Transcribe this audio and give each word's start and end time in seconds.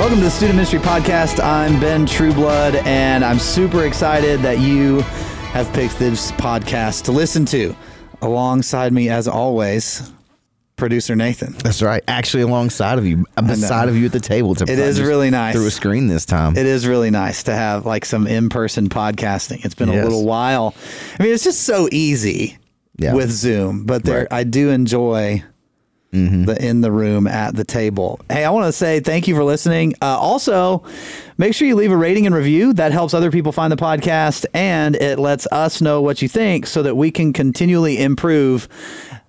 Welcome 0.00 0.16
to 0.20 0.24
the 0.24 0.30
Student 0.30 0.56
Ministry 0.56 0.78
Podcast. 0.78 1.44
I'm 1.44 1.78
Ben 1.78 2.06
Trueblood, 2.06 2.74
and 2.86 3.22
I'm 3.22 3.38
super 3.38 3.84
excited 3.84 4.40
that 4.40 4.58
you 4.58 5.00
have 5.52 5.70
picked 5.74 5.98
this 5.98 6.32
podcast 6.32 7.04
to 7.04 7.12
listen 7.12 7.44
to. 7.46 7.76
Alongside 8.22 8.94
me, 8.94 9.10
as 9.10 9.28
always, 9.28 10.10
producer 10.76 11.14
Nathan. 11.14 11.52
That's 11.62 11.82
right. 11.82 12.02
Actually, 12.08 12.44
alongside 12.44 12.98
of 12.98 13.04
you, 13.06 13.26
beside 13.36 13.90
of 13.90 13.96
you 13.96 14.06
at 14.06 14.12
the 14.12 14.20
table. 14.20 14.52
It's 14.52 14.62
It 14.62 14.70
is 14.78 15.02
really 15.02 15.28
nice. 15.28 15.54
through 15.54 15.66
a 15.66 15.70
screen 15.70 16.06
this 16.06 16.24
time. 16.24 16.56
It 16.56 16.64
is 16.66 16.86
really 16.86 17.10
nice 17.10 17.42
to 17.42 17.54
have 17.54 17.84
like 17.84 18.06
some 18.06 18.26
in-person 18.26 18.88
podcasting. 18.88 19.66
It's 19.66 19.74
been 19.74 19.90
a 19.90 20.02
little 20.02 20.24
while. 20.24 20.74
I 21.18 21.22
mean, 21.24 21.34
it's 21.34 21.44
just 21.44 21.60
so 21.64 21.88
easy 21.92 22.56
Yeah. 22.96 23.12
with 23.12 23.30
Zoom, 23.30 23.84
but 23.84 24.04
there 24.04 24.20
Right. 24.20 24.28
I 24.30 24.44
do 24.44 24.70
enjoy 24.70 25.42
the 26.12 26.56
in 26.60 26.80
the 26.80 26.90
room 26.90 27.26
at 27.26 27.54
the 27.54 27.64
table. 27.64 28.20
Hey, 28.28 28.44
I 28.44 28.50
want 28.50 28.66
to 28.66 28.72
say 28.72 29.00
thank 29.00 29.28
you 29.28 29.34
for 29.34 29.44
listening. 29.44 29.94
Uh, 30.02 30.18
also, 30.18 30.84
make 31.38 31.54
sure 31.54 31.68
you 31.68 31.76
leave 31.76 31.92
a 31.92 31.96
rating 31.96 32.26
and 32.26 32.34
review. 32.34 32.72
That 32.72 32.92
helps 32.92 33.14
other 33.14 33.30
people 33.30 33.52
find 33.52 33.72
the 33.72 33.76
podcast, 33.76 34.44
and 34.52 34.96
it 34.96 35.18
lets 35.18 35.46
us 35.52 35.80
know 35.80 36.02
what 36.02 36.22
you 36.22 36.28
think, 36.28 36.66
so 36.66 36.82
that 36.82 36.96
we 36.96 37.10
can 37.10 37.32
continually 37.32 38.02
improve 38.02 38.68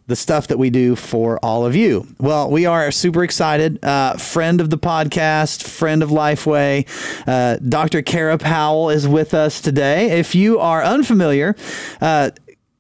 the 0.08 0.16
stuff 0.16 0.48
that 0.48 0.58
we 0.58 0.70
do 0.70 0.96
for 0.96 1.40
all 1.40 1.66
of 1.66 1.76
you. 1.76 2.06
Well, 2.20 2.50
we 2.50 2.66
are 2.66 2.92
super 2.92 3.24
excited. 3.24 3.84
Uh, 3.84 4.18
friend 4.18 4.60
of 4.60 4.70
the 4.70 4.78
podcast, 4.78 5.64
friend 5.64 6.04
of 6.04 6.10
Lifeway, 6.10 6.86
uh, 7.28 7.58
Dr. 7.58 8.02
Kara 8.02 8.38
Powell 8.38 8.90
is 8.90 9.08
with 9.08 9.34
us 9.34 9.62
today. 9.62 10.20
If 10.20 10.36
you 10.36 10.60
are 10.60 10.84
unfamiliar, 10.84 11.56
uh, 12.02 12.32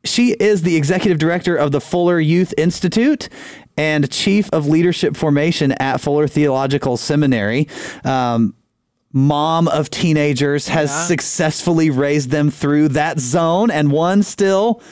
she 0.03 0.31
is 0.31 0.63
the 0.63 0.75
executive 0.75 1.19
director 1.19 1.55
of 1.55 1.71
the 1.71 1.79
Fuller 1.79 2.19
Youth 2.19 2.53
Institute 2.57 3.29
and 3.81 4.11
chief 4.11 4.47
of 4.53 4.67
leadership 4.67 5.17
formation 5.17 5.71
at 5.71 5.99
Fuller 5.99 6.27
Theological 6.27 6.97
Seminary. 6.97 7.67
Um, 8.03 8.53
mom 9.11 9.67
of 9.69 9.89
teenagers 9.89 10.67
has 10.67 11.07
successfully 11.07 11.89
raised 11.89 12.29
them 12.29 12.51
through 12.51 12.89
that 12.89 13.19
zone, 13.19 13.71
and 13.71 13.91
one 13.91 14.21
still 14.21 14.83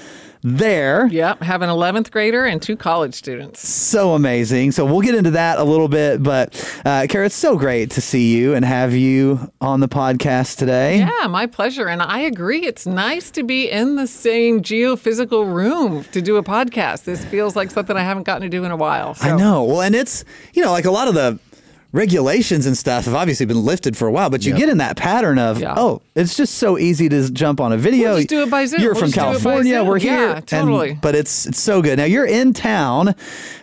there. 0.41 1.07
Yep, 1.07 1.41
have 1.41 1.61
an 1.61 1.69
11th 1.69 2.11
grader 2.11 2.45
and 2.45 2.61
two 2.61 2.75
college 2.75 3.13
students. 3.13 3.67
So 3.67 4.13
amazing. 4.13 4.71
So 4.71 4.85
we'll 4.85 5.01
get 5.01 5.15
into 5.15 5.31
that 5.31 5.59
a 5.59 5.63
little 5.63 5.87
bit, 5.87 6.23
but 6.23 6.81
uh, 6.85 7.07
Kara, 7.09 7.25
it's 7.25 7.35
so 7.35 7.57
great 7.57 7.91
to 7.91 8.01
see 8.01 8.35
you 8.35 8.53
and 8.53 8.63
have 8.63 8.93
you 8.93 9.51
on 9.59 9.79
the 9.79 9.87
podcast 9.87 10.57
today. 10.57 10.99
Yeah, 10.99 11.27
my 11.27 11.45
pleasure. 11.45 11.87
And 11.87 12.01
I 12.01 12.19
agree. 12.19 12.65
It's 12.65 12.85
nice 12.85 13.31
to 13.31 13.43
be 13.43 13.69
in 13.69 13.95
the 13.95 14.07
same 14.07 14.61
geophysical 14.61 15.51
room 15.53 16.03
to 16.05 16.21
do 16.21 16.37
a 16.37 16.43
podcast. 16.43 17.03
This 17.03 17.25
feels 17.25 17.55
like 17.55 17.71
something 17.71 17.97
I 17.97 18.03
haven't 18.03 18.23
gotten 18.23 18.43
to 18.43 18.49
do 18.49 18.63
in 18.63 18.71
a 18.71 18.77
while. 18.77 19.15
I 19.21 19.35
know. 19.35 19.63
Well, 19.63 19.81
and 19.81 19.95
it's, 19.95 20.23
you 20.53 20.63
know, 20.63 20.71
like 20.71 20.85
a 20.85 20.91
lot 20.91 21.07
of 21.07 21.13
the 21.13 21.39
regulations 21.91 22.65
and 22.67 22.77
stuff 22.77 23.05
have 23.05 23.15
obviously 23.15 23.45
been 23.45 23.63
lifted 23.65 23.97
for 23.97 24.07
a 24.07 24.11
while, 24.11 24.29
but 24.29 24.45
you 24.45 24.53
get 24.53 24.69
in 24.69 24.77
that 24.77 24.95
pattern 24.95 25.39
of, 25.39 25.59
Yeah. 25.59 25.73
oh, 25.75 26.01
it's 26.15 26.37
just 26.37 26.55
so 26.55 26.77
easy 26.77 27.09
to 27.09 27.29
jump 27.31 27.59
on 27.59 27.71
a 27.73 27.77
video. 27.77 28.09
We'll 28.09 28.17
just 28.17 28.29
do 28.29 28.43
it 28.43 28.49
by 28.51 28.65
Zoom. 28.65 28.81
You're 28.81 28.93
We'll 28.93 29.01
from 29.01 29.07
just 29.11 29.15
do 29.15 29.21
it 29.21 29.23
by 29.23 29.31
California. 29.31 29.83
We're 29.83 29.97
here. 29.99 30.13
Yeah, 30.29 30.35
And- 30.35 30.47
totally. 30.47 30.99
but 31.01 31.15
it's 31.15 31.47
it's 31.47 31.59
so 31.59 31.81
good. 31.81 31.97
Now 31.97 32.05
you're 32.05 32.25
in 32.25 32.53
town 32.53 33.15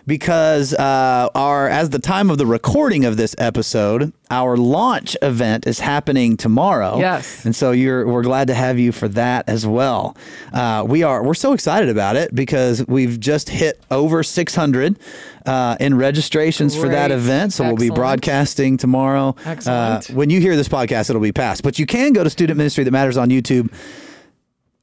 because 0.05 0.73
uh, 0.73 1.29
our 1.35 1.69
as 1.69 1.89
the 1.91 1.99
time 1.99 2.29
of 2.29 2.37
the 2.37 2.45
recording 2.45 3.05
of 3.05 3.17
this 3.17 3.35
episode, 3.37 4.11
our 4.29 4.57
launch 4.57 5.15
event 5.21 5.67
is 5.67 5.79
happening 5.79 6.37
tomorrow. 6.37 6.97
Yes. 6.99 7.45
And 7.45 7.55
so 7.55 7.71
you're 7.71 8.07
we're 8.07 8.23
glad 8.23 8.47
to 8.47 8.53
have 8.53 8.77
you 8.77 8.91
for 8.91 9.07
that 9.09 9.47
as 9.47 9.65
well. 9.65 10.17
Uh, 10.53 10.85
we 10.87 11.03
are 11.03 11.23
we're 11.23 11.33
so 11.33 11.53
excited 11.53 11.89
about 11.89 12.15
it 12.15 12.33
because 12.35 12.85
we've 12.87 13.19
just 13.19 13.49
hit 13.49 13.81
over 13.89 14.23
600 14.23 14.99
uh, 15.45 15.77
in 15.79 15.95
registrations 15.95 16.75
for 16.75 16.89
that 16.89 17.11
event. 17.11 17.53
So 17.53 17.63
we'll 17.63 17.75
be 17.75 17.89
broadcasting 17.89 18.77
tomorrow. 18.77 19.35
Excellent. 19.45 20.09
Uh, 20.09 20.13
when 20.13 20.29
you 20.29 20.39
hear 20.41 20.55
this 20.55 20.67
podcast, 20.67 21.09
it'll 21.09 21.21
be 21.21 21.31
past. 21.31 21.63
But 21.63 21.79
you 21.79 21.85
can 21.85 22.13
go 22.13 22.23
to 22.23 22.29
Student 22.29 22.57
Ministry 22.57 22.83
That 22.83 22.91
Matters 22.91 23.17
on 23.17 23.29
YouTube 23.29 23.71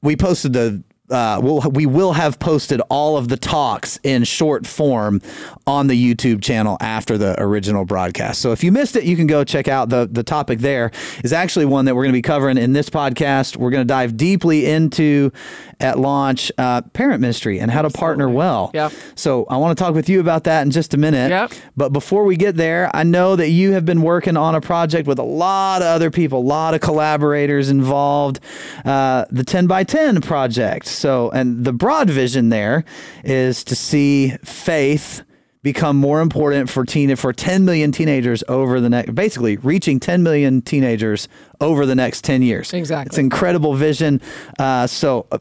we 0.05 0.15
posted 0.15 0.53
the 0.53 0.83
uh, 1.09 1.39
we'll, 1.41 1.61
we 1.71 1.85
will 1.85 2.13
have 2.13 2.39
posted 2.39 2.81
all 2.89 3.17
of 3.17 3.27
the 3.27 3.37
talks 3.37 3.99
in 4.03 4.23
short 4.23 4.65
form 4.65 5.21
on 5.67 5.87
the 5.87 6.15
YouTube 6.15 6.41
channel 6.41 6.77
after 6.81 7.17
the 7.17 7.39
original 7.41 7.85
broadcast. 7.85 8.41
So 8.41 8.51
if 8.51 8.63
you 8.63 8.71
missed 8.71 8.95
it, 8.95 9.03
you 9.03 9.15
can 9.15 9.27
go 9.27 9.43
check 9.43 9.67
out 9.67 9.89
the 9.89 10.07
the 10.11 10.23
topic. 10.23 10.59
There 10.59 10.91
is 11.23 11.33
actually 11.33 11.65
one 11.65 11.85
that 11.85 11.95
we're 11.95 12.03
going 12.03 12.13
to 12.13 12.17
be 12.17 12.21
covering 12.21 12.57
in 12.57 12.73
this 12.73 12.89
podcast. 12.89 13.57
We're 13.57 13.71
going 13.71 13.81
to 13.81 13.87
dive 13.87 14.17
deeply 14.17 14.65
into 14.65 15.31
at 15.79 15.99
launch 15.99 16.51
uh, 16.57 16.81
parent 16.93 17.21
ministry 17.21 17.59
and 17.59 17.69
how 17.71 17.81
to 17.81 17.89
partner 17.89 18.29
well. 18.29 18.71
Yep. 18.73 18.91
So 19.15 19.45
I 19.49 19.57
want 19.57 19.77
to 19.77 19.83
talk 19.83 19.93
with 19.93 20.09
you 20.09 20.19
about 20.19 20.45
that 20.45 20.61
in 20.61 20.71
just 20.71 20.93
a 20.93 20.97
minute. 20.97 21.29
Yep. 21.29 21.51
But 21.75 21.93
before 21.93 22.23
we 22.25 22.35
get 22.35 22.55
there, 22.55 22.89
I 22.93 23.03
know 23.03 23.35
that 23.35 23.49
you 23.49 23.73
have 23.73 23.85
been 23.85 24.01
working 24.01 24.37
on 24.37 24.55
a 24.55 24.61
project 24.61 25.07
with 25.07 25.19
a 25.19 25.23
lot 25.23 25.81
of 25.81 25.87
other 25.87 26.11
people, 26.11 26.39
a 26.39 26.41
lot 26.41 26.73
of 26.73 26.81
collaborators 26.81 27.69
involved. 27.69 28.39
Uh, 28.83 29.25
the 29.31 29.43
10 29.43 29.67
by 29.67 29.83
10 29.83 30.21
project. 30.21 30.85
So, 30.85 31.29
and 31.31 31.65
the 31.65 31.73
broad 31.73 32.09
vision 32.09 32.49
there 32.49 32.83
is 33.23 33.63
to 33.65 33.75
see 33.75 34.29
faith 34.43 35.23
become 35.61 35.97
more 35.97 36.21
important 36.21 36.69
for 36.69 36.85
teen 36.85 37.15
for 37.15 37.33
10 37.33 37.65
million 37.65 37.91
teenagers 37.91 38.43
over 38.47 38.79
the 38.79 38.87
next 38.87 39.15
basically 39.15 39.57
reaching 39.57 39.99
10 39.99 40.21
million 40.21 40.61
teenagers 40.61 41.27
over 41.59 41.87
the 41.87 41.95
next 41.95 42.23
10 42.23 42.43
years 42.43 42.71
Exactly. 42.71 43.07
it's 43.09 43.17
incredible 43.17 43.73
vision 43.73 44.21
uh, 44.59 44.85
so 44.85 45.25
uh, 45.31 45.39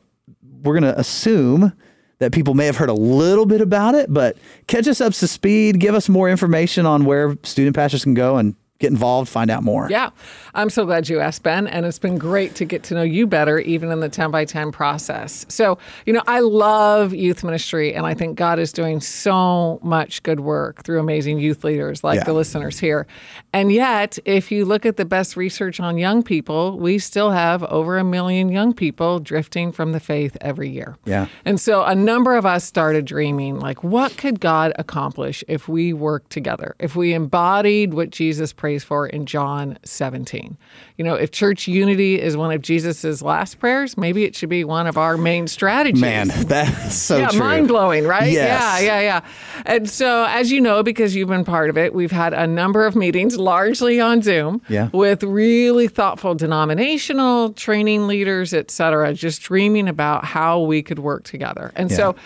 we're 0.64 0.78
going 0.78 0.92
to 0.92 0.98
assume 0.98 1.72
that 2.18 2.32
people 2.32 2.54
may 2.54 2.66
have 2.66 2.76
heard 2.76 2.88
a 2.88 2.94
little 2.94 3.46
bit 3.46 3.60
about 3.60 3.94
it, 3.94 4.12
but 4.12 4.36
catch 4.66 4.86
us 4.86 5.00
up 5.00 5.12
to 5.12 5.26
speed, 5.26 5.80
give 5.80 5.94
us 5.94 6.08
more 6.08 6.30
information 6.30 6.86
on 6.86 7.04
where 7.04 7.36
student 7.42 7.74
pastors 7.74 8.04
can 8.04 8.14
go 8.14 8.36
and 8.36 8.54
get 8.84 8.90
involved, 8.92 9.30
find 9.30 9.50
out 9.50 9.62
more. 9.62 9.88
Yeah, 9.90 10.10
I'm 10.54 10.68
so 10.68 10.84
glad 10.84 11.08
you 11.08 11.18
asked, 11.20 11.42
Ben. 11.42 11.66
And 11.66 11.86
it's 11.86 11.98
been 11.98 12.18
great 12.18 12.54
to 12.56 12.64
get 12.66 12.82
to 12.84 12.94
know 12.94 13.02
you 13.02 13.26
better, 13.26 13.58
even 13.60 13.90
in 13.90 14.00
the 14.00 14.08
10 14.10 14.30
by 14.30 14.44
10 14.44 14.72
process. 14.72 15.46
So, 15.48 15.78
you 16.04 16.12
know, 16.12 16.22
I 16.26 16.40
love 16.40 17.14
youth 17.14 17.42
ministry, 17.42 17.94
and 17.94 18.04
I 18.06 18.12
think 18.14 18.36
God 18.36 18.58
is 18.58 18.72
doing 18.72 19.00
so 19.00 19.80
much 19.82 20.22
good 20.22 20.40
work 20.40 20.84
through 20.84 21.00
amazing 21.00 21.38
youth 21.38 21.64
leaders 21.64 22.04
like 22.04 22.18
Yeah. 22.18 22.24
the 22.24 22.34
listeners 22.34 22.78
here. 22.78 23.06
And 23.52 23.72
yet, 23.72 24.18
if 24.26 24.52
you 24.52 24.64
look 24.64 24.84
at 24.84 24.96
the 24.96 25.04
best 25.04 25.36
research 25.36 25.80
on 25.80 25.96
young 25.96 26.22
people, 26.22 26.78
we 26.78 26.98
still 26.98 27.30
have 27.30 27.62
over 27.64 27.96
a 27.96 28.04
million 28.04 28.50
young 28.50 28.72
people 28.74 29.18
drifting 29.18 29.72
from 29.72 29.92
the 29.92 30.00
faith 30.00 30.36
every 30.40 30.68
year. 30.68 30.96
Yeah. 31.06 31.26
And 31.44 31.58
so 31.58 31.84
a 31.84 31.94
number 31.94 32.36
of 32.36 32.44
us 32.44 32.64
started 32.64 33.04
dreaming 33.06 33.58
like, 33.58 33.82
what 33.82 34.16
could 34.18 34.40
God 34.40 34.72
accomplish 34.78 35.42
if 35.48 35.68
we 35.68 35.92
worked 35.92 36.30
together, 36.30 36.74
if 36.78 36.94
we 36.96 37.14
embodied 37.14 37.94
what 37.94 38.10
Jesus 38.10 38.52
prays 38.74 38.84
for 38.84 39.06
in 39.06 39.26
John 39.26 39.78
17? 39.84 40.56
You 40.96 41.04
know, 41.04 41.14
if 41.14 41.30
church 41.30 41.66
unity 41.68 42.20
is 42.20 42.36
one 42.36 42.52
of 42.52 42.60
Jesus's 42.62 43.22
last 43.22 43.58
prayers, 43.58 43.96
maybe 43.96 44.24
it 44.24 44.34
should 44.34 44.48
be 44.48 44.64
one 44.64 44.86
of 44.86 44.96
our 44.98 45.16
main 45.16 45.46
strategies. 45.46 46.00
Man, 46.00 46.28
that's 46.46 46.94
so 46.96 47.18
yeah, 47.18 47.28
true. 47.28 47.38
mind 47.40 47.68
blowing, 47.68 48.04
right? 48.06 48.30
Yes. 48.30 48.82
Yeah, 48.82 49.00
yeah, 49.00 49.00
yeah. 49.00 49.20
And 49.66 49.88
so, 49.88 50.24
as 50.28 50.50
you 50.50 50.60
know, 50.60 50.82
because 50.82 51.14
you've 51.14 51.28
been 51.28 51.44
part 51.44 51.70
of 51.70 51.78
it, 51.78 51.94
we've 51.94 52.12
had 52.12 52.34
a 52.34 52.46
number 52.46 52.86
of 52.86 52.96
meetings, 52.96 53.36
largely 53.36 54.00
on 54.00 54.22
Zoom, 54.22 54.60
Yeah. 54.68 54.88
with 54.92 55.22
really 55.22 55.88
thoughtful 55.88 56.34
denominational 56.34 57.52
training 57.52 58.06
leaders, 58.06 58.52
et 58.52 58.70
cetera, 58.70 59.14
just 59.14 59.42
dreaming 59.42 59.88
about 59.88 60.24
how 60.24 60.60
we 60.60 60.82
could 60.82 60.98
work 60.98 61.24
together. 61.24 61.72
And 61.76 61.90
so, 61.90 62.16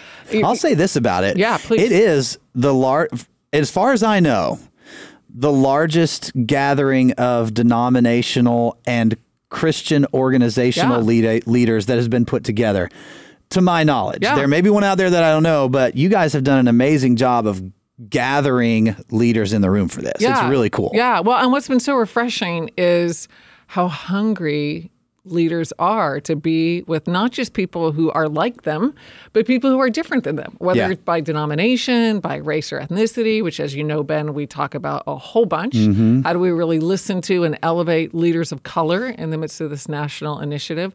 I'll 0.42 0.56
say 0.56 0.75
this 0.75 0.97
about 0.97 1.25
it. 1.25 1.36
Yeah, 1.36 1.59
please. 1.59 1.82
It 1.82 1.92
is 1.92 2.38
the 2.54 2.72
lar 2.75 3.09
as 3.53 3.70
far 3.70 3.92
as 3.92 4.03
I 4.03 4.20
know, 4.20 4.59
the 5.34 5.53
largest 5.53 6.33
gathering 6.47 7.13
of 7.13 7.54
denominational 7.54 8.78
and 8.86 9.16
Christian 9.51 10.07
organizational 10.13 10.98
Yeah. 10.98 11.03
lead- 11.04 11.47
leaders 11.47 11.86
that 11.86 11.97
has 11.97 12.09
been 12.09 12.25
put 12.25 12.45
together. 12.45 12.89
To 13.51 13.60
my 13.63 13.83
knowledge, 13.83 14.22
Yeah. 14.22 14.34
there 14.34 14.47
may 14.48 14.60
be 14.60 14.69
one 14.69 14.84
out 14.84 14.98
there 14.98 15.09
that 15.09 15.22
I 15.25 15.30
don't 15.30 15.42
know, 15.42 15.69
but 15.71 15.97
you 15.97 16.10
guys 16.10 16.34
have 16.34 16.45
done 16.45 16.59
an 16.59 16.69
amazing 16.69 17.16
job 17.16 17.47
of 17.47 17.63
gathering 18.10 18.95
leaders 19.10 19.53
in 19.53 19.63
the 19.63 19.71
room 19.71 19.89
for 19.89 20.03
this. 20.03 20.13
It's 20.21 20.42
really 20.45 20.71
cool. 20.71 20.91
Yeah. 20.95 21.21
Well, 21.21 21.39
and 21.39 21.51
what's 21.51 21.66
been 21.69 21.80
so 21.80 21.95
refreshing 21.97 22.71
is 22.77 23.27
how 23.69 23.89
hungry 23.89 24.91
leaders 25.24 25.72
are 25.78 26.20
to 26.20 26.34
be 26.34 26.82
with 26.86 27.06
not 27.06 27.32
just 27.32 27.53
people 27.53 27.92
who 27.92 28.10
are 28.12 28.28
like 28.28 28.62
them, 28.62 28.94
but 29.34 29.47
people 29.47 29.70
who 29.70 29.78
are 29.78 29.91
different 29.91 30.24
than 30.24 30.36
them, 30.36 30.54
whether 30.59 30.78
Yeah. 30.80 30.91
it's 30.91 31.03
by 31.03 31.20
denomination, 31.20 32.20
by 32.20 32.36
race 32.36 32.72
or 32.72 32.80
ethnicity, 32.80 33.42
which, 33.42 33.60
as 33.60 33.74
you 33.74 33.84
know, 33.84 34.03
Ben, 34.03 34.32
we 34.32 34.47
talk 34.47 34.74
about 34.74 35.03
a 35.06 35.16
whole 35.16 35.44
bunch. 35.44 35.74
Mm-hmm. 35.74 36.22
How 36.22 36.32
do 36.32 36.38
we 36.38 36.50
really 36.50 36.78
listen 36.80 37.20
to 37.22 37.44
and 37.44 37.59
elevate 37.62 38.15
leaders 38.15 38.53
of 38.53 38.62
color 38.62 39.06
in 39.09 39.30
the 39.30 39.36
midst 39.38 39.60
of 39.60 39.68
this 39.70 39.88
national 39.88 40.41
initiative? 40.41 40.94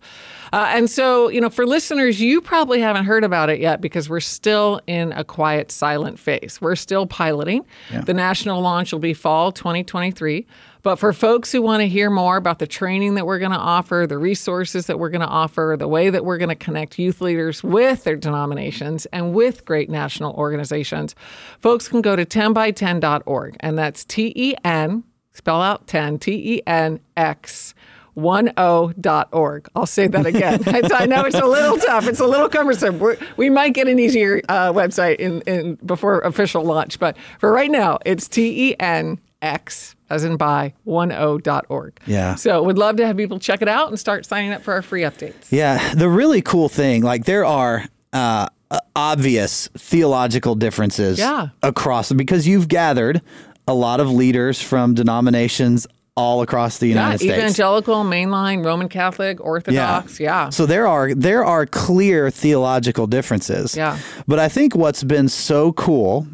Uh, 0.51 0.65
and 0.69 0.89
so, 0.89 1.29
you 1.29 1.39
know, 1.41 1.49
for 1.49 1.65
listeners, 1.65 2.19
you 2.19 2.41
probably 2.41 2.79
haven't 2.81 3.05
heard 3.05 3.23
about 3.23 3.49
it 3.49 3.59
yet 3.59 3.81
because 3.81 4.09
we're 4.09 4.19
still 4.19 4.81
in 4.87 5.11
a 5.11 5.23
quiet, 5.23 5.71
silent 5.71 6.17
phase. 6.17 6.59
We're 6.61 6.75
still 6.75 7.05
piloting. 7.05 7.65
The 8.05 8.13
national 8.13 8.61
launch 8.61 8.91
will 8.91 8.99
be 8.99 9.13
fall 9.13 9.51
2023. 9.51 10.45
But 10.83 10.97
for 10.97 11.13
folks 11.13 11.51
who 11.51 11.61
want 11.61 11.79
to 11.79 11.87
hear 11.87 12.09
more 12.09 12.35
about 12.35 12.59
the 12.59 12.67
training 12.67 13.15
that 13.15 13.25
we're 13.25 13.39
going 13.39 13.51
to 13.51 13.57
offer, 13.57 14.05
the 14.07 14.17
resources 14.17 14.87
that 14.87 14.99
we're 14.99 15.09
going 15.09 15.21
to 15.21 15.27
offer, 15.27 15.77
the 15.79 15.87
way 15.87 16.09
that 16.09 16.25
we're 16.25 16.37
going 16.37 16.49
to 16.49 16.55
connect 16.55 16.99
youth 16.99 17.21
leaders 17.21 17.63
with 17.63 18.03
their 18.03 18.17
denominations 18.17 19.05
and 19.07 19.33
with 19.33 19.63
great 19.63 19.89
national 19.89 20.33
organizations, 20.33 21.15
folks 21.59 21.87
can 21.87 22.01
go 22.01 22.17
to 22.17 22.25
10by10.org. 22.25 23.55
And 23.61 23.77
that's 23.77 24.03
T 24.03 24.33
E 24.35 24.55
N 24.65 25.05
spell 25.31 25.61
out 25.61 25.87
10, 25.87 26.19
T 26.19 26.55
E 26.55 26.61
N 26.67 26.99
X. 27.15 27.73
10.org. 28.15 29.69
I'll 29.75 29.85
say 29.87 30.07
that 30.07 30.25
again. 30.27 30.61
I 30.67 31.07
know 31.07 31.23
it's 31.23 31.35
a 31.35 31.47
little 31.47 31.77
tough. 31.77 32.07
It's 32.07 32.19
a 32.19 32.27
little 32.27 32.47
cumbersome. 32.47 32.99
We're, 32.99 33.17
we 33.37 33.49
might 33.49 33.73
get 33.73 33.87
an 33.87 33.97
easier 33.97 34.39
uh, 34.49 34.71
website 34.71 35.15
in, 35.15 35.41
in 35.41 35.75
before 35.83 36.19
official 36.19 36.63
launch, 36.63 36.99
but 36.99 37.17
for 37.39 37.51
right 37.51 37.71
now, 37.71 37.97
it's 38.05 38.27
T 38.27 38.69
E 38.69 38.75
N 38.79 39.19
X 39.41 39.95
as 40.13 40.23
in 40.23 40.37
by 40.37 40.73
10.org. 40.87 41.99
Yeah. 42.05 42.35
So 42.35 42.63
we'd 42.63 42.77
love 42.77 42.95
to 42.97 43.05
have 43.07 43.17
people 43.17 43.39
check 43.39 43.61
it 43.61 43.67
out 43.67 43.89
and 43.89 43.99
start 43.99 44.25
signing 44.25 44.51
up 44.53 44.61
for 44.61 44.73
our 44.73 44.81
free 44.81 45.01
updates. 45.01 45.51
Yeah, 45.51 45.93
the 45.93 46.09
really 46.09 46.41
cool 46.41 46.69
thing, 46.69 47.03
like 47.03 47.25
there 47.25 47.45
are 47.45 47.85
uh, 48.13 48.47
obvious 48.95 49.67
theological 49.77 50.55
differences 50.55 51.19
Yeah. 51.19 51.47
across 51.61 52.11
because 52.11 52.47
you've 52.47 52.67
gathered 52.67 53.21
a 53.67 53.73
lot 53.73 53.99
of 53.99 54.09
leaders 54.11 54.61
from 54.61 54.93
denominations 54.93 55.87
all 56.15 56.41
across 56.43 56.77
the 56.77 56.87
Yeah, 56.87 56.93
United 56.93 57.17
States. 57.19 57.37
evangelical, 57.37 58.03
mainline, 58.03 58.63
Roman 58.63 58.87
Catholic, 58.87 59.43
Orthodox. 59.43 60.19
Yeah. 60.19 60.49
So 60.49 60.67
there 60.67 60.87
are 60.87 61.13
there 61.15 61.43
are 61.43 61.65
clear 61.65 62.29
theological 62.29 63.07
differences. 63.07 63.75
Yeah. 63.75 63.97
But 64.27 64.37
I 64.37 64.47
think 64.47 64.75
what's 64.75 65.03
been 65.03 65.27
so 65.27 65.71
cool 65.73 66.27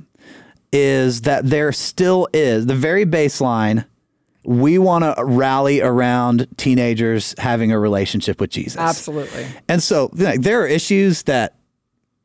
is 0.71 1.21
that 1.21 1.45
there 1.45 1.71
still 1.71 2.27
is 2.33 2.65
the 2.65 2.75
very 2.75 3.05
baseline 3.05 3.85
we 4.45 4.77
want 4.77 5.03
to 5.03 5.23
rally 5.25 5.81
around 5.81 6.47
teenagers 6.57 7.35
having 7.37 7.71
a 7.71 7.79
relationship 7.79 8.39
with 8.39 8.49
Jesus. 8.49 8.77
Absolutely. 8.77 9.45
And 9.67 9.83
so 9.83 10.09
like, 10.13 10.41
there 10.41 10.61
are 10.61 10.67
issues 10.67 11.23
that 11.23 11.55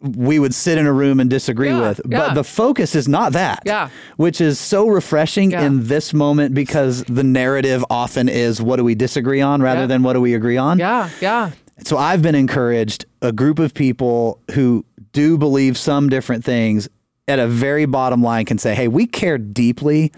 we 0.01 0.39
would 0.39 0.55
sit 0.55 0.79
in 0.79 0.87
a 0.87 0.93
room 0.93 1.19
and 1.19 1.29
disagree 1.29 1.71
Yeah, 1.71 1.81
with, 1.89 2.01
yeah. 2.09 2.19
but 2.19 2.35
the 2.35 2.45
focus 2.45 2.95
is 2.95 3.09
not 3.09 3.33
that. 3.33 3.63
Yeah. 3.65 3.89
Which 4.17 4.41
is 4.41 4.61
so 4.61 4.87
refreshing 4.87 5.53
in 5.53 5.87
this 5.89 6.15
moment 6.15 6.55
because 6.55 7.05
the 7.05 7.25
narrative 7.25 7.85
often 7.91 8.29
is 8.29 8.61
what 8.63 8.77
do 8.77 8.85
we 8.85 8.95
disagree 8.95 9.41
on 9.41 9.61
rather 9.63 9.87
than 9.87 10.03
what 10.03 10.13
do 10.13 10.21
we 10.21 10.35
agree 10.35 10.57
on? 10.57 10.79
Yeah. 10.79 11.11
Yeah. 11.21 11.51
So 11.85 11.97
I've 11.99 12.23
been 12.23 12.35
encouraged 12.37 13.07
a 13.23 13.33
group 13.33 13.59
of 13.59 13.75
people 13.75 14.41
who 14.53 14.85
do 15.13 15.37
believe 15.37 15.77
some 15.77 16.09
different 16.09 16.45
things 16.45 16.89
at 17.29 17.39
a 17.39 17.47
very 17.47 17.87
bottom 17.87 18.23
line 18.23 18.45
can 18.45 18.59
say, 18.59 18.75
"Hey, 18.75 18.89
we 18.89 19.07
care 19.07 19.39
deeply 19.39 20.13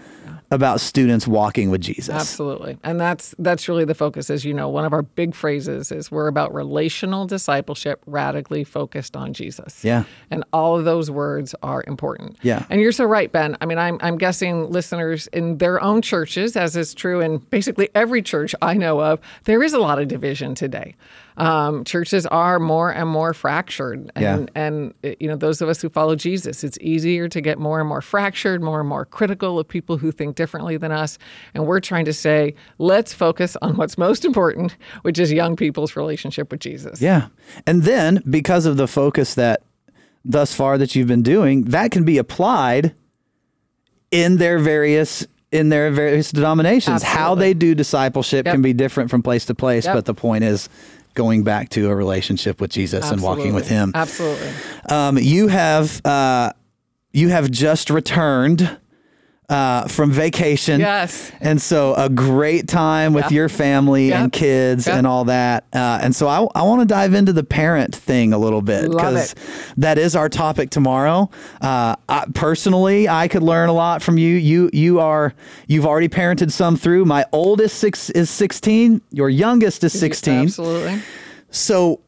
about 0.49 0.79
students 0.79 1.27
walking 1.27 1.69
with 1.69 1.81
Jesus." 1.81 2.13
Absolutely. 2.13 2.77
And 2.83 2.99
that's 2.99 3.35
that's 3.39 3.67
really 3.67 3.85
the 3.85 3.95
focus 3.95 4.29
as 4.29 4.45
you 4.45 4.53
know 4.53 4.69
one 4.69 4.85
of 4.85 4.93
our 4.93 5.01
big 5.01 5.35
phrases 5.35 5.91
is 5.91 6.11
we're 6.11 6.27
about 6.27 6.53
relational 6.53 7.25
discipleship 7.25 8.01
radically 8.05 8.63
focused 8.63 9.15
on 9.15 9.33
Jesus. 9.33 9.83
Yeah. 9.83 10.03
And 10.31 10.43
all 10.53 10.77
of 10.77 10.85
those 10.85 11.11
words 11.11 11.53
are 11.63 11.83
important. 11.87 12.37
Yeah. 12.41 12.65
And 12.69 12.81
you're 12.81 12.91
so 12.91 13.05
right 13.05 13.31
Ben. 13.31 13.57
I 13.61 13.65
mean 13.65 13.77
I'm 13.77 13.97
I'm 14.01 14.17
guessing 14.17 14.69
listeners 14.69 15.27
in 15.27 15.57
their 15.57 15.81
own 15.81 16.01
churches 16.01 16.55
as 16.55 16.75
is 16.75 16.93
true 16.93 17.19
in 17.19 17.37
basically 17.37 17.89
every 17.95 18.21
church 18.21 18.55
I 18.61 18.75
know 18.75 19.01
of 19.01 19.19
there 19.45 19.61
is 19.63 19.73
a 19.73 19.79
lot 19.79 19.99
of 19.99 20.07
division 20.07 20.55
today. 20.55 20.95
Um, 21.37 21.83
churches 21.83 22.25
are 22.25 22.59
more 22.59 22.89
and 22.91 23.07
more 23.07 23.31
fractured 23.33 24.11
and 24.15 24.23
Yeah. 24.23 24.45
and 24.55 24.93
uh, 25.03 25.09
you 25.19 25.27
know 25.27 25.35
those 25.35 25.61
of 25.61 25.69
us 25.69 25.79
who 25.81 25.87
follow 25.89 26.15
Jesus 26.15 26.63
it's 26.63 26.79
easier 26.81 27.29
to 27.29 27.41
get 27.41 27.59
more 27.59 27.79
and 27.79 27.87
more 27.87 28.01
fractured 28.01 28.63
more 28.63 28.79
and 28.79 28.89
more 28.89 29.05
critical 29.05 29.59
of 29.59 29.67
people 29.67 29.97
who 29.97 30.11
think 30.11 30.35
differently 30.35 30.77
than 30.77 30.91
us 30.91 31.19
and 31.53 31.67
we're 31.67 31.79
trying 31.79 32.05
to 32.05 32.13
say 32.13 32.55
let's 32.79 33.13
focus 33.13 33.55
on 33.61 33.77
what's 33.77 33.99
most 33.99 34.25
important 34.25 34.75
which 35.03 35.19
is 35.19 35.31
young 35.31 35.55
people's 35.55 35.95
relationship 35.95 36.49
with 36.49 36.59
Jesus 36.59 37.01
Yeah. 37.03 37.27
And 37.67 37.83
then 37.83 38.23
because 38.27 38.65
of 38.65 38.77
the 38.77 38.87
focus 38.87 39.35
that 39.35 39.61
thus 40.25 40.55
far 40.55 40.77
that 40.79 40.95
you've 40.95 41.07
been 41.07 41.21
doing, 41.23 41.65
that 41.65 41.91
can 41.91 42.03
be 42.03 42.17
applied 42.17 42.95
in 44.11 44.37
their 44.37 44.57
various 44.59 45.27
in 45.49 45.69
their 45.69 45.89
various 45.91 46.31
denominations. 46.33 47.01
How 47.03 47.33
they 47.33 47.53
do 47.53 47.73
discipleship 47.73 48.45
Yep. 48.45 48.53
can 48.55 48.61
be 48.61 48.73
different 48.73 49.09
from 49.09 49.23
place 49.23 49.45
to 49.45 49.55
place, 49.55 49.85
Yep. 49.85 49.95
but 49.95 50.05
the 50.05 50.13
point 50.13 50.43
is 50.43 50.67
going 51.17 51.43
back 51.43 51.69
to 51.69 51.89
a 51.89 51.95
relationship 51.95 52.61
with 52.61 52.71
Jesus 52.71 53.09
and 53.11 53.21
walking 53.21 53.53
with 53.53 53.67
him. 53.67 53.91
absolutely 53.95 54.51
Um, 54.87 55.17
you 55.17 55.47
have 55.49 56.05
uh, 56.05 56.53
you 57.11 57.29
have 57.29 57.49
just 57.51 57.89
returned 57.89 58.77
uh, 59.49 59.87
from 59.87 60.11
vacation. 60.11 60.81
Yes. 60.81 61.31
And 61.39 61.61
so 61.61 61.93
a 61.95 62.09
great 62.09 62.67
time 62.67 63.13
with 63.13 63.25
Yeah. 63.31 63.35
your 63.37 63.49
family 63.49 64.09
Yep. 64.09 64.19
and 64.19 64.31
kids 64.33 64.87
Yep. 64.87 64.95
and 64.97 65.07
all 65.07 65.23
that. 65.25 65.63
Uh, 65.73 65.99
and 66.01 66.13
so 66.13 66.27
I, 66.27 66.45
I 66.53 66.63
want 66.63 66.81
to 66.81 66.85
dive 66.85 67.13
into 67.13 67.31
the 67.31 67.45
parent 67.45 67.95
thing 67.95 68.33
a 68.33 68.37
little 68.37 68.61
bit 68.61 68.89
because 68.91 69.35
that 69.77 69.97
is 69.97 70.17
our 70.17 70.27
topic 70.27 70.69
tomorrow. 70.69 71.29
Uh, 71.61 71.95
I, 72.09 72.25
personally, 72.33 73.07
I 73.07 73.29
could 73.29 73.43
learn 73.43 73.69
a 73.69 73.73
lot 73.73 74.01
from 74.01 74.17
you. 74.17 74.35
You 74.35 74.69
you 74.73 74.99
are 74.99 75.33
you've 75.67 75.85
already 75.85 76.09
parented 76.09 76.51
some 76.51 76.75
through. 76.75 77.05
My 77.05 77.23
oldest 77.31 77.77
six 77.79 78.09
is 78.09 78.29
16. 78.29 78.99
Your 79.11 79.29
youngest 79.29 79.81
is 79.85 79.97
16. 79.97 80.39
absolutely 80.47 81.01
So, 81.51 82.01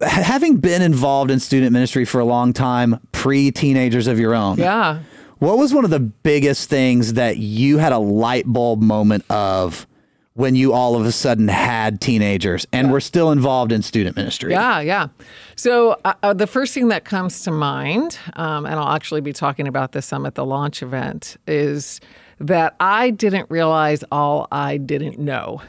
having 0.00 0.56
been 0.56 0.80
involved 0.80 1.30
in 1.30 1.38
student 1.38 1.72
ministry 1.72 2.06
for 2.06 2.18
a 2.18 2.24
long 2.24 2.54
time, 2.54 2.98
pre 3.12 3.50
teenagers 3.50 4.06
of 4.06 4.18
your 4.18 4.34
own, 4.34 4.56
yeah 4.56 5.00
what 5.42 5.58
was 5.58 5.74
one 5.74 5.84
of 5.84 5.90
the 5.90 5.98
biggest 5.98 6.70
things 6.70 7.14
that 7.14 7.36
you 7.36 7.78
had 7.78 7.90
a 7.90 7.98
light 7.98 8.46
bulb 8.46 8.80
moment 8.80 9.24
of 9.28 9.88
when 10.34 10.54
you 10.54 10.72
all 10.72 10.94
of 10.94 11.04
a 11.04 11.10
sudden 11.10 11.48
had 11.48 12.00
teenagers 12.00 12.64
and 12.72 12.92
were 12.92 13.00
still 13.00 13.32
involved 13.32 13.72
in 13.72 13.82
student 13.82 14.14
ministry? 14.14 14.52
Yeah, 14.52 14.78
yeah. 14.78 15.08
So 15.56 15.98
uh, 16.04 16.14
uh, 16.22 16.32
the 16.32 16.46
first 16.46 16.72
thing 16.72 16.88
that 16.88 17.04
comes 17.04 17.42
to 17.42 17.50
mind, 17.50 18.20
um, 18.34 18.66
and 18.66 18.76
I'll 18.76 18.94
actually 18.94 19.20
be 19.20 19.32
talking 19.32 19.66
about 19.66 19.90
this 19.90 20.06
some 20.06 20.26
at 20.26 20.36
the 20.36 20.46
launch 20.46 20.80
event, 20.80 21.36
is 21.48 22.00
that 22.38 22.76
I 22.78 23.10
didn't 23.10 23.50
realize 23.50 24.04
all 24.12 24.46
I 24.52 24.76
didn't 24.76 25.18
know. 25.18 25.60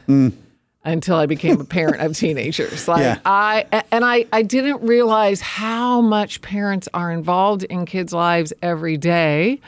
Until 0.86 1.16
I 1.16 1.24
became 1.26 1.60
a 1.60 1.64
parent 1.64 2.02
of 2.02 2.14
teenagers, 2.16 2.86
like 2.88 3.00
Yeah. 3.00 3.18
I 3.24 3.64
and 3.90 4.04
I, 4.04 4.26
I 4.32 4.42
didn't 4.42 4.82
realize 4.82 5.40
how 5.40 6.00
much 6.02 6.42
parents 6.42 6.88
are 6.92 7.10
involved 7.10 7.62
in 7.64 7.86
kids' 7.86 8.12
lives 8.12 8.52
every 8.60 8.96
day 8.98 9.60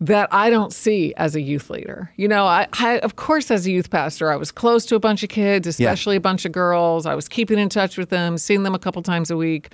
that 0.00 0.28
I 0.30 0.50
don't 0.50 0.72
see 0.72 1.14
as 1.16 1.34
a 1.34 1.40
youth 1.40 1.70
leader. 1.70 2.12
You 2.16 2.28
know, 2.28 2.44
I, 2.44 2.68
I 2.74 2.98
of 2.98 3.16
course 3.16 3.50
as 3.50 3.66
a 3.66 3.70
youth 3.70 3.90
pastor, 3.90 4.30
I 4.30 4.36
was 4.36 4.52
close 4.52 4.84
to 4.86 4.94
a 4.94 5.00
bunch 5.00 5.22
of 5.22 5.30
kids, 5.30 5.66
especially 5.66 6.16
a 6.16 6.20
bunch 6.20 6.44
of 6.44 6.52
girls. 6.52 7.06
I 7.06 7.14
was 7.14 7.28
keeping 7.28 7.58
in 7.58 7.68
touch 7.68 7.96
with 7.98 8.10
them, 8.10 8.38
seeing 8.38 8.62
them 8.62 8.74
a 8.74 8.78
couple 8.78 9.02
times 9.02 9.30
a 9.30 9.36
week. 9.36 9.72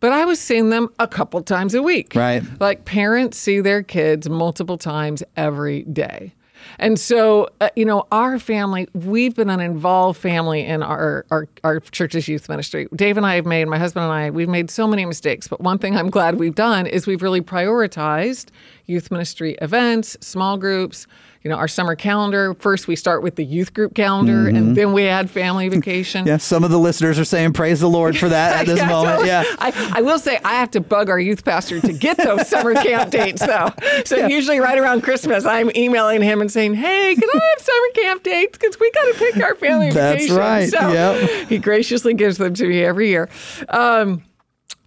But 0.00 0.12
I 0.12 0.26
was 0.26 0.38
seeing 0.38 0.68
them 0.68 0.90
a 0.98 1.08
couple 1.08 1.40
times 1.42 1.74
a 1.74 1.82
week. 1.82 2.14
Right. 2.14 2.42
Like 2.60 2.84
parents 2.84 3.38
see 3.38 3.60
their 3.60 3.82
kids 3.82 4.28
multiple 4.28 4.76
times 4.76 5.22
every 5.34 5.82
day. 5.84 6.34
And 6.78 6.98
so, 6.98 7.48
uh, 7.60 7.70
you 7.76 7.84
know, 7.84 8.06
our 8.12 8.38
family, 8.38 8.88
we've 8.94 9.34
been 9.34 9.50
an 9.50 9.60
involved 9.60 10.20
family 10.20 10.64
in 10.64 10.82
our, 10.82 11.24
our, 11.30 11.48
our 11.62 11.80
church's 11.80 12.28
youth 12.28 12.48
ministry. 12.48 12.88
Dave 12.94 13.16
and 13.16 13.26
I 13.26 13.36
have 13.36 13.46
made, 13.46 13.66
my 13.68 13.78
husband 13.78 14.04
and 14.04 14.12
I, 14.12 14.30
we've 14.30 14.48
made 14.48 14.70
so 14.70 14.86
many 14.86 15.04
mistakes. 15.04 15.48
But 15.48 15.60
one 15.60 15.78
thing 15.78 15.96
I'm 15.96 16.10
glad 16.10 16.38
we've 16.38 16.54
done 16.54 16.86
is 16.86 17.06
we've 17.06 17.22
really 17.22 17.40
prioritized 17.40 18.48
youth 18.86 19.10
ministry 19.10 19.56
events, 19.62 20.16
small 20.20 20.58
groups, 20.58 21.06
you 21.44 21.50
know, 21.50 21.56
our 21.56 21.68
summer 21.68 21.94
calendar. 21.94 22.54
First, 22.54 22.88
we 22.88 22.96
start 22.96 23.22
with 23.22 23.36
the 23.36 23.44
youth 23.44 23.74
group 23.74 23.94
calendar, 23.94 24.48
and 24.48 24.74
then 24.76 24.92
we 24.94 25.06
add 25.06 25.30
family 25.30 25.68
vacation. 25.68 26.26
Yeah, 26.34 26.38
some 26.38 26.64
of 26.64 26.70
the 26.70 26.78
listeners 26.78 27.18
are 27.18 27.24
saying 27.24 27.52
praise 27.52 27.80
the 27.80 27.88
Lord 27.88 28.16
for 28.16 28.28
that 28.30 28.60
at 28.60 28.66
this 28.66 28.78
Yeah, 28.80 28.88
moment. 28.88 29.10
totally. 29.20 29.28
Yeah. 29.28 29.44
I, 29.58 29.92
I 29.96 30.00
will 30.00 30.18
say 30.18 30.38
I 30.44 30.54
have 30.54 30.70
to 30.72 30.80
bug 30.80 31.10
our 31.10 31.20
youth 31.20 31.44
pastor 31.44 31.80
to 31.82 31.92
get 31.92 32.16
those 32.16 32.48
summer 32.54 32.72
camp 32.74 33.10
dates 33.10 33.44
though. 33.44 33.70
So 34.06 34.26
usually 34.26 34.58
right 34.60 34.78
around 34.78 35.02
Christmas, 35.02 35.44
I'm 35.44 35.70
emailing 35.76 36.22
him 36.22 36.40
and 36.40 36.50
saying, 36.50 36.74
"Hey, 36.74 37.14
can 37.14 37.28
I 37.28 37.40
have 37.56 37.60
summer 37.62 37.88
camp 37.94 38.22
dates? 38.22 38.56
Because 38.58 38.80
we 38.80 38.90
got 38.92 39.04
to 39.12 39.18
pick 39.18 39.36
our 39.44 39.54
family 39.54 39.90
That's 39.90 40.22
vacation." 40.22 40.36
right. 40.36 40.68
So 40.70 40.92
Yep. 40.92 41.48
he 41.50 41.58
graciously 41.58 42.14
gives 42.14 42.38
them 42.38 42.54
to 42.54 42.66
me 42.66 42.82
every 42.82 43.08
year. 43.10 43.28
Um, 43.68 44.22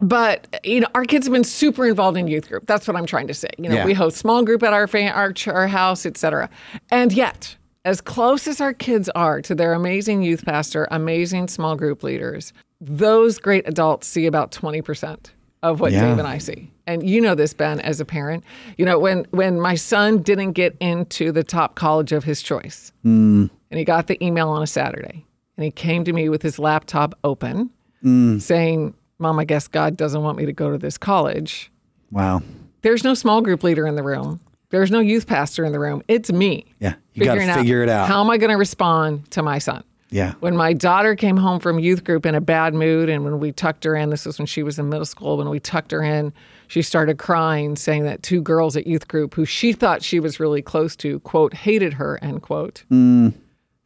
but 0.01 0.59
you 0.63 0.81
know, 0.81 0.87
our 0.95 1.05
kids 1.05 1.25
have 1.25 1.33
been 1.33 1.43
super 1.43 1.87
involved 1.87 2.17
in 2.17 2.27
youth 2.27 2.47
group. 2.49 2.65
That's 2.67 2.87
what 2.87 2.95
I'm 2.95 3.05
trying 3.05 3.27
to 3.27 3.33
say. 3.33 3.49
You 3.57 3.69
know, 3.69 3.75
Yeah. 3.75 3.85
we 3.85 3.93
host 3.93 4.17
small 4.17 4.43
group 4.43 4.63
at 4.63 4.73
our 4.73 4.87
our, 5.13 5.33
ch- 5.33 5.47
our 5.47 5.67
house, 5.67 6.05
etc. 6.05 6.49
And 6.89 7.11
yet, 7.11 7.55
as 7.85 8.01
close 8.01 8.47
as 8.47 8.59
our 8.61 8.73
kids 8.73 9.09
are 9.15 9.41
to 9.41 9.55
their 9.55 9.73
amazing 9.73 10.21
youth 10.21 10.45
pastor, 10.45 10.87
amazing 10.91 11.47
small 11.47 11.75
group 11.75 12.03
leaders, 12.03 12.53
those 12.81 13.39
great 13.39 13.67
adults 13.67 14.07
see 14.07 14.25
about 14.25 14.51
20% 14.51 15.31
of 15.63 15.79
what 15.79 15.91
Yeah. 15.91 16.01
Dave 16.09 16.19
and 16.19 16.27
I 16.27 16.37
see. 16.37 16.71
And 16.85 17.07
you 17.09 17.19
know 17.19 17.33
this, 17.33 17.53
Ben, 17.53 17.79
as 17.79 17.99
a 17.99 18.05
parent. 18.05 18.43
You 18.77 18.85
know, 18.85 18.99
when 18.99 19.25
when 19.31 19.59
my 19.59 19.75
son 19.75 20.19
didn't 20.21 20.53
get 20.53 20.75
into 20.79 21.31
the 21.31 21.43
top 21.43 21.75
college 21.75 22.11
of 22.11 22.23
his 22.23 22.41
choice, 22.41 22.91
hmm. 23.03 23.47
and 23.71 23.77
he 23.77 23.83
got 23.83 24.07
the 24.07 24.23
email 24.23 24.49
on 24.49 24.61
a 24.61 24.67
Saturday, 24.67 25.25
and 25.57 25.63
he 25.65 25.71
came 25.71 26.03
to 26.05 26.13
me 26.13 26.29
with 26.29 26.41
his 26.43 26.59
laptop 26.59 27.17
open, 27.23 27.71
hmm. 28.01 28.37
saying, 28.37 28.93
"Mom, 29.19 29.39
I 29.39 29.45
guess 29.45 29.67
God 29.67 29.97
doesn't 29.97 30.21
want 30.21 30.37
me 30.37 30.45
to 30.45 30.53
go 30.53 30.71
to 30.71 30.77
this 30.77 30.97
college." 30.97 31.71
Wow. 32.11 32.41
There's 32.81 33.03
no 33.03 33.13
small 33.13 33.41
group 33.41 33.63
leader 33.63 33.85
in 33.87 33.95
the 33.95 34.03
room. 34.03 34.39
There's 34.69 34.91
no 34.91 34.99
youth 34.99 35.27
pastor 35.27 35.63
in 35.65 35.71
the 35.71 35.79
room. 35.79 36.03
It's 36.07 36.31
me. 36.31 36.65
Yeah. 36.79 36.95
You 37.13 37.25
got 37.25 37.35
to 37.35 37.53
figure 37.53 37.83
it 37.83 37.89
out. 37.89 38.07
How 38.07 38.21
am 38.21 38.29
I 38.29 38.37
going 38.37 38.51
to 38.51 38.57
respond 38.57 39.29
to 39.31 39.41
my 39.41 39.59
son? 39.59 39.83
Yeah. 40.09 40.33
When 40.39 40.55
my 40.55 40.73
daughter 40.73 41.15
came 41.15 41.37
home 41.37 41.59
from 41.59 41.79
youth 41.79 42.03
group 42.03 42.25
in 42.25 42.35
a 42.35 42.41
bad 42.41 42.73
mood, 42.73 43.09
and 43.09 43.23
when 43.25 43.39
we 43.39 43.51
tucked 43.51 43.83
her 43.83 43.95
in, 43.95 44.09
this 44.09 44.25
was 44.25 44.39
when 44.39 44.45
she 44.45 44.63
was 44.63 44.79
in 44.79 44.89
middle 44.89 45.05
school, 45.05 45.37
when 45.37 45.49
we 45.49 45.59
tucked 45.59 45.91
her 45.91 46.01
in, 46.01 46.31
she 46.67 46.81
started 46.81 47.17
crying, 47.17 47.75
saying 47.75 48.03
that 48.03 48.23
two 48.23 48.41
girls 48.41 48.77
at 48.77 48.87
youth 48.87 49.07
group 49.07 49.33
who 49.33 49.45
she 49.45 49.73
thought 49.73 50.03
she 50.03 50.19
was 50.19 50.39
really 50.39 50.61
close 50.61 50.95
to, 50.97 51.19
quote, 51.21 51.53
hated 51.53 51.93
her, 51.93 52.19
end 52.21 52.41
quote. 52.41 52.83
Mm. 52.91 53.33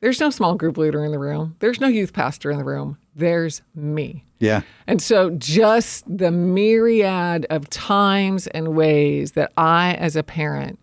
There's 0.01 0.19
no 0.19 0.29
small 0.31 0.55
group 0.55 0.77
leader 0.77 1.05
in 1.05 1.11
the 1.11 1.19
room. 1.19 1.55
There's 1.59 1.79
no 1.79 1.87
youth 1.87 2.11
pastor 2.13 2.49
in 2.51 2.57
the 2.57 2.63
room. 2.63 2.97
There's 3.15 3.61
me. 3.75 4.23
Yeah. 4.39 4.61
And 4.87 5.01
so, 5.01 5.29
just 5.31 6.03
the 6.07 6.31
myriad 6.31 7.45
of 7.49 7.69
times 7.69 8.47
and 8.47 8.69
ways 8.75 9.33
that 9.33 9.51
I, 9.57 9.93
as 9.95 10.15
a 10.15 10.23
parent, 10.23 10.79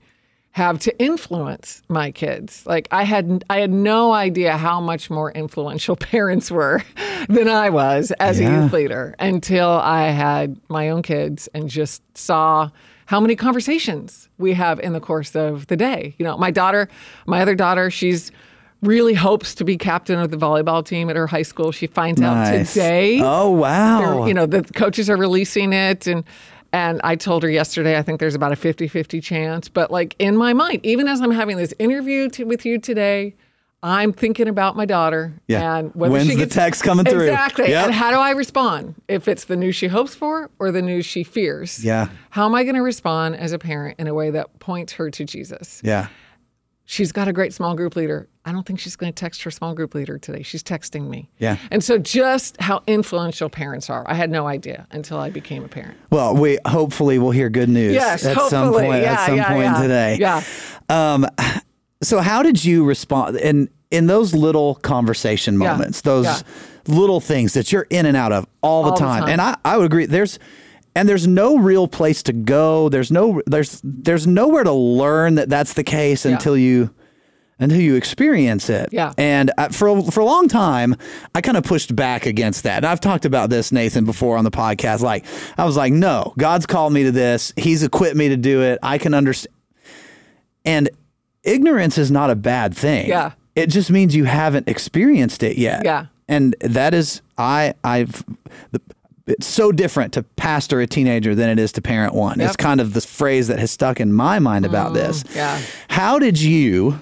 have 0.52 0.78
to 0.80 0.96
influence 1.00 1.82
my 1.88 2.10
kids. 2.10 2.64
Like 2.66 2.86
I 2.90 3.02
had, 3.04 3.44
I 3.50 3.58
had 3.58 3.70
no 3.70 4.12
idea 4.12 4.56
how 4.56 4.80
much 4.80 5.10
more 5.10 5.30
influential 5.32 5.96
parents 6.14 6.50
were 6.50 6.82
than 7.28 7.48
I 7.48 7.70
was 7.70 8.12
as 8.20 8.38
Yeah. 8.40 8.48
a 8.60 8.62
youth 8.62 8.72
leader 8.72 9.14
until 9.18 9.68
I 9.68 10.10
had 10.10 10.58
my 10.68 10.90
own 10.90 11.02
kids 11.02 11.48
and 11.54 11.68
just 11.68 12.02
saw 12.16 12.70
how 13.06 13.20
many 13.20 13.34
conversations 13.36 14.28
we 14.38 14.52
have 14.54 14.78
in 14.80 14.92
the 14.92 15.00
course 15.00 15.34
of 15.34 15.66
the 15.68 15.76
day. 15.76 16.14
You 16.18 16.24
know, 16.24 16.36
my 16.36 16.50
daughter, 16.50 16.88
my 17.26 17.40
other 17.40 17.54
daughter, 17.54 17.90
she's 17.90 18.30
really 18.82 19.14
hopes 19.14 19.54
to 19.56 19.64
be 19.64 19.76
captain 19.76 20.18
of 20.20 20.30
the 20.30 20.36
volleyball 20.36 20.84
team 20.84 21.10
at 21.10 21.16
her 21.16 21.26
high 21.26 21.42
school. 21.42 21.72
She 21.72 21.86
finds 21.88 22.20
out 22.20 22.44
today 22.66 23.20
Oh 23.22 23.50
wow. 23.50 24.26
you 24.26 24.34
know 24.34 24.46
the 24.46 24.62
coaches 24.62 25.10
are 25.10 25.16
releasing 25.16 25.72
it 25.72 26.06
and 26.06 26.24
and 26.72 27.00
I 27.02 27.16
told 27.16 27.42
her 27.44 27.50
yesterday 27.50 27.98
I 27.98 28.02
think 28.02 28.20
there's 28.20 28.34
about 28.34 28.52
a 28.52 28.56
50-50 28.56 29.22
chance 29.22 29.68
but 29.68 29.90
like 29.90 30.14
in 30.18 30.36
my 30.36 30.52
mind 30.52 30.80
even 30.84 31.08
as 31.08 31.20
I'm 31.20 31.30
having 31.32 31.56
this 31.56 31.74
interview 31.78 32.28
to, 32.30 32.44
with 32.44 32.64
you 32.64 32.78
today 32.78 33.34
I'm 33.82 34.12
thinking 34.12 34.48
about 34.48 34.76
my 34.76 34.84
daughter 34.86 35.32
Yeah. 35.46 35.76
and 35.78 35.94
whether 35.94 36.12
When's 36.12 36.26
she 36.28 36.34
the 36.34 36.40
gets, 36.42 36.54
text 36.54 36.82
coming 36.84 37.04
through? 37.04 37.22
exactly 37.22 37.70
Yep. 37.70 37.86
and 37.86 37.94
how 37.94 38.10
do 38.10 38.16
I 38.18 38.30
respond 38.30 38.94
if 39.08 39.26
it's 39.28 39.44
the 39.46 39.56
news 39.56 39.74
she 39.76 39.88
hopes 39.88 40.14
for 40.14 40.50
or 40.58 40.70
the 40.70 40.82
news 40.82 41.04
she 41.06 41.24
fears 41.24 41.82
Yeah. 41.84 42.08
how 42.30 42.44
am 42.46 42.54
I 42.54 42.62
going 42.64 42.74
to 42.76 42.82
respond 42.82 43.36
as 43.36 43.52
a 43.52 43.58
parent 43.58 43.98
in 43.98 44.06
a 44.06 44.14
way 44.14 44.30
that 44.30 44.58
points 44.60 44.92
her 44.94 45.10
to 45.10 45.24
Jesus 45.24 45.80
yeah. 45.84 46.08
She's 46.90 47.12
got 47.12 47.28
a 47.28 47.34
great 47.34 47.52
small 47.52 47.74
group 47.76 47.96
leader. 47.96 48.26
I 48.46 48.52
don't 48.52 48.64
think 48.66 48.80
she's 48.80 48.96
going 48.96 49.12
to 49.12 49.14
text 49.14 49.42
her 49.42 49.50
small 49.50 49.74
group 49.74 49.94
leader 49.94 50.16
today. 50.18 50.42
She's 50.42 50.62
texting 50.62 51.06
me. 51.10 51.28
Yeah. 51.36 51.58
And 51.70 51.84
so 51.84 51.98
just 51.98 52.58
how 52.62 52.82
influential 52.86 53.50
parents 53.50 53.90
are, 53.90 54.04
I 54.08 54.14
had 54.14 54.30
no 54.30 54.46
idea 54.46 54.86
until 54.90 55.18
I 55.18 55.28
became 55.28 55.62
a 55.64 55.68
parent. 55.68 55.98
Well, 56.08 56.34
we 56.34 56.58
hopefully 56.66 57.18
we'll 57.18 57.32
hear 57.32 57.50
good 57.50 57.68
news 57.68 57.92
Yes, 57.92 58.24
at 58.24 58.38
some 58.48 58.72
point 58.72 59.02
Yeah, 59.02 59.12
at 59.12 59.26
some 59.26 59.36
yeah, 59.36 59.48
point 59.48 59.64
yeah. 59.64 59.82
today. 59.82 60.16
Yeah. 60.18 60.42
Um, 60.88 61.26
so 62.02 62.20
how 62.20 62.42
did 62.42 62.64
you 62.64 62.84
respond 62.84 63.36
in 63.36 63.68
in 63.90 64.06
those 64.06 64.34
little 64.34 64.76
conversation 64.76 65.58
moments, 65.58 66.00
those 66.02 66.42
little 66.86 67.20
things 67.20 67.52
that 67.52 67.70
you're 67.70 67.86
in 67.90 68.06
and 68.06 68.16
out 68.16 68.32
of 68.32 68.46
all 68.62 68.84
the 68.84 68.90
All 68.90 68.96
the 68.96 69.00
time? 69.00 69.20
time. 69.22 69.28
And 69.30 69.40
I, 69.42 69.56
I 69.64 69.76
would 69.76 69.86
agree. 69.86 70.06
There's 70.06 70.38
and 70.94 71.08
there's 71.08 71.26
no 71.26 71.58
real 71.58 71.88
place 71.88 72.22
to 72.24 72.32
go. 72.32 72.88
There's 72.88 73.10
no 73.10 73.42
there's 73.46 73.80
there's 73.84 74.26
nowhere 74.26 74.64
to 74.64 74.72
learn 74.72 75.36
that 75.36 75.48
that's 75.48 75.74
the 75.74 75.84
case 75.84 76.24
until 76.24 76.56
you 76.56 76.90
until 77.60 77.80
you 77.80 77.96
experience 77.96 78.70
it. 78.70 78.88
Yeah. 78.92 79.12
And 79.18 79.50
uh, 79.58 79.68
for 79.68 80.02
for 80.10 80.20
a 80.20 80.24
long 80.24 80.48
time, 80.48 80.96
I 81.34 81.40
kind 81.40 81.56
of 81.56 81.64
pushed 81.64 81.94
back 81.94 82.26
against 82.26 82.64
that. 82.64 82.78
And 82.78 82.86
I've 82.86 83.00
talked 83.00 83.24
about 83.24 83.50
this, 83.50 83.72
Nathan, 83.72 84.04
before 84.04 84.36
on 84.36 84.44
the 84.44 84.50
podcast. 84.50 85.00
Like 85.00 85.24
I 85.56 85.64
was 85.64 85.76
like, 85.76 85.92
no, 85.92 86.34
God's 86.38 86.66
called 86.66 86.92
me 86.92 87.04
to 87.04 87.12
this. 87.12 87.52
He's 87.56 87.82
equipped 87.82 88.16
me 88.16 88.28
to 88.28 88.36
do 88.36 88.62
it. 88.62 88.78
I 88.82 88.98
can 88.98 89.14
understand. 89.14 89.54
And 90.64 90.90
ignorance 91.42 91.98
is 91.98 92.10
not 92.10 92.30
a 92.30 92.36
bad 92.36 92.76
thing. 92.76 93.08
Yeah. 93.08 93.32
It 93.56 93.68
just 93.68 93.90
means 93.90 94.14
you 94.14 94.24
haven't 94.24 94.68
experienced 94.68 95.42
it 95.42 95.56
yet. 95.58 95.84
Yeah. 95.84 96.06
And 96.28 96.54
that 96.60 96.94
is 96.94 97.22
I 97.36 97.74
I've 97.82 98.24
the, 98.70 98.80
it's 99.28 99.46
so 99.46 99.72
different 99.72 100.12
to 100.14 100.22
pastor 100.22 100.80
a 100.80 100.86
teenager 100.86 101.34
than 101.34 101.48
it 101.50 101.58
is 101.58 101.72
to 101.72 101.82
parent 101.82 102.14
one. 102.14 102.40
It's 102.40 102.56
kind 102.56 102.80
of 102.80 102.94
the 102.94 103.00
phrase 103.00 103.48
that 103.48 103.58
has 103.58 103.70
stuck 103.70 104.00
in 104.00 104.12
my 104.12 104.38
mind 104.38 104.64
about 104.64 104.92
mm, 104.92 104.94
this. 104.94 105.24
yeah. 105.34 105.60
How 105.88 106.18
did 106.18 106.40
you 106.40 107.00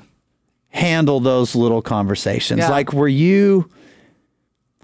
handle 0.69 1.21
those 1.21 1.55
little 1.55 1.83
conversations? 1.83 2.59
Yeah. 2.59 2.71
Like 2.71 2.93
were 2.93 3.09
you 3.09 3.71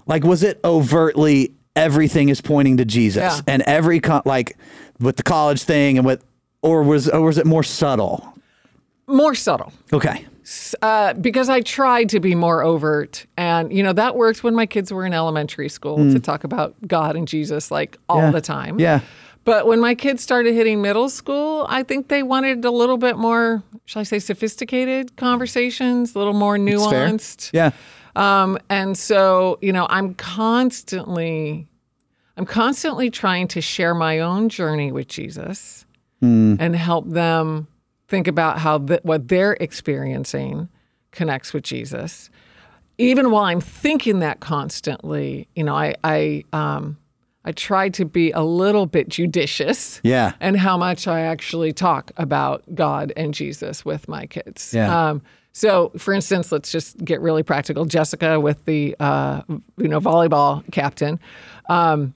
like 0.05 0.23
was 0.23 0.43
it 0.43 0.59
overtly 0.63 1.53
everything 1.75 2.29
is 2.29 2.41
pointing 2.41 2.77
to 2.77 2.85
Jesus 2.85 3.21
Yeah. 3.37 3.41
and 3.47 3.61
every 3.63 3.99
con- 3.99 4.21
like 4.25 4.57
with 4.99 5.17
the 5.17 5.23
college 5.23 5.63
thing 5.63 5.97
and 5.97 6.05
with 6.05 6.23
or 6.61 6.83
was 6.83 7.09
or 7.09 7.21
was 7.21 7.37
it 7.37 7.45
more 7.45 7.63
subtle? 7.63 8.33
More 9.07 9.35
subtle. 9.35 9.73
Okay. 9.91 10.25
Uh, 10.81 11.13
because 11.13 11.47
I 11.49 11.61
tried 11.61 12.09
to 12.09 12.19
be 12.19 12.35
more 12.35 12.63
overt. 12.63 13.25
And, 13.37 13.71
you 13.71 13.81
know, 13.83 13.93
that 13.93 14.15
worked 14.15 14.43
when 14.43 14.53
my 14.55 14.65
kids 14.65 14.91
were 14.91 15.05
in 15.05 15.13
elementary 15.13 15.69
school 15.69 15.97
to 16.11 16.19
talk 16.19 16.43
about 16.43 16.75
God 16.87 17.15
and 17.15 17.27
Jesus 17.27 17.71
like 17.71 17.97
all 18.09 18.17
Mm. 18.19 18.23
Yeah. 18.23 18.31
the 18.31 18.41
time. 18.41 18.79
Yeah. 18.79 18.99
But 19.45 19.67
when 19.67 19.79
my 19.81 19.93
kids 19.95 20.21
started 20.23 20.53
hitting 20.53 20.81
middle 20.81 21.09
school, 21.09 21.65
I 21.69 21.83
think 21.83 22.07
they 22.07 22.23
wanted 22.23 22.63
a 22.63 22.71
little 22.71 22.97
bit 22.97 23.17
more, 23.17 23.61
shall 23.85 23.99
I 23.99 24.03
say, 24.03 24.19
sophisticated 24.19 25.15
conversations, 25.17 26.15
a 26.15 26.17
little 26.17 26.33
more 26.33 26.57
nuanced. 26.57 27.49
Yeah. 27.53 27.71
Um, 28.15 28.57
and 28.69 28.97
so, 28.97 29.57
you 29.61 29.73
know, 29.73 29.85
I'm 29.89 30.13
constantly, 30.13 31.67
I'm 32.37 32.45
constantly 32.45 33.09
trying 33.09 33.47
to 33.49 33.61
share 33.61 33.93
my 33.95 34.19
own 34.19 34.49
journey 34.49 34.91
with 34.91 35.07
Jesus 35.07 35.85
and 36.21 36.73
help 36.73 37.09
them 37.09 37.67
think 38.07 38.27
about 38.27 38.59
how 38.59 38.79
what 38.79 39.27
they're 39.27 39.53
experiencing 39.59 40.69
connects 41.11 41.53
with 41.53 41.63
Jesus. 41.63 42.29
Even 42.97 43.31
while 43.31 43.45
I'm 43.45 43.61
thinking 43.61 44.19
that 44.19 44.39
constantly, 44.39 45.47
you 45.55 45.63
know, 45.63 45.75
I, 45.75 45.95
I, 46.03 46.43
um, 46.53 46.97
I 47.43 47.51
try 47.51 47.89
to 47.89 48.05
be 48.05 48.31
a 48.31 48.41
little 48.43 48.85
bit 48.85 49.09
judicious 49.09 49.99
Yeah. 50.03 50.33
and 50.39 50.55
how 50.57 50.77
much 50.77 51.07
I 51.07 51.21
actually 51.21 51.73
talk 51.73 52.11
about 52.17 52.63
God 52.75 53.11
and 53.17 53.33
Jesus 53.33 53.83
with 53.83 54.07
my 54.07 54.25
kids. 54.27 54.73
Yeah. 54.73 55.09
Um, 55.09 55.21
so, 55.51 55.91
for 55.97 56.13
instance, 56.13 56.51
let's 56.51 56.71
just 56.71 56.97
get 57.03 57.21
really 57.21 57.43
practical. 57.43 57.85
Jessica, 57.85 58.39
with 58.39 58.63
the 58.65 58.95
uh, 58.99 59.41
you 59.77 59.87
know 59.87 59.99
volleyball 59.99 60.63
captain, 60.71 61.19
um, 61.69 62.13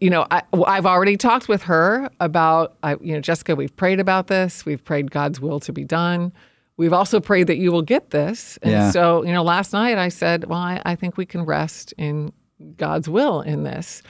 you 0.00 0.10
know, 0.10 0.26
I, 0.30 0.42
I've 0.66 0.86
already 0.86 1.16
talked 1.16 1.48
with 1.48 1.62
her 1.64 2.08
about, 2.20 2.76
I, 2.82 2.92
you 3.00 3.12
know, 3.14 3.20
Jessica. 3.20 3.54
We've 3.54 3.74
prayed 3.76 4.00
about 4.00 4.28
this. 4.28 4.64
We've 4.64 4.82
prayed 4.82 5.10
God's 5.10 5.40
will 5.40 5.60
to 5.60 5.72
be 5.72 5.84
done. 5.84 6.32
We've 6.76 6.92
also 6.92 7.20
prayed 7.20 7.48
that 7.48 7.56
you 7.58 7.72
will 7.72 7.82
get 7.82 8.10
this. 8.10 8.58
And 8.62 8.72
Yeah. 8.72 8.90
so, 8.90 9.24
you 9.24 9.32
know, 9.32 9.42
last 9.42 9.72
night 9.72 9.98
I 9.98 10.08
said, 10.08 10.44
well, 10.44 10.58
I, 10.60 10.80
I 10.84 10.94
think 10.94 11.16
we 11.16 11.26
can 11.26 11.42
rest 11.44 11.92
in 11.98 12.32
God's 12.76 13.08
will 13.08 13.40
in 13.40 13.62
this. 13.62 14.02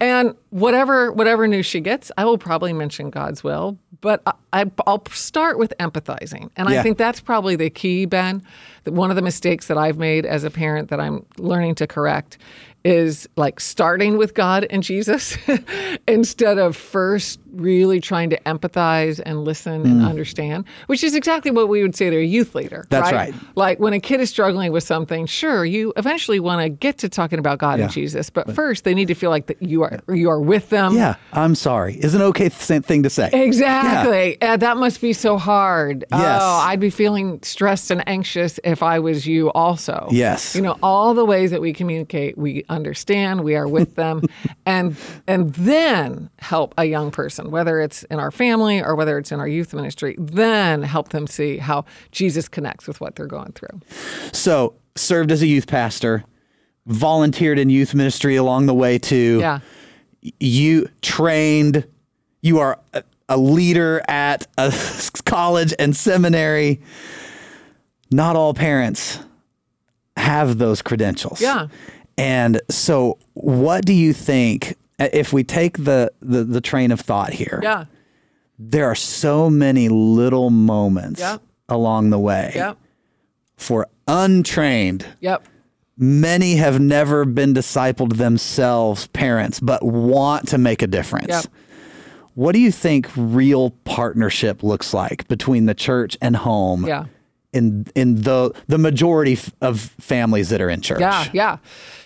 And 0.00 0.34
whatever 0.50 1.12
whatever 1.12 1.46
news 1.46 1.66
she 1.66 1.80
gets, 1.80 2.10
I 2.16 2.24
will 2.24 2.38
probably 2.38 2.72
mention 2.72 3.10
God's 3.10 3.44
will, 3.44 3.78
but 4.00 4.22
I, 4.26 4.32
I, 4.52 4.70
I'll 4.86 5.04
start 5.10 5.58
with 5.58 5.74
empathizing. 5.78 6.50
And 6.56 6.68
Yeah. 6.70 6.80
I 6.80 6.82
think 6.82 6.96
that's 6.98 7.20
probably 7.20 7.56
the 7.56 7.68
key, 7.68 8.06
Ben. 8.06 8.42
That 8.84 8.94
one 8.94 9.10
of 9.10 9.16
the 9.16 9.22
mistakes 9.22 9.66
that 9.66 9.76
I've 9.76 9.98
made 9.98 10.24
as 10.24 10.44
a 10.44 10.50
parent 10.50 10.88
that 10.88 11.00
I'm 11.00 11.26
learning 11.36 11.74
to 11.76 11.86
correct 11.86 12.38
is 12.84 13.28
like 13.36 13.60
starting 13.60 14.16
with 14.16 14.34
God 14.34 14.66
and 14.70 14.82
Jesus 14.82 15.36
instead 16.08 16.58
of 16.58 16.76
first 16.76 17.38
really 17.52 18.00
trying 18.00 18.30
to 18.30 18.40
empathize 18.42 19.20
and 19.26 19.44
listen 19.44 19.82
and 19.82 20.04
understand, 20.04 20.64
which 20.86 21.02
is 21.02 21.14
exactly 21.16 21.50
what 21.50 21.68
we 21.68 21.82
would 21.82 21.96
say 21.96 22.08
to 22.08 22.16
a 22.16 22.22
youth 22.24 22.54
leader. 22.54 22.84
Mm. 22.86 22.88
That's 22.90 23.12
right. 23.12 23.34
Like 23.56 23.80
when 23.80 23.92
a 23.92 23.98
kid 24.00 24.20
is 24.20 24.30
struggling 24.30 24.70
with 24.72 24.84
something, 24.84 25.26
sure, 25.26 25.64
you 25.64 25.92
eventually 25.96 26.38
want 26.38 26.62
to 26.62 26.68
get 26.68 26.98
to 26.98 27.08
talking 27.08 27.38
about 27.40 27.58
God 27.58 27.78
Yeah. 27.78 27.84
and 27.86 27.92
Jesus, 27.92 28.30
but 28.30 28.54
first 28.54 28.84
they 28.84 28.94
need 28.94 29.08
to 29.08 29.14
feel 29.14 29.30
like 29.30 29.46
that 29.46 29.60
you 29.60 29.82
are 29.82 29.98
you 30.08 30.30
are 30.30 30.40
with 30.40 30.70
them. 30.70 30.94
Yeah. 30.94 31.16
I'm 31.32 31.54
sorry. 31.56 31.96
Is 31.96 32.14
an 32.14 32.22
okay 32.22 32.48
th- 32.50 32.84
thing 32.84 33.02
to 33.02 33.10
say. 33.10 33.30
Exactly. 33.32 34.40
Uh, 34.40 34.56
that 34.56 34.76
must 34.76 35.00
be 35.00 35.12
so 35.12 35.36
hard. 35.36 36.04
Yes. 36.12 36.40
Oh, 36.42 36.58
I'd 36.64 36.80
be 36.80 36.90
feeling 36.90 37.40
stressed 37.42 37.90
and 37.90 38.06
anxious 38.08 38.60
if 38.64 38.82
I 38.82 39.00
was 39.00 39.26
you 39.26 39.50
also. 39.52 40.08
Yes. 40.10 40.54
You 40.54 40.62
know, 40.62 40.78
all 40.82 41.14
the 41.14 41.24
ways 41.24 41.50
that 41.50 41.60
we 41.60 41.72
communicate, 41.72 42.38
we 42.38 42.64
understand, 42.70 43.44
we 43.44 43.56
are 43.56 43.68
with 43.68 43.96
them, 43.96 44.22
and 44.66 44.96
and 45.26 45.52
then 45.54 46.30
help 46.38 46.74
a 46.78 46.84
young 46.84 47.10
person, 47.10 47.50
whether 47.50 47.80
it's 47.80 48.04
in 48.04 48.18
our 48.18 48.30
family 48.30 48.82
or 48.82 48.94
whether 48.94 49.18
it's 49.18 49.32
in 49.32 49.40
our 49.40 49.48
youth 49.48 49.74
ministry, 49.74 50.16
then 50.18 50.82
help 50.82 51.10
them 51.10 51.26
see 51.26 51.58
how 51.58 51.84
Jesus 52.12 52.48
connects 52.48 52.86
with 52.86 53.00
what 53.00 53.16
they're 53.16 53.26
going 53.26 53.52
through. 53.52 53.80
So, 54.32 54.74
served 54.96 55.30
as 55.30 55.42
a 55.42 55.46
youth 55.46 55.66
pastor, 55.66 56.24
volunteered 56.86 57.58
in 57.58 57.70
youth 57.70 57.94
ministry 57.94 58.36
along 58.36 58.66
the 58.66 58.74
way 58.74 58.98
too. 58.98 59.38
Yeah. 59.40 59.60
You 60.38 60.88
trained, 61.02 61.86
you 62.42 62.58
are 62.58 62.78
a, 62.92 63.02
a 63.28 63.36
leader 63.36 64.02
at 64.08 64.46
a 64.58 64.72
college 65.24 65.72
and 65.78 65.96
seminary. 65.96 66.80
Not 68.10 68.36
all 68.36 68.52
parents 68.54 69.20
have 70.16 70.58
those 70.58 70.82
credentials. 70.82 71.40
Yeah. 71.40 71.68
And 72.20 72.60
so, 72.68 73.18
what 73.34 73.84
do 73.84 73.92
you 73.92 74.12
think 74.12 74.76
uh, 74.98 75.08
if 75.12 75.32
we 75.32 75.42
take 75.44 75.78
the, 75.84 76.12
the, 76.20 76.44
the 76.44 76.60
train 76.60 76.90
of 76.92 77.00
thought 77.00 77.32
here? 77.32 77.60
Yeah. 77.62 77.86
There 78.58 78.86
are 78.86 78.94
so 78.94 79.48
many 79.48 79.88
little 79.88 80.50
moments 80.50 81.20
Yep. 81.20 81.40
along 81.68 82.10
the 82.10 82.18
way 82.18 82.52
Yep. 82.54 82.76
for 83.56 83.86
untrained 84.06 85.06
Yep. 85.20 85.46
many 85.96 86.56
have 86.56 86.78
never 86.78 87.24
been 87.24 87.54
discipled 87.54 88.16
themselves, 88.18 89.06
parents, 89.08 89.60
but 89.60 89.82
want 89.82 90.48
to 90.48 90.58
make 90.58 90.82
a 90.82 90.86
difference. 90.86 91.28
Yep. 91.28 91.44
what 92.34 92.52
do 92.52 92.58
you 92.60 92.70
think 92.70 93.08
real 93.16 93.70
partnership 93.84 94.62
looks 94.62 94.92
like 94.94 95.26
between 95.28 95.64
the 95.66 95.74
church 95.74 96.16
and 96.20 96.36
home? 96.36 96.86
Yeah. 96.86 97.06
In 97.52 97.86
in 97.96 98.22
the 98.22 98.52
the 98.68 98.78
majority 98.78 99.36
of 99.60 99.80
families 99.80 100.50
that 100.50 100.60
are 100.60 100.70
in 100.70 100.82
church. 100.82 101.00
Yeah, 101.00 101.28
yeah. 101.32 101.56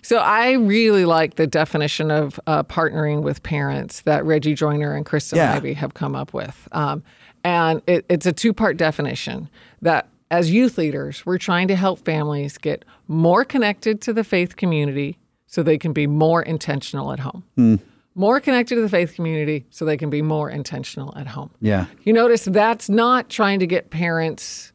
So 0.00 0.16
I 0.16 0.52
really 0.52 1.04
like 1.04 1.34
the 1.34 1.46
definition 1.46 2.10
of 2.10 2.40
uh, 2.46 2.62
partnering 2.62 3.22
with 3.22 3.42
parents 3.42 4.00
that 4.02 4.24
Reggie 4.24 4.54
Joiner 4.54 4.94
and 4.94 5.04
Kristen 5.04 5.36
Yeah. 5.36 5.52
Ivy 5.54 5.74
have 5.74 5.92
come 5.92 6.14
up 6.16 6.32
with. 6.32 6.66
Um, 6.72 7.02
and 7.44 7.82
it, 7.86 8.06
it's 8.08 8.24
a 8.24 8.32
two 8.32 8.54
part 8.54 8.78
definition 8.78 9.50
that 9.82 10.08
as 10.30 10.50
youth 10.50 10.78
leaders, 10.78 11.26
we're 11.26 11.38
trying 11.38 11.68
to 11.68 11.76
help 11.76 12.04
families 12.04 12.56
get 12.58 12.84
more 13.06 13.44
connected 13.44 14.00
to 14.02 14.12
the 14.12 14.24
faith 14.24 14.56
community 14.56 15.18
so 15.46 15.62
they 15.62 15.78
can 15.78 15.92
be 15.92 16.06
more 16.06 16.42
intentional 16.42 17.12
at 17.12 17.20
home. 17.20 17.44
Hmm. 17.56 17.76
More 18.14 18.40
connected 18.40 18.76
to 18.76 18.80
the 18.80 18.88
faith 18.88 19.14
community 19.14 19.66
so 19.70 19.84
they 19.84 19.96
can 19.96 20.08
be 20.08 20.22
more 20.22 20.48
intentional 20.48 21.12
at 21.16 21.26
home. 21.26 21.50
Yeah. 21.60 21.86
You 22.04 22.12
notice 22.12 22.44
that's 22.44 22.88
not 22.88 23.28
trying 23.28 23.58
to 23.60 23.66
get 23.66 23.90
parents 23.90 24.72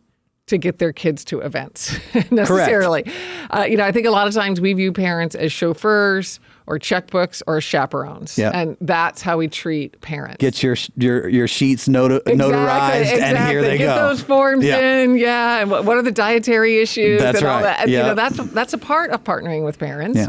to 0.49 0.57
get 0.57 0.77
their 0.79 0.93
kids 0.93 1.23
to 1.25 1.39
events 1.39 1.97
necessarily. 2.31 3.03
Uh, 3.49 3.65
you 3.69 3.77
know, 3.77 3.85
I 3.85 3.91
think 3.91 4.05
a 4.05 4.11
lot 4.11 4.27
of 4.27 4.33
times 4.33 4.61
we 4.61 4.73
view 4.73 4.91
parents 4.91 5.35
as 5.35 5.51
chauffeurs 5.51 6.39
or 6.67 6.77
checkbooks 6.77 7.41
or 7.47 7.59
chaperones, 7.61 8.37
Yeah. 8.37 8.51
and 8.53 8.77
that's 8.81 9.21
how 9.23 9.37
we 9.37 9.47
treat 9.47 9.99
parents. 10.01 10.37
Get 10.37 10.61
your 10.61 10.75
your 10.97 11.27
your 11.27 11.47
sheets 11.47 11.87
noti- 11.87 12.19
notarized, 12.25 13.17
and 13.19 13.37
here 13.49 13.61
they 13.63 13.77
go. 13.79 13.85
Get 13.85 13.95
those 13.95 14.21
forms 14.21 14.63
Yeah. 14.63 14.79
in, 15.01 15.17
yeah. 15.17 15.61
And 15.61 15.71
what, 15.71 15.85
what 15.85 15.97
are 15.97 16.03
the 16.03 16.11
dietary 16.11 16.79
issues 16.79 17.21
That's 17.21 17.39
and 17.39 17.47
all 17.47 17.55
right. 17.55 17.63
that? 17.63 17.79
And, 17.81 17.89
Yeah. 17.91 17.99
You 18.01 18.05
know, 18.09 18.13
that's 18.15 18.37
that's 18.53 18.73
a 18.73 18.77
part 18.77 19.09
of 19.11 19.23
partnering 19.23 19.65
with 19.65 19.79
parents. 19.79 20.17
Yeah. 20.19 20.27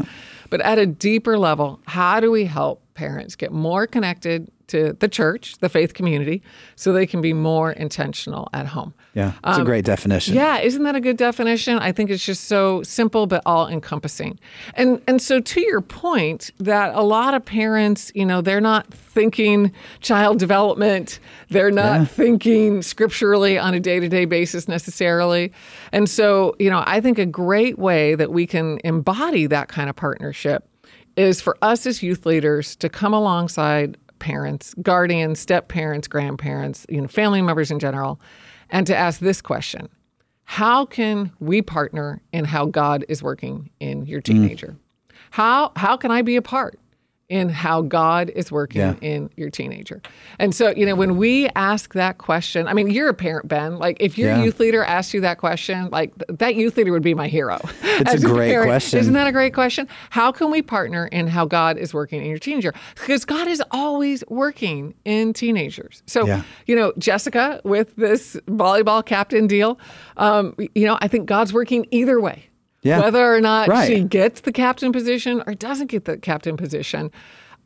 But 0.49 0.61
at 0.61 0.79
a 0.79 0.85
deeper 0.85 1.37
level, 1.37 1.79
how 1.85 2.19
do 2.19 2.31
we 2.31 2.45
help 2.45 2.81
parents 2.95 3.35
get 3.35 3.51
more 3.53 3.85
connected 3.87 4.49
to 4.71 4.93
the 4.99 5.07
church, 5.07 5.57
the 5.59 5.69
faith 5.69 5.93
community, 5.93 6.41
so 6.75 6.91
they 6.91 7.05
can 7.05 7.21
be 7.21 7.33
more 7.33 7.71
intentional 7.71 8.49
at 8.53 8.67
home? 8.67 8.93
Yeah, 9.13 9.33
it's 9.45 9.57
a 9.57 9.63
great 9.63 9.85
definition. 9.85 10.33
Um, 10.33 10.43
Yeah, 10.43 10.59
isn't 10.59 10.83
that 10.83 10.95
a 10.95 11.01
good 11.01 11.17
definition? 11.17 11.77
I 11.79 11.91
think 11.91 12.09
it's 12.09 12.25
just 12.25 12.45
so 12.45 12.81
simple 12.83 13.27
but 13.27 13.41
all 13.45 13.67
encompassing. 13.67 14.39
And 14.75 15.01
and 15.07 15.21
so 15.21 15.39
to 15.39 15.61
your 15.61 15.81
point 15.81 16.51
that 16.59 16.95
a 16.95 17.01
lot 17.03 17.33
of 17.33 17.43
parents, 17.45 18.11
you 18.15 18.25
know, 18.25 18.41
they're 18.41 18.61
not 18.61 18.87
thinking 18.93 19.71
child 19.99 20.39
development, 20.39 21.19
they're 21.49 21.71
not 21.71 21.99
Yeah. 21.99 22.05
thinking 22.05 22.81
scripturally 22.81 23.57
on 23.59 23.73
a 23.73 23.79
day-to-day 23.79 24.25
basis 24.25 24.67
necessarily. 24.67 25.51
And 25.91 26.09
so, 26.09 26.55
you 26.59 26.69
know, 26.69 26.83
I 26.87 27.01
think 27.01 27.19
a 27.19 27.25
great 27.25 27.77
way 27.77 28.15
that 28.15 28.31
we 28.31 28.47
can 28.47 28.79
embody 28.85 29.45
that 29.47 29.67
kind 29.67 29.89
of 29.89 29.95
partnership 29.97 30.63
is 31.17 31.41
for 31.41 31.57
us 31.61 31.85
as 31.85 32.01
youth 32.01 32.25
leaders 32.25 32.77
to 32.77 32.87
come 32.87 33.13
alongside 33.13 33.97
parents, 34.21 34.73
guardians, 34.81 35.39
step 35.39 35.67
parents, 35.67 36.07
grandparents, 36.07 36.85
you 36.87 37.01
know, 37.01 37.07
family 37.07 37.41
members 37.41 37.71
in 37.71 37.79
general, 37.79 38.21
and 38.69 38.87
to 38.87 38.95
ask 38.95 39.19
this 39.19 39.41
question 39.41 39.89
How 40.45 40.85
can 40.85 41.33
we 41.41 41.61
partner 41.61 42.21
in 42.31 42.45
how 42.45 42.67
God 42.67 43.03
is 43.09 43.21
working 43.21 43.69
in 43.81 44.05
your 44.05 44.21
mm. 44.21 44.25
teenager? 44.25 44.77
How, 45.31 45.73
how 45.75 45.97
can 45.97 46.11
I 46.11 46.21
be 46.21 46.37
a 46.37 46.41
part? 46.41 46.79
In 47.31 47.47
how 47.47 47.81
God 47.81 48.29
is 48.35 48.51
working 48.51 48.81
Yeah. 48.81 48.95
in 49.01 49.29
your 49.37 49.49
teenager. 49.49 50.01
And 50.37 50.53
so, 50.53 50.71
you 50.75 50.85
know, 50.85 50.95
when 50.95 51.15
we 51.15 51.47
ask 51.55 51.93
that 51.93 52.17
question, 52.17 52.67
I 52.67 52.73
mean, 52.73 52.89
you're 52.89 53.07
a 53.07 53.13
parent, 53.13 53.47
Ben. 53.47 53.77
Like, 53.77 53.95
if 54.01 54.17
your 54.17 54.31
Yeah. 54.31 54.43
youth 54.43 54.59
leader 54.59 54.83
asked 54.83 55.13
you 55.13 55.21
that 55.21 55.37
question, 55.37 55.87
like, 55.93 56.11
th- 56.17 56.39
that 56.39 56.55
youth 56.55 56.75
leader 56.75 56.91
would 56.91 57.01
be 57.03 57.13
my 57.13 57.29
hero. 57.29 57.57
It's 57.83 58.15
a 58.15 58.19
great 58.27 58.49
parent. 58.51 58.67
question. 58.67 58.99
Isn't 58.99 59.13
that 59.13 59.27
a 59.27 59.31
great 59.31 59.53
question? 59.53 59.87
How 60.09 60.33
can 60.33 60.51
we 60.51 60.61
partner 60.61 61.07
in 61.07 61.27
how 61.27 61.45
God 61.45 61.77
is 61.77 61.93
working 61.93 62.21
in 62.21 62.27
your 62.27 62.37
teenager? 62.37 62.73
Because 62.95 63.23
God 63.23 63.47
is 63.47 63.63
always 63.71 64.25
working 64.27 64.93
in 65.05 65.31
teenagers. 65.31 66.03
So, 66.07 66.25
Yeah. 66.27 66.41
you 66.65 66.75
know, 66.75 66.91
Jessica 66.97 67.61
with 67.63 67.95
this 67.95 68.35
volleyball 68.49 69.05
captain 69.05 69.47
deal, 69.47 69.79
um, 70.17 70.53
you 70.75 70.85
know, 70.85 70.97
I 71.01 71.07
think 71.07 71.27
God's 71.27 71.53
working 71.53 71.85
either 71.91 72.19
way. 72.19 72.47
Yeah. 72.83 72.99
Whether 73.01 73.33
or 73.33 73.41
not 73.41 73.67
Right. 73.67 73.87
she 73.87 74.03
gets 74.03 74.41
the 74.41 74.51
captain 74.51 74.91
position 74.91 75.43
or 75.45 75.53
doesn't 75.53 75.87
get 75.87 76.05
the 76.05 76.17
captain 76.17 76.57
position, 76.57 77.11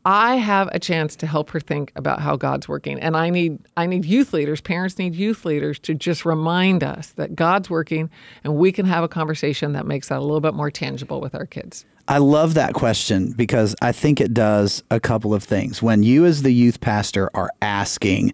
I 0.04 0.36
have 0.36 0.68
a 0.70 0.78
chance 0.78 1.16
to 1.16 1.26
help 1.26 1.50
her 1.50 1.58
think 1.58 1.90
about 1.96 2.20
how 2.20 2.36
God's 2.36 2.68
working. 2.68 3.00
And 3.00 3.16
I 3.16 3.28
need 3.30 3.58
I 3.76 3.86
need 3.86 4.04
youth 4.04 4.32
leaders, 4.32 4.60
parents 4.60 4.98
need 4.98 5.14
youth 5.16 5.44
leaders 5.44 5.78
to 5.80 5.94
just 5.94 6.24
remind 6.24 6.84
us 6.84 7.08
that 7.16 7.34
God's 7.34 7.68
working 7.68 8.08
and 8.44 8.54
we 8.56 8.70
can 8.70 8.86
have 8.86 9.02
a 9.02 9.08
conversation 9.08 9.72
that 9.72 9.86
makes 9.86 10.08
that 10.08 10.18
a 10.18 10.20
little 10.20 10.40
bit 10.40 10.54
more 10.54 10.70
tangible 10.70 11.20
with 11.20 11.34
our 11.34 11.46
kids. 11.46 11.84
I 12.08 12.18
love 12.18 12.54
that 12.54 12.72
question 12.72 13.32
because 13.32 13.74
I 13.82 13.90
think 13.90 14.20
it 14.20 14.32
does 14.32 14.80
a 14.92 15.00
couple 15.00 15.34
of 15.34 15.42
things. 15.42 15.82
When 15.82 16.04
you, 16.04 16.24
as 16.24 16.42
the 16.42 16.52
youth 16.52 16.80
pastor, 16.80 17.28
are 17.34 17.50
asking, 17.60 18.32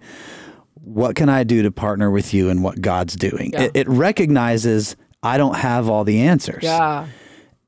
What 0.85 1.17
can 1.17 1.31
I 1.31 1.43
do 1.43 1.63
to 1.63 1.71
partner 1.71 2.11
with 2.11 2.35
you 2.35 2.51
in 2.51 2.61
what 2.61 2.83
God's 2.83 3.17
doing? 3.17 3.53
Yeah. 3.55 3.63
It, 3.63 3.71
it 3.75 3.89
recognizes 3.89 4.95
I 5.23 5.39
don't 5.39 5.57
have 5.57 5.89
all 5.89 6.05
the 6.05 6.21
answers. 6.23 6.63
Yeah. 6.65 7.07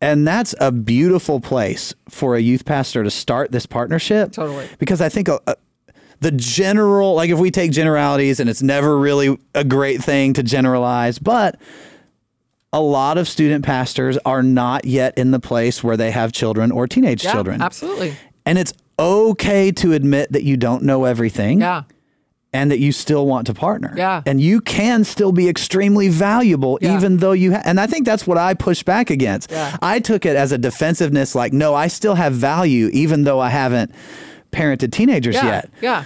And 0.00 0.26
that's 0.26 0.54
a 0.60 0.70
beautiful 0.72 1.40
place 1.40 1.94
for 2.08 2.36
a 2.36 2.40
youth 2.40 2.64
pastor 2.64 3.04
to 3.04 3.10
start 3.10 3.52
this 3.52 3.64
partnership. 3.64 4.32
Totally. 4.32 4.68
Because 4.78 5.00
I 5.00 5.08
think 5.08 5.28
uh, 5.28 5.38
uh, 5.46 5.54
the 6.20 6.30
general, 6.32 7.14
like 7.14 7.30
if 7.30 7.38
we 7.38 7.50
take 7.50 7.70
generalities, 7.70 8.38
and 8.40 8.50
it's 8.50 8.62
never 8.62 8.98
really 8.98 9.38
a 9.54 9.64
great 9.64 10.02
thing 10.02 10.32
to 10.34 10.42
generalize, 10.42 11.18
but 11.18 11.58
a 12.72 12.80
lot 12.80 13.18
of 13.18 13.28
student 13.28 13.64
pastors 13.64 14.18
are 14.26 14.42
not 14.42 14.84
yet 14.84 15.16
in 15.16 15.30
the 15.30 15.40
place 15.40 15.82
where 15.84 15.96
they 15.96 16.10
have 16.10 16.32
children 16.32 16.70
or 16.72 16.86
teenage 16.86 17.24
Yeah, 17.24 17.32
children. 17.32 17.62
absolutely. 17.62 18.16
And 18.44 18.58
it's 18.58 18.72
okay 18.98 19.70
to 19.72 19.92
admit 19.92 20.32
that 20.32 20.42
you 20.42 20.56
don't 20.56 20.82
know 20.82 21.04
everything 21.04 21.60
Yeah. 21.60 21.84
And 22.54 22.70
that 22.70 22.78
you 22.78 22.92
still 22.92 23.26
want 23.26 23.46
to 23.48 23.52
partner. 23.54 23.92
Yeah. 23.96 24.22
And 24.24 24.40
you 24.40 24.60
can 24.62 25.04
still 25.04 25.32
be 25.32 25.48
extremely 25.48 26.08
valuable 26.08 26.78
Yeah. 26.80 26.96
even 26.96 27.18
though 27.18 27.32
you 27.32 27.52
ha- 27.52 27.62
and 27.64 27.78
I 27.80 27.86
think 27.86 28.06
that's 28.06 28.26
what 28.26 28.38
I 28.38 28.54
push 28.54 28.82
back 28.82 29.10
against. 29.10 29.50
Yeah. 29.50 29.76
I 29.82 29.98
took 30.00 30.24
it 30.24 30.36
as 30.36 30.52
a 30.52 30.58
defensiveness 30.58 31.34
like 31.34 31.52
no, 31.52 31.74
I 31.74 31.88
still 31.88 32.14
have 32.14 32.32
value 32.32 32.88
even 32.92 33.24
though 33.24 33.40
I 33.40 33.50
haven't 33.50 33.90
parented 34.52 34.92
teenagers 34.92 35.34
Yeah. 35.34 35.46
yet. 35.46 35.70
Yeah. 35.82 36.04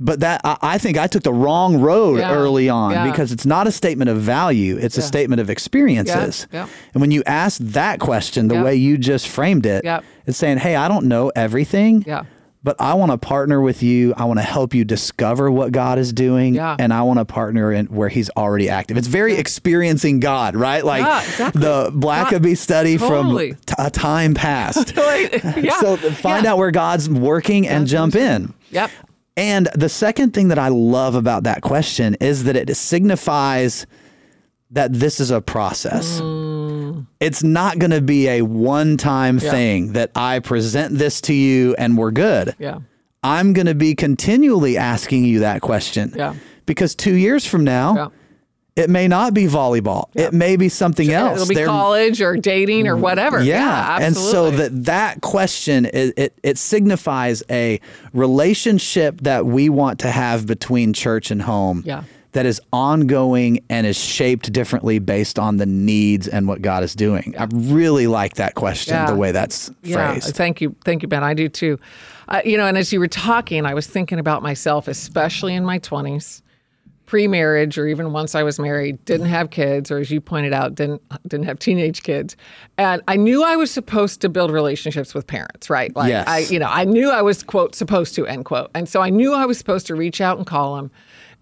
But 0.00 0.20
that 0.20 0.40
I, 0.44 0.56
I 0.62 0.78
think 0.78 0.96
I 0.96 1.08
took 1.08 1.24
the 1.24 1.32
wrong 1.32 1.80
road 1.80 2.20
early 2.20 2.68
on 2.68 3.10
because 3.10 3.32
it's 3.32 3.44
not 3.44 3.66
a 3.66 3.72
statement 3.72 4.08
of 4.08 4.18
value, 4.18 4.76
it's 4.80 4.96
a 4.96 5.02
statement 5.02 5.40
of 5.40 5.50
experiences. 5.50 6.46
Yeah. 6.52 6.68
And 6.94 7.00
when 7.00 7.10
you 7.10 7.24
ask 7.26 7.58
that 7.60 7.98
question 7.98 8.46
the 8.46 8.62
way 8.62 8.76
you 8.76 8.96
just 8.96 9.26
framed 9.26 9.66
it, 9.66 9.84
it's 10.26 10.38
saying, 10.38 10.58
"Hey, 10.58 10.76
I 10.76 10.86
don't 10.86 11.06
know 11.06 11.32
everything." 11.34 12.04
Yeah. 12.06 12.22
But 12.64 12.74
I 12.80 12.94
want 12.94 13.12
to 13.12 13.18
partner 13.18 13.60
with 13.60 13.82
you. 13.84 14.12
I 14.16 14.24
want 14.24 14.40
to 14.40 14.44
help 14.44 14.74
you 14.74 14.84
discover 14.84 15.48
what 15.50 15.70
God 15.70 15.98
is 15.98 16.12
doing. 16.12 16.56
Yeah. 16.56 16.74
And 16.78 16.92
I 16.92 17.02
want 17.02 17.20
to 17.20 17.24
partner 17.24 17.72
in 17.72 17.86
where 17.86 18.08
He's 18.08 18.30
already 18.30 18.68
active. 18.68 18.96
It's 18.96 19.06
very 19.06 19.34
experiencing 19.34 20.18
God, 20.20 20.56
right? 20.56 20.84
Like 20.84 21.02
Yeah, 21.04 21.22
exactly. 21.22 21.60
the 21.62 21.90
Blackaby 21.94 22.58
study 22.58 22.98
Totally. 22.98 23.52
from 23.52 23.60
t- 23.64 23.74
a 23.78 23.90
time 23.90 24.34
past. 24.34 24.92
Yeah. 25.56 25.80
So 25.80 25.96
find 25.96 26.46
out 26.46 26.58
where 26.58 26.70
God's 26.72 27.08
working 27.08 27.66
and 27.68 27.86
jump 27.86 28.14
in. 28.16 28.52
Yep. 28.70 28.90
And 29.36 29.68
the 29.74 29.88
second 29.88 30.34
thing 30.34 30.48
that 30.48 30.58
I 30.58 30.68
love 30.68 31.14
about 31.14 31.44
that 31.44 31.62
question 31.62 32.16
is 32.20 32.44
that 32.44 32.56
it 32.56 32.76
signifies 32.76 33.86
that 34.72 34.92
this 34.92 35.20
is 35.20 35.30
a 35.30 35.40
process. 35.40 36.20
Mm. 36.20 36.37
It's 37.20 37.42
not 37.42 37.78
going 37.78 37.90
to 37.90 38.00
be 38.00 38.28
a 38.28 38.42
one 38.42 38.96
time. 38.96 39.38
Yeah. 39.38 39.50
thing 39.50 39.92
that 39.94 40.10
I 40.14 40.38
present 40.38 40.96
this 40.98 41.20
to 41.22 41.34
you 41.34 41.74
and 41.76 41.96
we're 41.98 42.12
good. 42.12 42.54
Yeah. 42.58 42.78
I'm 43.24 43.52
going 43.52 43.66
to 43.66 43.74
be 43.74 43.94
continually 43.96 44.76
asking 44.76 45.24
you 45.24 45.40
that 45.40 45.60
question. 45.60 46.12
Yeah. 46.16 46.34
Because 46.66 46.94
two 46.94 47.14
years 47.14 47.44
from 47.44 47.64
now, 47.64 47.94
Yeah. 48.76 48.84
it 48.84 48.88
may 48.90 49.08
not 49.08 49.34
be 49.34 49.46
volleyball. 49.46 50.04
It 50.14 50.32
may 50.32 50.54
be 50.56 50.68
something 50.68 51.10
else. 51.10 51.36
It'll 51.40 51.48
be 51.48 51.56
There- 51.56 51.66
college 51.66 52.22
or 52.22 52.36
dating 52.36 52.86
or 52.86 52.96
whatever. 52.96 53.42
yeah, 53.42 53.96
Absolutely. 53.98 54.06
and 54.06 54.16
so 54.16 54.50
that 54.52 54.84
that 54.84 55.20
question 55.20 55.86
it, 55.86 56.14
it 56.16 56.32
it 56.44 56.58
signifies 56.58 57.42
a 57.50 57.80
relationship 58.12 59.20
that 59.22 59.46
we 59.46 59.68
want 59.68 59.98
to 60.00 60.10
have 60.10 60.46
between 60.46 60.92
church 60.92 61.30
and 61.32 61.42
home. 61.42 61.82
Yeah. 61.84 62.02
That 62.32 62.44
is 62.44 62.60
ongoing 62.74 63.60
and 63.70 63.86
is 63.86 63.96
shaped 63.98 64.52
differently 64.52 64.98
based 64.98 65.38
on 65.38 65.56
the 65.56 65.64
needs 65.66 66.28
and 66.28 66.46
what 66.46 66.60
God 66.60 66.82
is 66.84 66.94
doing. 66.94 67.34
I 67.38 67.48
really 67.52 68.06
like 68.06 68.34
that 68.34 68.54
question, 68.54 68.94
Yeah. 68.94 69.06
the 69.10 69.16
way 69.16 69.32
that's 69.32 69.70
Yeah, 69.82 70.12
phrased. 70.12 70.36
thank 70.36 70.60
you, 70.60 70.76
thank 70.84 71.02
you, 71.02 71.08
Ben. 71.08 71.24
I 71.24 71.32
do 71.32 71.48
too. 71.48 71.78
Uh, 72.28 72.42
you 72.44 72.58
know, 72.58 72.66
and 72.66 72.76
as 72.76 72.92
you 72.92 73.00
were 73.00 73.08
talking, 73.08 73.64
I 73.64 73.72
was 73.72 73.86
thinking 73.86 74.18
about 74.18 74.42
myself, 74.42 74.88
especially 74.88 75.54
in 75.54 75.64
my 75.64 75.78
twenties, 75.78 76.42
pre-marriage, 77.06 77.78
or 77.78 77.86
even 77.86 78.12
once 78.12 78.34
I 78.34 78.42
was 78.42 78.58
married, 78.58 79.02
didn't 79.06 79.28
have 79.28 79.48
kids, 79.48 79.90
or 79.90 79.96
as 79.96 80.10
you 80.10 80.20
pointed 80.20 80.52
out, 80.52 80.74
didn't 80.74 81.00
didn't 81.26 81.46
have 81.46 81.58
teenage 81.58 82.02
kids, 82.02 82.36
and 82.76 83.00
I 83.08 83.16
knew 83.16 83.42
I 83.42 83.56
was 83.56 83.70
supposed 83.70 84.20
to 84.20 84.28
build 84.28 84.50
relationships 84.50 85.14
with 85.14 85.26
parents, 85.26 85.70
right? 85.70 85.94
Like 85.96 86.10
Yes. 86.10 86.28
I, 86.28 86.38
you 86.40 86.58
know, 86.58 86.68
I 86.70 86.84
knew 86.84 87.08
I 87.10 87.22
was 87.22 87.42
quote 87.42 87.74
supposed 87.74 88.14
to 88.16 88.26
end 88.26 88.44
quote, 88.44 88.70
and 88.74 88.86
so 88.86 89.00
I 89.00 89.08
knew 89.08 89.32
I 89.32 89.46
was 89.46 89.56
supposed 89.56 89.86
to 89.86 89.94
reach 89.94 90.20
out 90.20 90.36
and 90.36 90.46
call 90.46 90.76
them. 90.76 90.90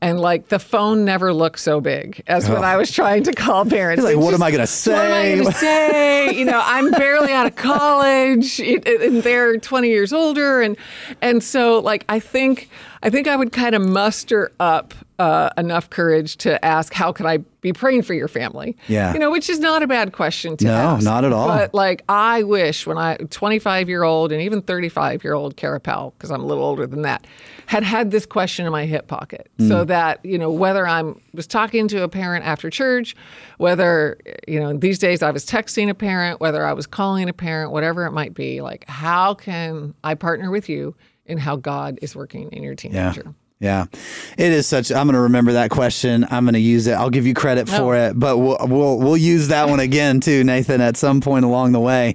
And 0.02 0.20
like 0.20 0.48
the 0.48 0.58
phone 0.58 1.06
never 1.06 1.32
looked 1.32 1.58
so 1.58 1.80
big 1.80 2.22
as 2.26 2.48
when 2.48 2.58
oh. 2.58 2.66
I 2.66 2.76
was 2.76 2.92
trying 2.92 3.22
to 3.24 3.32
call 3.32 3.64
parents. 3.64 4.04
Like, 4.04 4.14
It 4.14 4.18
"What 4.18 4.34
am 4.34 4.42
I 4.42 4.50
gonna 4.50 4.66
say? 4.66 4.92
What 4.92 5.04
am 5.04 5.12
I 5.12 5.24
say?" 5.24 5.42
gonna 5.42 5.54
say? 5.54 6.38
You 6.38 6.44
know, 6.44 6.60
I'm 6.62 6.90
barely 6.92 7.32
out 7.32 7.46
of 7.46 7.56
college, 7.56 8.60
and 8.60 9.22
they're 9.22 9.56
20 9.56 9.88
years 9.88 10.12
older, 10.12 10.60
and 10.60 10.76
and 11.22 11.42
so 11.42 11.78
like 11.78 12.04
I 12.10 12.20
think 12.20 12.68
I 13.02 13.10
think 13.10 13.28
I 13.28 13.36
would 13.36 13.52
kind 13.52 13.74
of 13.74 13.82
muster 13.82 14.52
up 14.58 14.94
uh, 15.18 15.48
enough 15.56 15.88
courage 15.90 16.36
to 16.38 16.62
ask, 16.64 16.92
"How 16.92 17.10
can 17.12 17.24
I 17.26 17.38
be 17.60 17.72
praying 17.72 18.02
for 18.02 18.12
your 18.14 18.28
family?" 18.28 18.76
Yeah. 18.88 19.12
you 19.12 19.18
know, 19.18 19.30
which 19.30 19.48
is 19.48 19.58
not 19.60 19.82
a 19.82 19.86
bad 19.86 20.12
question 20.12 20.56
to 20.58 20.64
No, 20.66 20.72
ask. 20.72 21.04
No, 21.04 21.10
not 21.10 21.24
at 21.24 21.32
all. 21.32 21.48
But 21.48 21.72
like, 21.74 22.02
I 22.08 22.42
wish 22.42 22.86
when 22.86 22.98
I 22.98 23.16
25 23.16 23.88
year 23.88 24.02
old 24.02 24.30
and 24.32 24.42
even 24.42 24.60
35 24.62 25.24
year 25.24 25.34
old 25.34 25.56
Kara 25.56 25.80
Powell, 25.80 26.12
because 26.16 26.30
I'm 26.30 26.42
a 26.42 26.46
little 26.46 26.64
older 26.64 26.86
than 26.86 27.02
that, 27.02 27.26
had 27.66 27.82
had 27.82 28.10
this 28.10 28.26
question 28.26 28.66
in 28.66 28.72
my 28.72 28.84
hip 28.86 29.06
pocket, 29.08 29.48
so 29.58 29.84
Mm. 29.84 29.86
that 29.88 30.24
you 30.24 30.38
know 30.38 30.50
whether 30.50 30.86
I'm 30.86 31.20
was 31.32 31.46
talking 31.46 31.88
to 31.88 32.02
a 32.02 32.08
parent 32.08 32.44
after 32.44 32.68
church, 32.70 33.14
whether 33.58 34.18
you 34.46 34.60
know 34.60 34.76
these 34.76 34.98
days 34.98 35.22
I 35.22 35.30
was 35.30 35.46
texting 35.46 35.88
a 35.88 35.94
parent, 35.94 36.40
whether 36.40 36.64
I 36.64 36.72
was 36.72 36.86
calling 36.86 37.28
a 37.28 37.32
parent, 37.32 37.72
whatever 37.72 38.04
it 38.06 38.12
might 38.12 38.34
be, 38.34 38.60
like 38.60 38.84
how 38.88 39.34
can 39.34 39.94
I 40.04 40.14
partner 40.14 40.50
with 40.50 40.68
you 40.68 40.94
in 41.26 41.38
how 41.38 41.56
God 41.56 41.98
is 42.02 42.14
working 42.16 42.50
in 42.52 42.62
your 42.62 42.74
teenager? 42.74 43.22
Yeah, 43.60 43.86
Yeah, 43.90 43.98
it 44.38 44.52
is 44.52 44.66
such. 44.66 44.90
I'm 44.92 45.06
going 45.06 45.14
to 45.14 45.20
remember 45.20 45.52
that 45.54 45.70
question. 45.70 46.26
I'm 46.30 46.44
going 46.44 46.54
to 46.54 46.60
use 46.60 46.86
it. 46.86 46.92
I'll 46.92 47.10
give 47.10 47.26
you 47.26 47.34
credit 47.34 47.68
for 47.68 47.94
Oh. 47.96 48.06
it, 48.10 48.18
but 48.18 48.38
we'll 48.38 48.58
we'll 48.62 48.98
we'll 48.98 49.16
use 49.16 49.48
that 49.48 49.68
one 49.68 49.80
again 49.80 50.20
too, 50.20 50.44
Nathan, 50.44 50.80
at 50.80 50.96
some 50.96 51.20
point 51.20 51.44
along 51.44 51.72
the 51.72 51.80
way. 51.80 52.14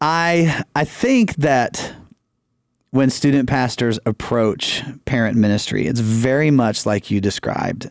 I 0.00 0.62
I 0.74 0.84
think 0.84 1.36
that 1.36 1.94
when 2.90 3.10
student 3.10 3.48
pastors 3.48 3.98
approach 4.06 4.82
parent 5.04 5.36
ministry, 5.36 5.86
it's 5.86 6.00
very 6.00 6.50
much 6.50 6.86
like 6.86 7.10
you 7.10 7.20
described. 7.20 7.90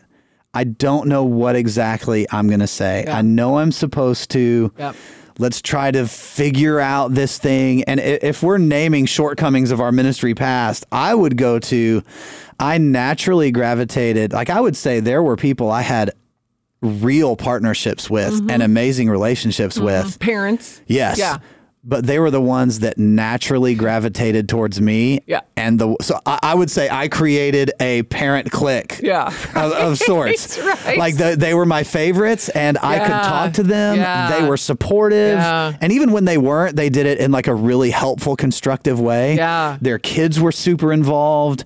I 0.52 0.64
don't 0.64 1.06
know 1.08 1.24
what 1.24 1.54
exactly 1.56 2.26
I'm 2.32 2.48
going 2.48 2.60
to 2.60 2.66
say. 2.66 3.04
Yeah. 3.06 3.18
I 3.18 3.22
know 3.22 3.58
I'm 3.58 3.72
supposed 3.72 4.30
to. 4.32 4.72
Yep. 4.78 4.96
Let's 5.38 5.62
try 5.62 5.90
to 5.90 6.06
figure 6.06 6.80
out 6.80 7.14
this 7.14 7.38
thing. 7.38 7.84
And 7.84 7.98
if 8.00 8.42
we're 8.42 8.58
naming 8.58 9.06
shortcomings 9.06 9.70
of 9.70 9.80
our 9.80 9.92
ministry 9.92 10.34
past, 10.34 10.84
I 10.92 11.14
would 11.14 11.36
go 11.36 11.58
to, 11.58 12.02
I 12.58 12.78
naturally 12.78 13.50
gravitated, 13.50 14.32
like 14.32 14.50
I 14.50 14.60
would 14.60 14.76
say 14.76 15.00
there 15.00 15.22
were 15.22 15.36
people 15.36 15.70
I 15.70 15.82
had 15.82 16.10
real 16.82 17.36
partnerships 17.36 18.08
with 18.10 18.32
Mm-hmm. 18.32 18.50
and 18.50 18.62
amazing 18.62 19.08
relationships 19.10 19.78
with. 19.78 20.18
Parents. 20.18 20.80
Yes. 20.86 21.18
Yeah. 21.18 21.38
But 21.82 22.04
they 22.06 22.18
were 22.18 22.30
the 22.30 22.42
ones 22.42 22.80
that 22.80 22.98
naturally 22.98 23.74
gravitated 23.74 24.50
towards 24.50 24.82
me. 24.82 25.20
Yeah. 25.26 25.40
And 25.56 25.78
the 25.78 25.96
so 26.02 26.20
I, 26.26 26.38
I 26.42 26.54
would 26.54 26.70
say 26.70 26.90
I 26.90 27.08
created 27.08 27.72
a 27.80 28.02
parent 28.04 28.50
clique. 28.50 29.00
Yeah. 29.02 29.28
Of, 29.54 29.72
of 29.72 29.98
sorts. 30.10 30.58
right. 30.58 30.98
Like 30.98 31.16
the, 31.16 31.36
they 31.38 31.54
were 31.54 31.64
my 31.64 31.82
favorites 31.82 32.50
and 32.50 32.76
I 32.82 32.98
could 32.98 33.08
talk 33.08 33.52
to 33.54 33.62
them. 33.62 33.96
Yeah. 33.96 34.38
They 34.38 34.46
were 34.46 34.58
supportive. 34.58 35.38
Yeah. 35.38 35.72
And 35.80 35.90
even 35.90 36.12
when 36.12 36.26
they 36.26 36.36
weren't, 36.36 36.76
they 36.76 36.90
did 36.90 37.06
it 37.06 37.18
in 37.18 37.32
like 37.32 37.46
a 37.46 37.54
really 37.54 37.90
helpful, 37.90 38.36
constructive 38.36 39.00
way. 39.00 39.36
Yeah. 39.36 39.78
Their 39.80 39.98
kids 39.98 40.38
were 40.38 40.52
super 40.52 40.92
involved. 40.92 41.64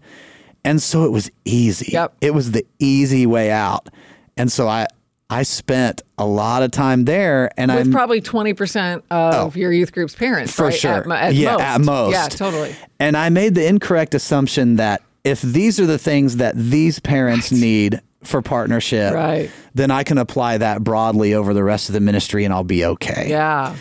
And 0.64 0.80
so 0.80 1.04
it 1.04 1.10
was 1.10 1.28
easy. 1.44 1.90
Yep. 1.92 2.18
It 2.20 2.34
was 2.34 2.52
the 2.52 2.64
easy 2.78 3.26
way 3.26 3.50
out. 3.50 3.88
And 4.36 4.50
so 4.50 4.68
I 4.68 4.86
I 5.28 5.42
spent 5.42 6.02
a 6.18 6.26
lot 6.26 6.62
of 6.62 6.70
time 6.70 7.04
there 7.04 7.50
and 7.56 7.70
With 7.70 7.86
I'm 7.86 7.92
probably 7.92 8.20
20% 8.20 9.02
of 9.10 9.56
oh. 9.56 9.58
your 9.58 9.72
youth 9.72 9.92
group's 9.92 10.14
parents, 10.14 10.52
Oh. 10.52 10.56
for 10.56 10.64
right? 10.66 10.74
sure. 10.74 11.12
At, 11.12 11.24
at 11.28 11.34
yeah, 11.34 11.52
most. 11.52 11.62
at 11.62 11.80
most. 11.80 12.12
Yeah, 12.12 12.28
totally. 12.28 12.76
And 13.00 13.16
I 13.16 13.28
made 13.30 13.54
the 13.54 13.66
incorrect 13.66 14.14
assumption 14.14 14.76
that 14.76 15.02
if 15.24 15.42
these 15.42 15.80
are 15.80 15.86
the 15.86 15.98
things 15.98 16.36
that 16.36 16.54
these 16.56 17.00
parents 17.00 17.50
need 17.50 18.00
for 18.22 18.42
partnership, 18.42 19.12
Right. 19.14 19.50
then 19.74 19.90
I 19.90 20.04
can 20.04 20.18
apply 20.18 20.58
that 20.58 20.84
broadly 20.84 21.34
over 21.34 21.52
the 21.52 21.64
rest 21.64 21.88
of 21.88 21.94
the 21.94 22.00
ministry 22.00 22.44
and 22.44 22.54
I'll 22.54 22.64
be 22.64 22.84
okay. 22.84 23.26
Yeah. 23.28 23.74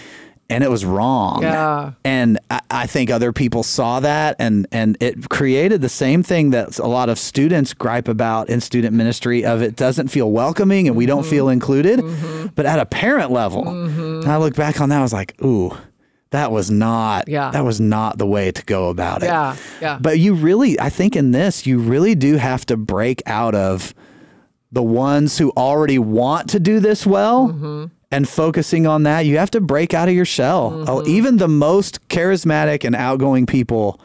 And 0.54 0.64
it 0.64 0.70
was 0.70 0.86
wrong. 0.86 1.42
Yeah. 1.42 1.92
And 2.06 2.40
I, 2.50 2.62
I 2.70 2.86
think 2.88 3.10
other 3.10 3.34
people 3.34 3.64
saw 3.64 4.00
that 4.02 4.36
and 4.40 4.68
and 4.72 4.98
it 5.02 5.30
created 5.30 5.82
the 5.82 5.90
same 5.90 6.24
thing 6.24 6.52
that 6.52 6.80
a 6.80 6.88
lot 6.88 7.10
of 7.10 7.18
students 7.20 7.74
gripe 7.74 8.08
about 8.08 8.50
in 8.50 8.62
student 8.62 8.96
ministry 8.96 9.44
of 9.46 9.62
it 9.62 9.76
doesn't 9.76 10.08
feel 10.10 10.32
welcoming 10.32 10.88
and 10.88 10.96
we 10.96 11.06
don't 11.06 11.26
feel 11.26 11.46
Mm-hmm. 11.46 11.54
included. 11.54 12.54
But 12.56 12.66
at 12.66 12.80
a 12.80 12.86
parent 12.86 13.32
level, 13.32 13.68
and 13.68 14.26
I 14.26 14.38
look 14.38 14.56
back 14.56 14.80
on 14.80 14.90
that, 14.90 15.00
I 15.00 15.02
was 15.02 15.14
like, 15.14 15.34
ooh, 15.44 15.76
that 16.32 16.52
was 16.52 16.70
not 16.72 17.28
Yeah. 17.28 17.52
that 17.52 17.64
was 17.64 17.80
not 17.80 18.18
the 18.18 18.26
way 18.28 18.52
to 18.52 18.64
go 18.66 18.90
about 18.90 19.24
it. 19.24 19.28
Yeah, 19.28 19.56
yeah. 19.82 19.98
But 20.02 20.20
you 20.20 20.34
really 20.34 20.80
I 20.80 20.90
think 20.90 21.16
in 21.16 21.32
this, 21.32 21.66
you 21.68 21.80
really 21.80 22.16
do 22.16 22.38
have 22.38 22.66
to 22.68 22.78
break 22.78 23.22
out 23.26 23.56
of 23.56 23.94
the 24.72 24.84
ones 24.84 25.38
who 25.38 25.52
already 25.56 26.00
want 26.00 26.50
to 26.50 26.60
do 26.60 26.80
this 26.80 27.06
well 27.06 27.50
Mm-hmm. 27.50 27.86
And 28.14 28.28
focusing 28.30 28.88
on 28.88 29.04
that, 29.04 29.26
you 29.26 29.38
have 29.38 29.52
to 29.52 29.62
break 29.62 29.94
out 29.94 30.08
of 30.08 30.14
your 30.16 30.26
shell. 30.26 30.72
Mm-hmm. 30.72 30.90
Oh, 30.90 31.04
even 31.06 31.38
the 31.38 31.48
most 31.48 32.08
charismatic 32.10 32.84
and 32.86 32.96
outgoing 32.96 33.46
people, 33.46 34.00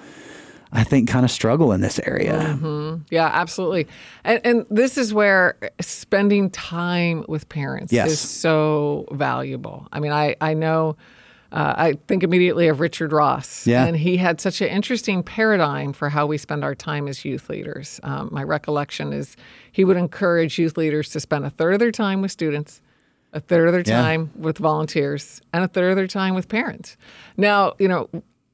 I 0.73 0.85
think, 0.85 1.09
kind 1.09 1.25
of 1.25 1.31
struggle 1.31 1.73
in 1.73 1.81
this 1.81 1.99
area. 2.01 3.01
Yeah, 3.11 3.27
absolutely. 3.27 3.87
And, 4.25 4.41
and 4.45 4.67
this 4.71 4.99
is 4.99 5.15
where 5.15 5.57
spending 5.81 6.51
time 6.51 7.25
with 7.29 7.49
parents 7.49 7.93
Yes. 7.93 8.11
is 8.11 8.21
so 8.21 9.07
valuable. 9.13 9.87
I 9.93 10.01
mean, 10.01 10.13
I, 10.13 10.37
I 10.41 10.55
know, 10.55 10.97
uh, 11.53 11.75
I 11.77 11.99
think 12.09 12.23
immediately 12.23 12.69
of 12.69 12.81
Richard 12.81 13.13
Ross. 13.13 13.67
Yeah. 13.67 13.87
And 13.87 13.97
he 13.97 14.19
had 14.19 14.41
such 14.41 14.61
an 14.61 14.69
interesting 14.69 15.23
paradigm 15.23 15.95
for 15.95 16.11
how 16.11 16.27
we 16.27 16.37
spend 16.37 16.63
our 16.65 16.75
time 16.75 17.09
as 17.09 17.25
youth 17.25 17.49
leaders. 17.49 18.01
Um, 18.03 18.29
my 18.31 18.43
recollection 18.43 19.13
is 19.15 19.37
he 19.73 19.85
would 19.85 19.97
encourage 19.97 20.59
youth 20.59 20.77
leaders 20.77 21.09
to 21.11 21.21
spend 21.21 21.47
a 21.47 21.51
third 21.51 21.73
of 21.73 21.79
their 21.79 21.93
time 21.93 22.21
with 22.21 22.31
students, 22.33 22.83
a 23.39 23.41
third 23.41 23.69
of 23.69 23.73
their 23.73 23.83
Yeah. 23.87 24.03
time 24.03 24.31
with 24.37 24.59
volunteers, 24.59 25.41
and 25.53 25.65
a 25.65 25.69
third 25.69 25.91
of 25.91 25.97
their 25.97 26.07
time 26.07 26.35
with 26.35 26.49
parents. 26.49 26.97
Now, 27.37 27.75
you 27.79 27.89
know, 27.89 28.09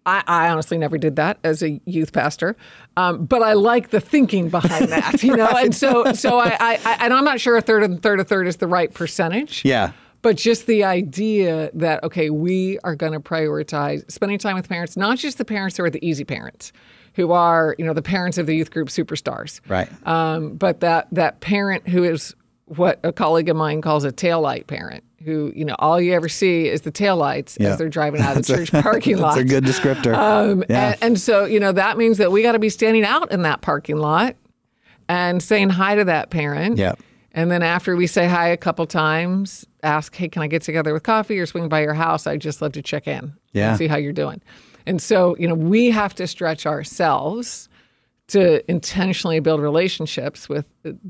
I, 0.06 0.22
I 0.26 0.48
honestly 0.50 0.76
never 0.76 0.98
did 0.98 1.16
that 1.16 1.38
as 1.44 1.62
a 1.62 1.80
youth 1.86 2.12
pastor, 2.12 2.56
um, 2.98 3.24
but 3.24 3.42
I 3.42 3.54
like 3.54 3.88
the 3.90 4.00
thinking 4.00 4.50
behind 4.50 4.88
that, 4.90 5.22
you 5.26 5.34
know. 5.34 5.48
And 5.48 5.74
so, 5.74 6.12
so 6.12 6.38
I, 6.38 6.56
I, 6.60 6.80
I, 6.84 6.96
and 7.00 7.14
I'm 7.14 7.24
not 7.24 7.40
sure 7.40 7.56
a 7.56 7.62
third 7.62 7.82
and 7.82 8.02
third, 8.02 8.20
a 8.20 8.24
third 8.24 8.46
is 8.46 8.56
the 8.58 8.66
right 8.66 8.92
percentage. 8.92 9.64
Yeah. 9.64 9.92
But 10.20 10.36
just 10.36 10.66
the 10.66 10.84
idea 10.84 11.70
that 11.74 12.02
okay, 12.04 12.30
we 12.30 12.78
are 12.84 12.94
going 12.94 13.12
to 13.12 13.20
prioritize 13.20 14.10
spending 14.10 14.38
time 14.38 14.54
with 14.56 14.68
parents, 14.68 14.96
not 14.96 15.18
just 15.18 15.38
the 15.38 15.44
parents 15.44 15.76
who 15.76 15.84
are 15.84 15.90
the 15.90 16.06
easy 16.06 16.24
parents, 16.24 16.72
who 17.14 17.32
are 17.32 17.74
you 17.78 17.84
know 17.84 17.92
the 17.94 18.02
parents 18.02 18.38
of 18.38 18.46
the 18.46 18.54
youth 18.56 18.70
group 18.70 18.88
superstars, 18.88 19.60
Right. 19.68 19.88
um, 20.06 20.54
but 20.56 20.80
that 20.80 21.08
that 21.12 21.40
parent 21.40 21.88
who 21.88 22.04
is 22.04 22.34
what 22.78 23.00
a 23.04 23.12
colleague 23.12 23.48
of 23.48 23.56
mine 23.56 23.80
calls 23.82 24.04
a 24.04 24.12
taillight 24.12 24.66
parent, 24.66 25.04
who 25.24 25.52
you 25.54 25.64
know 25.64 25.74
all 25.78 26.00
you 26.00 26.12
ever 26.12 26.28
see 26.28 26.68
is 26.68 26.82
the 26.82 26.92
taillights 26.92 27.56
Yeah. 27.58 27.70
as 27.70 27.78
they're 27.78 27.88
driving 27.88 28.20
out 28.20 28.36
of 28.36 28.46
the 28.46 28.56
church 28.56 28.70
parking 28.82 29.18
lot. 29.18 29.36
That's 29.36 29.40
a 29.40 29.48
good 29.48 29.64
descriptor. 29.64 30.14
Um, 30.14 30.64
Yeah. 30.68 30.90
and, 30.90 30.98
and 31.02 31.20
so, 31.20 31.44
you 31.44 31.58
know, 31.60 31.72
that 31.72 31.96
means 31.98 32.18
that 32.18 32.30
we 32.32 32.42
got 32.42 32.52
to 32.52 32.58
be 32.58 32.68
standing 32.68 33.04
out 33.04 33.32
in 33.32 33.42
that 33.42 33.60
parking 33.62 33.96
lot 33.96 34.36
and 35.08 35.42
saying 35.42 35.70
hi 35.70 35.94
to 35.96 36.04
that 36.04 36.30
parent. 36.30 36.78
Yep. 36.78 36.98
And 37.32 37.50
then 37.50 37.62
after 37.62 37.96
we 37.96 38.06
say 38.06 38.28
hi 38.28 38.48
a 38.48 38.56
couple 38.56 38.86
times, 38.86 39.66
ask, 39.82 40.14
hey, 40.14 40.28
can 40.28 40.42
I 40.42 40.46
get 40.46 40.62
together 40.62 40.92
with 40.92 41.02
coffee 41.02 41.38
or 41.38 41.46
swing 41.46 41.68
by 41.68 41.82
your 41.82 41.94
house? 41.94 42.26
I'd 42.28 42.40
just 42.40 42.62
love 42.62 42.72
to 42.72 42.82
check 42.82 43.08
in 43.08 43.32
Yeah. 43.52 43.70
and 43.70 43.78
see 43.78 43.88
how 43.88 43.96
you're 43.96 44.12
doing. 44.12 44.40
And 44.86 45.02
so, 45.02 45.34
you 45.38 45.48
know, 45.48 45.54
we 45.54 45.90
have 45.90 46.14
to 46.14 46.26
stretch 46.26 46.64
ourselves 46.64 47.68
to 48.26 48.68
intentionally 48.70 49.38
build 49.38 49.60
relationships 49.60 50.48
with 50.48 50.64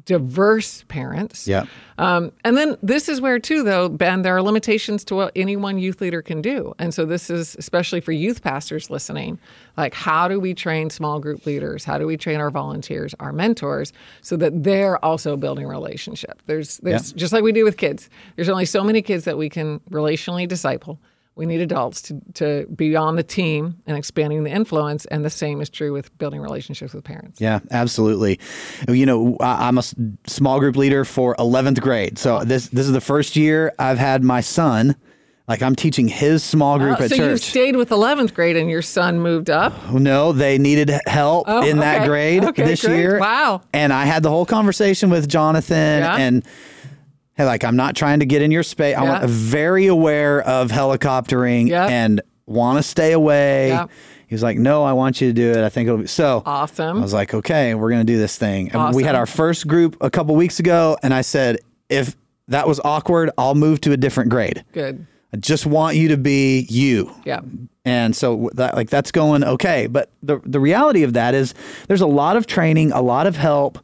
diverse 0.04 0.84
parents. 0.88 1.46
Yeah. 1.46 1.66
Um, 1.96 2.32
and 2.44 2.56
then 2.56 2.76
this 2.82 3.08
is 3.08 3.20
where, 3.20 3.38
too, 3.38 3.62
though, 3.62 3.88
Ben, 3.88 4.22
there 4.22 4.36
are 4.36 4.42
limitations 4.42 5.04
to 5.04 5.14
what 5.14 5.32
any 5.36 5.54
one 5.54 5.78
youth 5.78 6.00
leader 6.00 6.22
can 6.22 6.42
do. 6.42 6.74
And 6.80 6.92
so 6.92 7.04
this 7.04 7.30
is 7.30 7.54
especially 7.56 8.00
for 8.00 8.10
youth 8.10 8.42
pastors 8.42 8.90
listening. 8.90 9.38
Like, 9.76 9.94
how 9.94 10.26
do 10.26 10.40
we 10.40 10.54
train 10.54 10.90
small 10.90 11.20
group 11.20 11.46
leaders? 11.46 11.84
How 11.84 11.98
do 11.98 12.06
we 12.06 12.16
train 12.16 12.40
our 12.40 12.50
volunteers, 12.50 13.14
our 13.20 13.32
mentors, 13.32 13.92
so 14.20 14.36
that 14.38 14.64
they're 14.64 15.02
also 15.04 15.36
building 15.36 15.66
relationship? 15.68 16.42
There's, 16.46 16.78
there's 16.78 17.12
just 17.12 17.32
like 17.32 17.44
we 17.44 17.52
do 17.52 17.64
with 17.64 17.76
kids. 17.76 18.10
There's 18.34 18.48
only 18.48 18.66
so 18.66 18.82
many 18.82 19.02
kids 19.02 19.24
that 19.24 19.38
we 19.38 19.48
can 19.48 19.78
relationally 19.90 20.48
disciple. 20.48 20.98
We 21.36 21.46
need 21.46 21.60
adults 21.60 22.00
to, 22.02 22.20
to 22.34 22.66
be 22.74 22.94
on 22.94 23.16
the 23.16 23.22
team 23.24 23.76
and 23.86 23.96
expanding 23.96 24.44
the 24.44 24.50
influence. 24.52 25.04
And 25.06 25.24
the 25.24 25.30
same 25.30 25.60
is 25.60 25.68
true 25.68 25.92
with 25.92 26.16
building 26.16 26.40
relationships 26.40 26.94
with 26.94 27.02
parents. 27.02 27.40
Yeah, 27.40 27.58
absolutely. 27.72 28.38
You 28.88 29.04
know, 29.04 29.36
I- 29.40 29.66
I'm 29.66 29.78
a 29.78 29.82
small 30.26 30.60
group 30.60 30.76
leader 30.76 31.04
for 31.04 31.34
11th 31.36 31.80
grade. 31.80 32.18
So 32.18 32.44
this 32.44 32.68
this 32.68 32.86
is 32.86 32.92
the 32.92 33.00
first 33.00 33.34
year 33.34 33.72
I've 33.80 33.98
had 33.98 34.22
my 34.22 34.40
son. 34.42 34.94
Like 35.48 35.60
I'm 35.60 35.74
teaching 35.74 36.08
his 36.08 36.42
small 36.42 36.78
group 36.78 36.98
Oh, 37.00 37.04
at 37.04 37.10
so 37.10 37.16
you 37.16 37.36
stayed 37.36 37.76
with 37.76 37.90
11th 37.90 38.32
grade 38.32 38.56
and 38.56 38.70
your 38.70 38.80
son 38.80 39.20
moved 39.20 39.50
up? 39.50 39.74
Oh, 39.90 39.98
no, 39.98 40.32
they 40.32 40.56
needed 40.56 40.90
help 41.06 41.44
Oh, 41.48 41.62
in 41.68 41.80
that 41.80 42.06
grade 42.06 42.44
Okay, 42.44 42.64
this 42.64 42.80
great. 42.82 42.96
year. 42.96 43.18
Wow. 43.18 43.60
And 43.74 43.92
I 43.92 44.06
had 44.06 44.22
the 44.22 44.30
whole 44.30 44.46
conversation 44.46 45.10
with 45.10 45.28
Jonathan 45.28 46.00
Yeah. 46.02 46.16
and 46.16 46.44
hey, 47.36 47.44
like 47.44 47.64
I'm 47.64 47.76
not 47.76 47.96
trying 47.96 48.20
to 48.20 48.26
get 48.26 48.42
in 48.42 48.50
your 48.50 48.62
space. 48.62 48.96
Yeah. 49.00 49.20
I'm 49.20 49.28
very 49.28 49.86
aware 49.86 50.42
of 50.42 50.70
helicoptering 50.70 51.68
Yeah. 51.68 51.86
and 51.86 52.20
want 52.46 52.78
to 52.78 52.82
stay 52.82 53.12
away. 53.12 53.68
Yeah. 53.68 53.86
He 54.26 54.34
was 54.34 54.42
like, 54.42 54.58
"No, 54.58 54.82
I 54.84 54.92
want 54.94 55.20
you 55.20 55.28
to 55.28 55.32
do 55.32 55.50
it. 55.50 55.64
I 55.64 55.68
think 55.68 55.86
it'll 55.86 55.98
be 56.00 56.06
so." 56.06 56.42
Awesome. 56.46 56.98
I 56.98 57.00
was 57.00 57.12
like, 57.12 57.34
"Okay, 57.34 57.74
we're 57.74 57.90
gonna 57.90 58.04
do 58.04 58.18
this 58.18 58.36
thing." 58.36 58.70
And 58.72 58.94
we 58.94 59.04
had 59.04 59.14
our 59.14 59.26
first 59.26 59.68
group 59.68 59.96
a 60.00 60.10
couple 60.10 60.34
weeks 60.34 60.58
ago, 60.58 60.96
and 61.02 61.12
I 61.14 61.20
said, 61.20 61.58
"If 61.88 62.16
that 62.48 62.66
was 62.66 62.80
awkward, 62.84 63.30
I'll 63.38 63.54
move 63.54 63.80
to 63.82 63.92
a 63.92 63.96
different 63.96 64.30
grade." 64.30 64.64
Good. 64.72 65.06
I 65.32 65.36
just 65.36 65.66
want 65.66 65.96
you 65.96 66.08
to 66.08 66.16
be 66.16 66.66
you. 66.70 67.10
Yeah. 67.24 67.40
And 67.84 68.16
so 68.16 68.50
that 68.54 68.74
like 68.76 68.88
that's 68.88 69.10
going 69.12 69.44
okay, 69.44 69.86
but 69.88 70.10
the 70.22 70.40
the 70.44 70.58
reality 70.60 71.02
of 71.02 71.12
that 71.12 71.34
is 71.34 71.54
there's 71.86 72.00
a 72.00 72.06
lot 72.06 72.36
of 72.36 72.46
training, 72.46 72.92
a 72.92 73.02
lot 73.02 73.26
of 73.26 73.36
help 73.36 73.78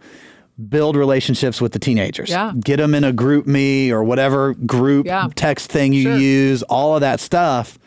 build 0.68 0.96
relationships 0.96 1.60
with 1.60 1.72
the 1.72 1.78
teenagers. 1.78 2.28
Yeah. 2.30 2.52
Get 2.62 2.76
them 2.78 2.94
in 2.94 3.04
a 3.04 3.12
GroupMe 3.12 3.90
or 3.90 4.02
whatever 4.04 4.54
group 4.54 5.06
Yeah. 5.06 5.28
text 5.34 5.70
thing 5.70 5.92
you 5.92 6.02
Sure. 6.02 6.16
use, 6.18 6.62
all 6.64 6.94
of 6.96 7.00
that 7.00 7.20
stuff. 7.20 7.78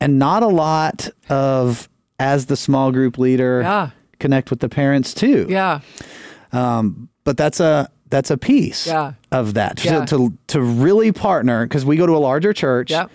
And 0.00 0.18
not 0.18 0.42
a 0.42 0.48
lot 0.48 1.08
of 1.28 1.88
as 2.20 2.46
the 2.46 2.56
small 2.56 2.92
group 2.92 3.18
leader 3.18 3.60
Yeah. 3.62 3.90
connect 4.20 4.50
with 4.50 4.60
the 4.60 4.68
parents 4.68 5.14
too. 5.14 5.46
Yeah. 5.48 5.80
Um, 6.52 7.08
But 7.24 7.36
that's 7.36 7.60
a 7.60 7.88
that's 8.10 8.30
a 8.30 8.38
piece 8.38 8.86
Yeah. 8.86 9.12
of 9.32 9.52
that. 9.54 9.84
Yeah. 9.84 10.04
To, 10.06 10.16
to 10.16 10.32
to 10.48 10.60
really 10.62 11.12
partner 11.12 11.66
because 11.66 11.84
we 11.84 11.96
go 11.96 12.06
to 12.06 12.16
a 12.16 12.18
larger 12.18 12.52
church. 12.54 12.90
Yep. 12.90 13.10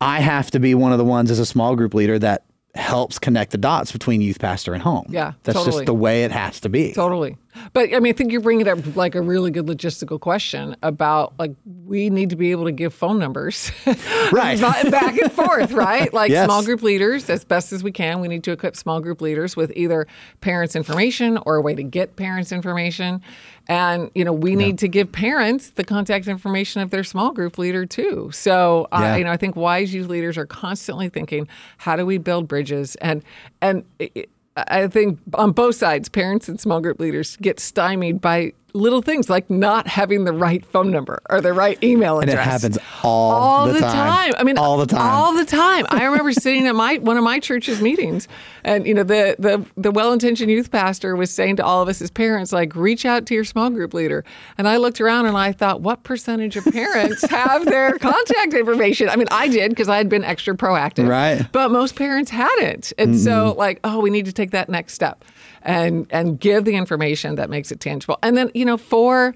I 0.00 0.20
have 0.20 0.50
to 0.52 0.58
be 0.60 0.74
one 0.74 0.92
of 0.92 0.98
the 0.98 1.04
ones 1.04 1.30
as 1.30 1.38
a 1.38 1.44
small 1.46 1.76
group 1.76 1.92
leader 1.94 2.18
that 2.18 2.44
helps 2.74 3.18
connect 3.18 3.50
the 3.52 3.58
dots 3.58 3.92
between 3.92 4.20
youth 4.20 4.38
pastor 4.38 4.74
and 4.74 4.82
home. 4.82 5.06
Yeah, 5.08 5.32
That's 5.44 5.56
totally. 5.56 5.76
just 5.78 5.86
the 5.86 5.94
way 5.94 6.24
it 6.24 6.32
has 6.32 6.60
to 6.60 6.68
be. 6.68 6.92
Totally. 6.92 7.36
But 7.72 7.94
I 7.94 8.00
mean, 8.00 8.12
I 8.12 8.16
think 8.16 8.32
you're 8.32 8.40
bringing 8.40 8.68
up 8.68 8.96
like 8.96 9.14
a 9.14 9.20
really 9.20 9.50
good 9.50 9.66
logistical 9.66 10.20
question 10.20 10.76
about 10.82 11.34
like 11.38 11.52
we 11.84 12.10
need 12.10 12.30
to 12.30 12.36
be 12.36 12.50
able 12.50 12.64
to 12.64 12.72
give 12.72 12.92
phone 12.94 13.18
numbers 13.18 13.70
Right. 14.32 14.60
back 14.60 15.18
and 15.18 15.30
forth, 15.32 15.72
right? 15.72 16.12
Like 16.12 16.30
Yes. 16.30 16.46
small 16.46 16.64
group 16.64 16.82
leaders, 16.82 17.30
as 17.30 17.44
best 17.44 17.72
as 17.72 17.82
we 17.82 17.92
can, 17.92 18.20
we 18.20 18.28
need 18.28 18.42
to 18.44 18.52
equip 18.52 18.76
small 18.76 19.00
group 19.00 19.20
leaders 19.20 19.56
with 19.56 19.72
either 19.76 20.06
parents' 20.40 20.74
information 20.76 21.38
or 21.46 21.56
a 21.56 21.60
way 21.62 21.74
to 21.74 21.82
get 21.82 22.16
parents' 22.16 22.52
information. 22.52 23.20
And, 23.68 24.10
you 24.14 24.24
know, 24.24 24.32
we 24.32 24.54
need 24.54 24.78
to 24.78 24.88
give 24.88 25.10
parents 25.10 25.70
the 25.70 25.82
contact 25.84 26.28
information 26.28 26.82
of 26.82 26.90
their 26.90 27.02
small 27.02 27.32
group 27.32 27.58
leader 27.58 27.84
too. 27.84 28.30
So, 28.32 28.86
uh, 28.92 29.16
you 29.18 29.24
know, 29.24 29.32
I 29.32 29.36
think 29.36 29.56
wise 29.56 29.92
youth 29.92 30.08
leaders 30.08 30.38
are 30.38 30.46
constantly 30.46 31.08
thinking, 31.08 31.48
how 31.78 31.96
do 31.96 32.06
we 32.06 32.18
build 32.18 32.46
bridges? 32.46 32.94
And, 32.96 33.22
and, 33.60 33.84
it, 33.98 34.30
I 34.56 34.88
think 34.88 35.18
on 35.34 35.52
both 35.52 35.74
sides, 35.74 36.08
parents 36.08 36.48
and 36.48 36.60
small 36.60 36.80
group 36.80 36.98
leaders 36.98 37.36
get 37.36 37.60
stymied 37.60 38.20
by 38.20 38.52
little 38.76 39.02
things 39.02 39.28
like 39.28 39.48
not 39.50 39.86
having 39.86 40.24
the 40.24 40.32
right 40.32 40.64
phone 40.66 40.90
number 40.90 41.20
or 41.30 41.40
the 41.40 41.52
right 41.52 41.82
email 41.82 42.20
address. 42.20 42.34
And 42.34 42.40
it 42.40 42.42
happens 42.42 42.78
all, 43.02 43.32
all 43.32 43.66
the, 43.66 43.80
time. 43.80 44.32
I 44.38 44.44
mean, 44.44 44.58
all 44.58 44.76
the 44.76 44.86
time. 44.86 45.00
All 45.00 45.34
the 45.34 45.44
time. 45.44 45.86
I 45.90 46.04
remember 46.04 46.32
sitting 46.32 46.66
at 46.66 46.74
my 46.74 46.96
one 46.98 47.16
of 47.16 47.24
my 47.24 47.38
church's 47.40 47.80
meetings, 47.80 48.28
and 48.64 48.86
you 48.86 48.94
know 48.94 49.02
the 49.02 49.36
the 49.38 49.64
the 49.76 49.90
well-intentioned 49.90 50.50
youth 50.50 50.70
pastor 50.70 51.16
was 51.16 51.30
saying 51.30 51.56
to 51.56 51.64
all 51.64 51.82
of 51.82 51.88
us 51.88 52.00
as 52.02 52.10
parents, 52.10 52.52
like, 52.52 52.76
reach 52.76 53.04
out 53.04 53.26
to 53.26 53.34
your 53.34 53.44
small 53.44 53.70
group 53.70 53.94
leader. 53.94 54.24
And 54.58 54.68
I 54.68 54.76
looked 54.76 55.00
around 55.00 55.26
and 55.26 55.36
I 55.36 55.52
thought, 55.52 55.80
what 55.80 56.02
percentage 56.02 56.56
of 56.56 56.64
parents 56.66 57.24
have 57.30 57.64
their 57.64 57.98
contact 57.98 58.54
information? 58.54 59.08
I 59.08 59.16
mean, 59.16 59.28
I 59.30 59.48
did 59.48 59.70
because 59.70 59.88
I 59.88 59.96
had 59.96 60.08
been 60.08 60.24
extra 60.24 60.54
proactive, 60.54 61.08
Right. 61.08 61.46
But 61.52 61.70
most 61.70 61.96
parents 61.96 62.30
hadn't, 62.30 62.92
and 62.98 63.18
so 63.18 63.54
like, 63.56 63.80
oh, 63.84 64.00
we 64.00 64.10
need 64.10 64.26
to 64.26 64.32
take 64.32 64.50
that 64.50 64.68
next 64.68 64.94
step 64.94 65.24
and 65.66 66.06
and 66.10 66.40
give 66.40 66.64
the 66.64 66.76
information 66.76 67.34
that 67.34 67.50
makes 67.50 67.70
it 67.70 67.80
tangible. 67.80 68.18
And 68.22 68.36
then 68.36 68.50
you 68.54 68.64
know 68.64 68.78
for 68.78 69.34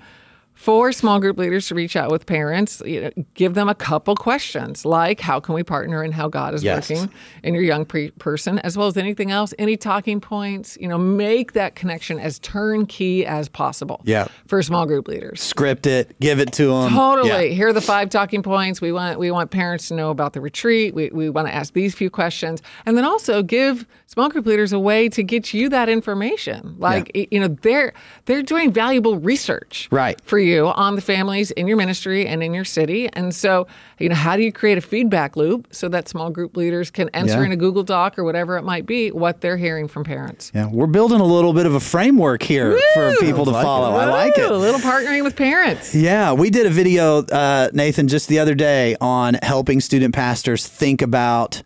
for 0.60 0.92
small 0.92 1.18
group 1.18 1.38
leaders 1.38 1.68
to 1.68 1.74
reach 1.74 1.96
out 1.96 2.10
with 2.10 2.26
parents, 2.26 2.82
you 2.84 3.00
know, 3.00 3.10
give 3.32 3.54
them 3.54 3.66
a 3.66 3.74
couple 3.74 4.14
questions 4.14 4.84
like 4.84 5.18
how 5.18 5.40
can 5.40 5.54
we 5.54 5.62
partner 5.62 6.02
and 6.02 6.12
how 6.12 6.28
God 6.28 6.52
is 6.52 6.62
Yes. 6.62 6.90
working 6.90 7.10
in 7.42 7.54
your 7.54 7.62
young 7.62 7.86
pre- 7.86 8.10
person, 8.18 8.58
as 8.58 8.76
well 8.76 8.86
as 8.86 8.98
anything 8.98 9.30
else, 9.30 9.54
any 9.58 9.78
talking 9.78 10.20
points. 10.20 10.76
You 10.78 10.86
know, 10.88 10.98
make 10.98 11.54
that 11.54 11.76
connection 11.76 12.18
as 12.20 12.38
turnkey 12.40 13.24
as 13.24 13.48
possible. 13.48 14.02
Yeah. 14.04 14.28
for 14.46 14.62
small 14.62 14.84
group 14.84 15.08
leaders. 15.08 15.40
Script 15.40 15.86
it, 15.86 16.14
give 16.20 16.40
it 16.40 16.52
to 16.54 16.66
them. 16.66 16.92
Totally. 16.92 17.54
Here 17.54 17.68
are 17.68 17.72
the 17.72 17.80
five 17.80 18.10
talking 18.10 18.42
points. 18.42 18.80
We 18.82 18.92
want 18.92 19.18
we 19.18 19.30
want 19.30 19.50
parents 19.50 19.88
to 19.88 19.94
know 19.94 20.10
about 20.10 20.34
the 20.34 20.40
retreat. 20.42 20.92
We, 20.94 21.08
we 21.10 21.30
want 21.30 21.48
to 21.48 21.54
ask 21.54 21.72
these 21.72 21.94
few 21.94 22.10
questions, 22.10 22.60
and 22.84 22.96
then 22.98 23.04
also 23.04 23.42
give 23.42 23.86
small 24.06 24.28
group 24.28 24.44
leaders 24.44 24.72
a 24.74 24.78
way 24.78 25.08
to 25.08 25.22
get 25.22 25.54
you 25.54 25.68
that 25.70 25.88
information. 25.88 26.74
Like 26.78 27.10
y- 27.14 27.28
you 27.30 27.40
know, 27.40 27.48
they're 27.62 27.92
they're 28.26 28.42
doing 28.42 28.72
valuable 28.72 29.18
research, 29.18 29.88
Right. 29.90 30.20
for 30.24 30.38
you 30.38 30.49
on 30.58 30.96
the 30.96 31.00
families 31.00 31.50
in 31.52 31.66
your 31.66 31.76
ministry 31.76 32.26
and 32.26 32.42
in 32.42 32.52
your 32.54 32.64
city. 32.64 33.08
And 33.12 33.34
so, 33.34 33.66
you 33.98 34.08
know, 34.08 34.14
how 34.14 34.36
do 34.36 34.42
you 34.42 34.52
create 34.52 34.78
a 34.78 34.80
feedback 34.80 35.36
loop 35.36 35.68
so 35.70 35.88
that 35.88 36.08
small 36.08 36.30
group 36.30 36.56
leaders 36.56 36.90
can 36.90 37.08
enter 37.14 37.38
Yeah. 37.40 37.44
in 37.46 37.52
a 37.52 37.56
Google 37.56 37.82
Doc 37.82 38.18
or 38.18 38.24
whatever 38.24 38.56
it 38.56 38.62
might 38.62 38.86
be 38.86 39.10
what 39.10 39.40
they're 39.40 39.56
hearing 39.56 39.88
from 39.88 40.04
parents. 40.04 40.50
Yeah, 40.54 40.66
we're 40.70 40.86
building 40.86 41.20
a 41.20 41.24
little 41.24 41.52
bit 41.52 41.66
of 41.66 41.74
a 41.74 41.80
framework 41.80 42.42
here 42.42 42.78
for 42.94 43.12
people 43.20 43.44
to 43.44 43.50
like 43.52 43.62
it. 43.62 43.64
follow. 43.64 43.96
I 43.96 44.04
like 44.06 44.36
Woo! 44.36 44.44
it. 44.44 44.50
A 44.50 44.56
little 44.56 44.80
partnering 44.80 45.22
with 45.24 45.36
parents. 45.36 45.94
Yeah, 45.94 46.32
we 46.32 46.50
did 46.50 46.66
a 46.66 46.70
video, 46.70 47.18
uh, 47.24 47.68
Nathan, 47.72 48.08
just 48.08 48.28
the 48.28 48.38
other 48.38 48.54
day 48.54 48.96
on 49.00 49.34
helping 49.42 49.80
student 49.80 50.14
pastors 50.14 50.66
think 50.66 51.02
about 51.02 51.62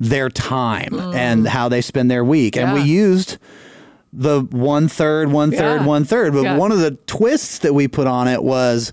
their 0.00 0.28
time 0.28 0.98
and 1.14 1.46
how 1.46 1.68
they 1.68 1.80
spend 1.80 2.10
their 2.10 2.24
week. 2.24 2.56
And 2.56 2.72
we 2.72 2.80
Mm. 2.80 2.86
Used 2.86 3.38
the 4.12 4.40
one 4.50 4.88
third, 4.88 5.32
one 5.32 5.50
third, 5.50 5.80
Yeah. 5.80 5.86
one 5.86 6.04
third. 6.04 6.32
But 6.34 6.42
Yeah. 6.42 6.56
one 6.56 6.70
of 6.72 6.78
the 6.80 6.92
twists 7.06 7.58
that 7.58 7.74
we 7.74 7.88
put 7.88 8.06
on 8.06 8.28
it 8.28 8.42
was 8.44 8.92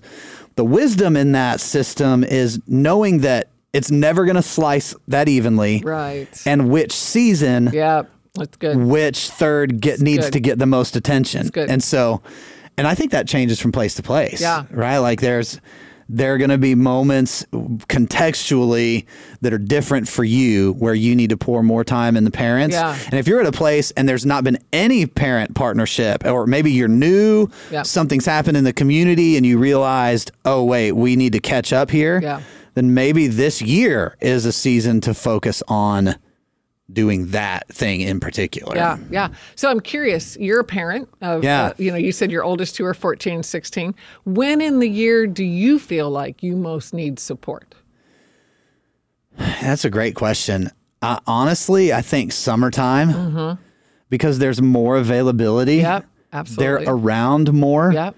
the 0.56 0.64
wisdom 0.64 1.16
in 1.16 1.32
that 1.32 1.60
system 1.60 2.24
is 2.24 2.58
knowing 2.66 3.18
that 3.18 3.48
it's 3.72 3.90
never 3.90 4.24
going 4.24 4.36
to 4.36 4.42
slice 4.42 4.94
that 5.08 5.28
evenly. 5.28 5.82
Right. 5.84 6.26
And 6.46 6.70
which 6.70 6.92
season 6.92 7.70
Yeah, 7.72 8.02
that's 8.34 8.56
good. 8.56 8.76
which 8.76 9.28
third 9.30 9.80
get 9.80 10.00
needs 10.00 10.26
good. 10.26 10.32
to 10.32 10.40
get 10.40 10.58
the 10.58 10.66
most 10.66 10.96
attention. 10.96 11.48
good. 11.48 11.70
And 11.70 11.82
so, 11.82 12.20
and 12.78 12.86
I 12.88 12.94
think 12.94 13.12
that 13.12 13.28
changes 13.28 13.60
from 13.60 13.72
place 13.72 13.94
to 13.94 14.02
place. 14.02 14.40
Yeah. 14.40 14.64
Right. 14.70 14.98
Like 14.98 15.20
there's, 15.20 15.60
there 16.12 16.34
are 16.34 16.38
going 16.38 16.50
to 16.50 16.58
be 16.58 16.74
moments 16.74 17.44
contextually 17.88 19.06
that 19.42 19.52
are 19.52 19.58
different 19.58 20.08
for 20.08 20.24
you 20.24 20.72
where 20.74 20.94
you 20.94 21.14
need 21.14 21.30
to 21.30 21.36
pour 21.36 21.62
more 21.62 21.84
time 21.84 22.16
in 22.16 22.24
the 22.24 22.30
parents. 22.30 22.74
Yeah. 22.74 22.98
And 23.06 23.14
if 23.14 23.28
you're 23.28 23.40
at 23.40 23.46
a 23.46 23.52
place 23.52 23.90
and 23.92 24.08
there's 24.08 24.26
not 24.26 24.42
been 24.42 24.58
any 24.72 25.06
parent 25.06 25.54
partnership, 25.54 26.24
or 26.26 26.46
maybe 26.46 26.72
you're 26.72 26.88
new, 26.88 27.48
Yeah. 27.70 27.82
something's 27.82 28.26
happened 28.26 28.56
in 28.56 28.64
the 28.64 28.72
community 28.72 29.36
and 29.36 29.46
you 29.46 29.58
realized, 29.58 30.32
oh, 30.44 30.64
wait, 30.64 30.92
we 30.92 31.14
need 31.16 31.32
to 31.34 31.40
catch 31.40 31.72
up 31.72 31.90
here. 31.90 32.20
Yeah. 32.22 32.40
Then 32.74 32.94
maybe 32.94 33.26
this 33.26 33.60
year 33.62 34.16
is 34.20 34.46
a 34.46 34.52
season 34.52 35.00
to 35.02 35.14
focus 35.14 35.62
on 35.68 36.16
doing 36.92 37.26
that 37.28 37.68
thing 37.68 38.00
in 38.00 38.20
particular. 38.20 38.74
Yeah, 38.76 38.98
yeah. 39.10 39.28
So 39.56 39.70
I'm 39.70 39.80
curious. 39.80 40.36
You're 40.38 40.60
a 40.60 40.64
parent 40.64 41.08
of, 41.20 41.44
Yeah. 41.44 41.66
uh, 41.66 41.72
you 41.78 41.90
know, 41.90 41.96
you 41.96 42.12
said 42.12 42.30
your 42.30 42.44
oldest 42.44 42.76
two 42.76 42.84
are 42.84 42.94
14 42.94 43.34
and 43.36 43.44
16. 43.46 43.94
When 44.24 44.60
in 44.60 44.78
the 44.80 44.88
year 44.88 45.26
do 45.26 45.44
you 45.44 45.78
feel 45.78 46.10
like 46.10 46.42
you 46.42 46.56
most 46.56 46.92
need 46.94 47.18
support? 47.18 47.74
That's 49.36 49.84
a 49.84 49.90
great 49.90 50.14
question. 50.14 50.70
Uh, 51.02 51.20
honestly, 51.26 51.92
I 51.92 52.02
think 52.02 52.32
summertime 52.32 53.58
because 54.10 54.38
there's 54.38 54.60
more 54.60 54.96
availability. 54.96 55.78
Mm-hmm. 55.78 55.86
Yep, 55.86 56.06
absolutely. 56.32 56.84
They're 56.84 56.94
around 56.94 57.52
more. 57.52 57.92
Yep. 57.92 58.14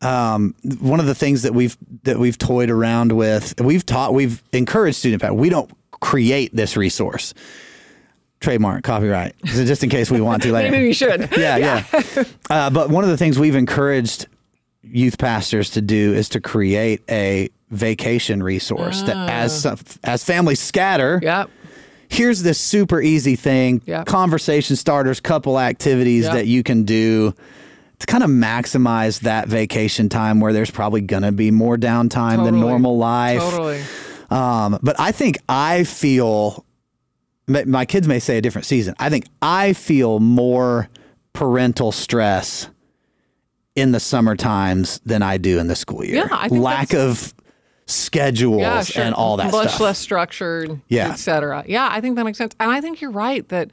One 0.00 1.00
of 1.00 1.06
the 1.06 1.14
things 1.14 1.42
that 1.42 1.54
we've 1.54 1.76
that 2.04 2.18
we've 2.18 2.38
toyed 2.38 2.70
around 2.70 3.12
with, 3.12 3.60
we've 3.60 3.84
taught, 3.84 4.14
we've 4.14 4.42
encouraged 4.52 4.98
student 4.98 5.22
power. 5.22 5.34
We 5.34 5.48
don't 5.50 5.70
create 6.00 6.54
this 6.54 6.76
resource. 6.76 7.34
Trademark, 8.44 8.84
copyright, 8.84 9.34
So 9.46 9.64
just 9.64 9.82
in 9.82 9.90
case 9.90 10.10
we 10.10 10.20
want 10.20 10.42
to 10.42 10.52
later. 10.52 10.70
Maybe 10.70 10.84
we 10.84 10.92
should. 10.92 11.28
yeah, 11.36 11.56
yeah. 11.86 12.24
uh, 12.50 12.70
but 12.70 12.90
one 12.90 13.02
of 13.04 13.10
the 13.10 13.16
things 13.16 13.38
we've 13.38 13.54
encouraged 13.56 14.26
youth 14.82 15.16
pastors 15.18 15.70
to 15.70 15.80
do 15.80 16.12
is 16.12 16.28
to 16.30 16.40
create 16.40 17.02
a 17.10 17.48
vacation 17.70 18.42
resource 18.42 19.02
that 19.02 19.16
as 19.30 19.62
some- 19.62 19.78
as 20.04 20.22
families 20.22 20.60
scatter, 20.60 21.18
Yep. 21.22 21.48
here's 22.08 22.42
this 22.42 22.60
super 22.60 23.00
easy 23.00 23.34
thing, 23.34 23.80
Yeah. 23.86 24.04
conversation 24.04 24.76
starters, 24.76 25.20
couple 25.20 25.58
activities 25.58 26.24
Yeah. 26.26 26.34
that 26.34 26.46
you 26.46 26.62
can 26.62 26.84
do 26.84 27.34
to 27.98 28.06
kind 28.06 28.22
of 28.22 28.28
maximize 28.30 29.20
that 29.20 29.48
vacation 29.48 30.08
time 30.10 30.38
where 30.40 30.52
there's 30.52 30.70
probably 30.70 31.00
going 31.00 31.22
to 31.22 31.32
be 31.32 31.50
more 31.50 31.76
downtime 31.78 32.44
than 32.44 32.60
normal 32.60 32.98
life. 32.98 33.40
Totally. 33.40 33.80
Um, 34.30 34.78
but 34.82 34.96
I 35.00 35.12
think 35.12 35.38
I 35.48 35.84
feel, 35.84 36.64
my- 37.46 37.64
my 37.64 37.84
kids 37.84 38.06
may 38.08 38.18
say 38.18 38.38
a 38.38 38.40
different 38.40 38.66
season. 38.66 38.94
I 38.98 39.08
think 39.10 39.26
I 39.42 39.72
feel 39.72 40.20
more 40.20 40.88
parental 41.32 41.92
stress 41.92 42.68
in 43.74 43.92
the 43.92 44.00
summer 44.00 44.36
times 44.36 45.00
than 45.04 45.22
I 45.22 45.36
do 45.36 45.58
in 45.58 45.66
the 45.66 45.74
school 45.76 46.04
year. 46.04 46.16
Yeah, 46.16 46.28
I 46.30 46.48
think 46.48 46.62
Lack 46.62 46.94
of 46.94 47.34
schedules 47.86 48.60
Yeah, 48.60 48.82
sure. 48.82 49.02
and 49.02 49.14
all 49.14 49.36
that 49.36 49.50
Much 49.52 49.68
stuff. 49.70 49.80
less 49.80 49.98
structured, 49.98 50.80
Yeah. 50.88 51.10
et 51.10 51.16
cetera. 51.16 51.64
Yeah, 51.66 51.88
I 51.90 52.00
think 52.00 52.16
that 52.16 52.24
makes 52.24 52.38
sense. 52.38 52.54
And 52.60 52.70
I 52.70 52.80
think 52.80 53.00
you're 53.00 53.10
right 53.10 53.46
that 53.48 53.70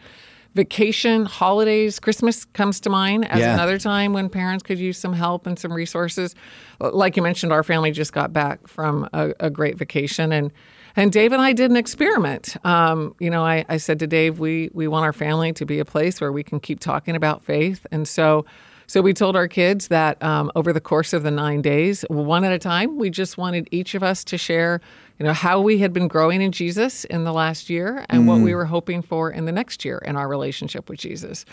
vacation, 0.54 1.24
holidays, 1.26 1.98
Christmas 2.00 2.44
comes 2.44 2.82
to 2.82 2.90
mind 2.90 3.26
as 3.32 3.40
Yeah. 3.40 3.54
another 3.54 3.78
time 3.78 4.12
when 4.12 4.28
parents 4.28 4.64
could 4.64 4.80
use 4.80 4.98
some 4.98 5.14
help 5.14 5.48
and 5.48 5.58
some 5.58 5.72
resources. 5.72 6.36
Like 6.82 7.16
you 7.16 7.24
mentioned, 7.24 7.54
our 7.54 7.64
family 7.64 7.92
just 7.92 8.12
got 8.12 8.34
back 8.34 8.68
from 8.68 9.08
a, 9.14 9.32
a 9.40 9.50
great 9.50 9.78
vacation 9.78 10.34
and 10.34 10.52
and 10.96 11.12
Dave 11.12 11.32
and 11.32 11.42
I 11.42 11.54
did 11.54 11.72
an 11.72 11.78
experiment. 11.78 12.56
Um, 12.66 13.16
you 13.20 13.30
know, 13.30 13.44
I, 13.44 13.66
I 13.70 13.78
said 13.78 14.00
to 14.00 14.08
Dave, 14.08 14.40
we 14.40 14.70
we 14.74 14.88
want 14.88 15.06
our 15.06 15.14
family 15.14 15.54
to 15.54 15.66
be 15.66 15.80
a 15.80 15.86
place 15.86 16.22
where 16.22 16.32
we 16.32 16.44
can 16.44 16.60
keep 16.60 16.80
talking 16.80 17.16
about 17.16 17.44
faith. 17.44 17.86
And 17.92 18.08
so 18.08 18.46
so 18.88 19.02
we 19.02 19.14
told 19.14 19.38
our 19.38 19.48
kids 19.48 19.88
that 19.88 20.22
um, 20.22 20.52
over 20.54 20.74
the 20.74 20.82
course 20.82 21.14
of 21.14 21.24
the 21.24 21.32
nine 21.32 21.62
days, 21.62 22.04
one 22.10 22.44
at 22.44 22.52
a 22.52 22.60
time, 22.60 22.98
we 22.98 23.10
just 23.10 23.38
wanted 23.38 23.70
each 23.72 23.96
of 23.96 24.04
us 24.04 24.26
to 24.26 24.38
share 24.38 24.82
you 25.18 25.28
know, 25.28 25.34
how 25.34 25.62
we 25.62 25.78
had 25.78 25.94
been 25.94 26.08
growing 26.08 26.42
in 26.42 26.52
Jesus 26.52 27.06
in 27.06 27.24
the 27.26 27.32
last 27.32 27.70
year 27.70 28.04
and 28.10 28.28
what 28.28 28.42
we 28.42 28.56
were 28.56 28.66
hoping 28.66 29.04
for 29.04 29.30
in 29.30 29.46
the 29.46 29.52
next 29.52 29.86
year 29.86 30.00
in 30.00 30.16
our 30.16 30.28
relationship 30.28 30.90
with 30.90 30.98
Jesus. 30.98 31.46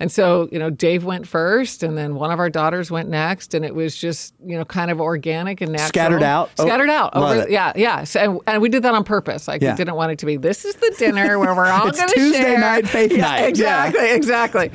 And 0.00 0.10
so, 0.10 0.48
you 0.50 0.58
know, 0.58 0.70
Dave 0.70 1.04
went 1.04 1.26
first 1.26 1.82
and 1.82 1.96
then 1.96 2.14
one 2.16 2.30
of 2.30 2.38
our 2.38 2.50
daughters 2.50 2.90
went 2.90 3.08
next 3.08 3.54
and 3.54 3.64
it 3.64 3.74
was 3.74 3.96
just, 3.96 4.34
you 4.44 4.56
know, 4.58 4.64
kind 4.64 4.90
of 4.90 5.00
organic 5.00 5.60
and 5.60 5.72
natural. 5.72 5.88
Scattered 5.88 6.22
out? 6.22 6.50
Oh, 6.58 6.64
Scattered 6.66 6.90
out. 6.90 7.14
love 7.16 7.36
Over, 7.38 7.48
yeah, 7.50 7.72
yeah. 7.76 8.04
So, 8.04 8.20
and, 8.20 8.40
and 8.46 8.62
we 8.62 8.68
did 8.68 8.82
that 8.82 8.94
on 8.94 9.04
purpose. 9.04 9.46
Like 9.46 9.62
Yeah. 9.62 9.72
we 9.72 9.76
didn't 9.76 9.94
want 9.94 10.12
it 10.12 10.18
to 10.20 10.26
be 10.26 10.36
this 10.36 10.64
is 10.64 10.74
the 10.76 10.94
dinner 10.98 11.38
where 11.38 11.54
we're 11.54 11.66
all 11.70 11.90
going 11.90 12.08
to 12.08 12.14
Tuesday 12.14 12.40
share. 12.40 12.58
night, 12.58 12.88
faith 12.88 13.12
Yeah, 13.12 13.18
night. 13.22 13.40
Yeah. 13.40 13.46
Exactly, 13.86 14.10
exactly. 14.10 14.70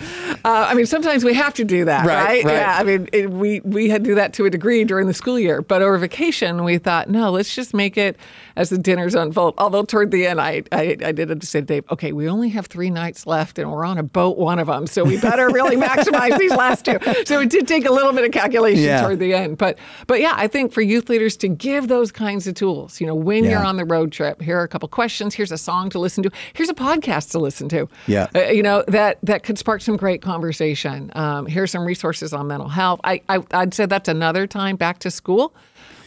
Uh, 0.46 0.68
I 0.70 0.74
mean, 0.74 0.86
sometimes 0.86 1.24
we 1.24 1.34
have 1.34 1.54
to 1.56 1.64
do 1.66 1.86
that, 1.86 2.06
Right, 2.06 2.44
right? 2.44 2.46
right. 2.46 2.54
Yeah. 2.54 2.78
I 2.80 2.84
mean, 2.84 3.10
it, 3.12 3.30
we 3.30 3.60
we 3.62 3.90
had 3.90 4.04
to 4.04 4.10
do 4.10 4.16
that 4.16 4.34
to 4.34 4.46
a 4.46 4.50
degree 4.50 4.84
during 4.86 5.08
the 5.08 5.14
school 5.14 5.38
year, 5.40 5.62
but 5.62 5.82
over 5.82 5.98
vacation 5.98 6.64
we 6.64 6.78
thought, 6.78 7.10
no, 7.10 7.30
let's 7.32 7.54
just 7.54 7.74
make 7.74 7.98
it 7.98 8.18
as 8.56 8.70
the 8.70 8.78
dinners 8.78 9.16
unfold. 9.16 9.54
Although 9.58 9.84
toward 9.84 10.12
the 10.12 10.26
end, 10.28 10.40
I 10.40 10.64
I, 10.72 10.98
I 11.04 11.12
did 11.12 11.30
have 11.30 11.40
to 11.40 11.48
say, 11.48 11.60
to 11.60 11.66
Dave, 11.66 11.84
okay, 11.92 12.12
we 12.14 12.28
only 12.30 12.50
have 12.50 12.68
three 12.68 12.90
nights 12.90 13.28
left, 13.28 13.60
and 13.60 13.72
we're 13.72 13.86
on 13.86 13.98
a 13.98 14.04
boat 14.04 14.38
one 14.38 14.60
of 14.60 14.68
them, 14.68 14.88
so 14.88 15.04
we 15.10 15.20
better 15.20 15.50
really 15.50 15.76
maximize 15.76 16.38
these 16.38 16.52
last 16.52 16.86
two. 16.86 16.98
So 17.26 17.40
it 17.42 17.50
did 17.50 17.68
take 17.68 17.86
a 17.86 17.92
little 17.92 18.14
bit 18.14 18.24
of 18.26 18.32
calculation 18.32 18.84
Yeah. 18.84 19.02
toward 19.02 19.20
the 19.20 19.34
end, 19.34 19.58
but 19.58 19.78
but 20.08 20.20
yeah, 20.22 20.34
I 20.36 20.48
think 20.48 20.72
for 20.72 20.82
youth 20.82 21.10
leaders 21.10 21.36
to 21.38 21.48
give 21.48 21.88
those 21.88 22.12
kinds 22.12 22.48
of 22.48 22.56
tools, 22.56 23.00
you 23.02 23.08
know, 23.08 23.16
when 23.16 23.44
Yeah. 23.44 23.52
you're 23.52 23.66
on 23.66 23.78
the 23.78 23.86
road 23.86 24.12
trip, 24.12 24.42
here 24.42 24.58
are 24.60 24.64
a 24.64 24.68
couple 24.68 24.88
questions, 24.90 25.36
here's 25.36 25.52
a 25.52 25.58
song 25.58 25.90
to 25.92 26.00
listen 26.00 26.24
to, 26.24 26.32
here's 26.54 26.70
a 26.70 26.74
podcast 26.74 27.32
to 27.32 27.40
listen 27.40 27.68
to. 27.70 27.88
Yeah. 28.08 28.28
Uh, 28.36 28.40
you 28.52 28.64
know 28.64 28.84
that 28.88 29.18
that 29.24 29.44
could 29.44 29.58
spark 29.58 29.82
some 29.82 29.98
great 29.98 30.22
conversation. 30.22 31.12
Um, 31.16 31.46
here's 31.46 31.72
some 31.72 31.86
resources 31.86 32.34
on 32.34 32.48
mental 32.48 32.70
health. 32.70 33.00
I, 33.04 33.22
I 33.30 33.40
I'd 33.52 33.74
say 33.74 33.86
that's 33.86 34.08
another 34.10 34.48
time 34.48 34.76
back 34.76 35.00
to 35.00 35.12
school. 35.12 35.54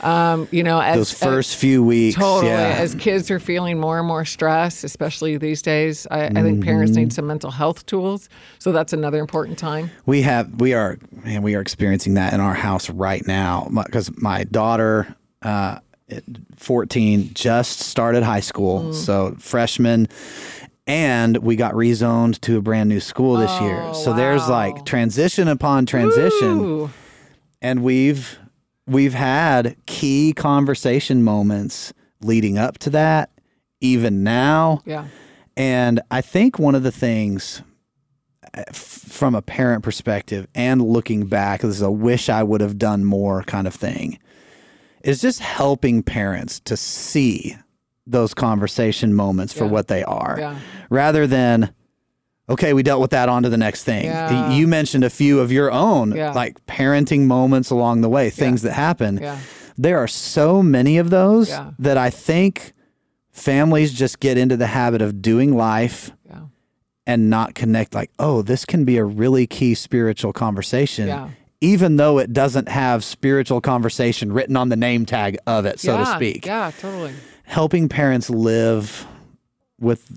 Um, 0.02 0.48
you 0.50 0.62
know, 0.62 0.80
as 0.80 0.96
Those 0.96 1.12
first 1.12 1.56
few 1.56 1.82
weeks. 1.84 2.16
Totally. 2.18 2.50
Yeah. 2.50 2.76
As 2.78 2.94
kids 2.96 3.30
are 3.30 3.38
feeling 3.38 3.78
more 3.78 3.98
and 3.98 4.06
more 4.08 4.24
stress, 4.24 4.82
especially 4.84 5.36
these 5.36 5.62
days, 5.62 6.06
I, 6.10 6.24
I 6.26 6.42
think 6.42 6.64
parents 6.64 6.92
Mm-hmm. 6.92 7.00
need 7.00 7.12
some 7.12 7.26
mental 7.28 7.50
health 7.52 7.86
tools. 7.86 8.28
So 8.58 8.72
that's 8.72 8.92
another 8.92 9.18
important 9.20 9.58
time. 9.58 9.90
we 10.06 10.22
have 10.22 10.60
we 10.60 10.74
are 10.74 10.98
man 11.24 11.42
we 11.42 11.54
are 11.54 11.60
experiencing 11.60 12.14
that 12.14 12.32
in 12.32 12.40
our 12.40 12.54
house 12.54 12.90
right 12.90 13.24
now 13.26 13.68
because 13.84 14.10
my 14.20 14.44
daughter 14.44 15.14
uh, 15.42 15.78
14 16.56 17.30
just 17.34 17.80
started 17.80 18.22
high 18.22 18.40
school 18.40 18.82
Mm. 18.82 18.94
so 18.94 19.34
freshman 19.38 20.08
and 20.86 21.36
we 21.38 21.56
got 21.56 21.74
rezoned 21.74 22.40
to 22.42 22.58
a 22.58 22.60
brand 22.60 22.88
new 22.88 23.00
school 23.00 23.36
this 23.36 23.60
year 23.60 23.80
Oh, 23.80 23.92
so 23.92 24.12
there's 24.12 24.48
like 24.48 24.84
transition 24.84 25.48
upon 25.48 25.86
transition 25.86 26.58
Ooh. 26.60 26.90
and 27.60 27.82
we've 27.82 28.38
we've 28.92 29.14
had 29.14 29.76
key 29.86 30.32
conversation 30.34 31.22
moments 31.22 31.92
leading 32.20 32.58
up 32.58 32.78
to 32.78 32.90
that 32.90 33.30
even 33.80 34.22
now 34.22 34.80
Yeah. 34.86 35.06
and 35.56 36.00
I 36.10 36.20
think 36.20 36.58
one 36.58 36.74
of 36.74 36.82
the 36.82 36.92
things 36.92 37.62
eh, 38.54 38.62
f- 38.68 38.76
from 38.76 39.34
a 39.34 39.42
parent 39.42 39.82
perspective 39.82 40.46
and 40.54 40.80
looking 40.82 41.26
back, 41.26 41.62
this 41.62 41.76
is 41.76 41.82
a 41.82 41.90
wish 41.90 42.28
I 42.28 42.42
would 42.42 42.60
have 42.60 42.78
done 42.78 43.04
more 43.04 43.42
kind 43.44 43.66
of 43.66 43.74
thing, 43.74 44.18
is 45.02 45.20
just 45.20 45.40
helping 45.40 46.02
parents 46.02 46.60
to 46.60 46.76
see 46.76 47.56
those 48.06 48.34
conversation 48.34 49.14
moments 49.14 49.52
for 49.52 49.66
what 49.66 49.88
they 49.88 50.02
are 50.04 50.36
Yeah. 50.38 50.58
rather 50.90 51.26
than, 51.26 51.72
okay, 52.48 52.72
we 52.72 52.82
dealt 52.82 53.00
with 53.00 53.10
that, 53.12 53.28
on 53.28 53.42
to 53.44 53.48
the 53.48 53.56
next 53.56 53.84
thing. 53.84 54.04
Yeah. 54.06 54.50
You 54.52 54.66
mentioned 54.66 55.04
a 55.04 55.10
few 55.10 55.40
of 55.40 55.50
your 55.52 55.70
own 55.72 56.12
Yeah. 56.14 56.32
like 56.32 56.64
parenting 56.66 57.22
moments 57.26 57.70
along 57.70 58.00
the 58.00 58.08
way, 58.08 58.30
things 58.30 58.62
that 58.62 58.72
happen. 58.72 59.18
Yeah. 59.22 59.38
There 59.78 59.98
are 59.98 60.08
so 60.08 60.62
many 60.62 60.98
of 60.98 61.10
those 61.10 61.48
Yeah. 61.48 61.70
that 61.78 61.96
I 61.96 62.10
think 62.10 62.72
families 63.30 63.92
just 63.92 64.20
get 64.20 64.36
into 64.36 64.56
the 64.56 64.66
habit 64.66 65.00
of 65.00 65.22
doing 65.22 65.56
life 65.56 66.10
Yeah. 66.28 66.40
and 67.06 67.30
not 67.30 67.54
connect 67.54 67.94
like, 67.94 68.10
oh, 68.18 68.42
this 68.42 68.64
can 68.66 68.84
be 68.84 68.98
a 68.98 69.04
really 69.04 69.46
key 69.46 69.74
spiritual 69.74 70.32
conversation. 70.32 71.08
Yeah. 71.08 71.28
Even 71.62 71.96
though 71.96 72.18
it 72.18 72.32
doesn't 72.32 72.68
have 72.68 73.04
spiritual 73.04 73.60
conversation 73.60 74.32
written 74.32 74.56
on 74.56 74.68
the 74.68 74.76
name 74.76 75.06
tag 75.06 75.38
of 75.46 75.64
it, 75.64 75.78
so 75.80 75.96
to 75.96 76.04
speak. 76.06 76.44
Yeah, 76.44 76.72
totally. 76.78 77.12
Helping 77.44 77.88
parents 77.88 78.28
live 78.28 79.06
with 79.80 80.10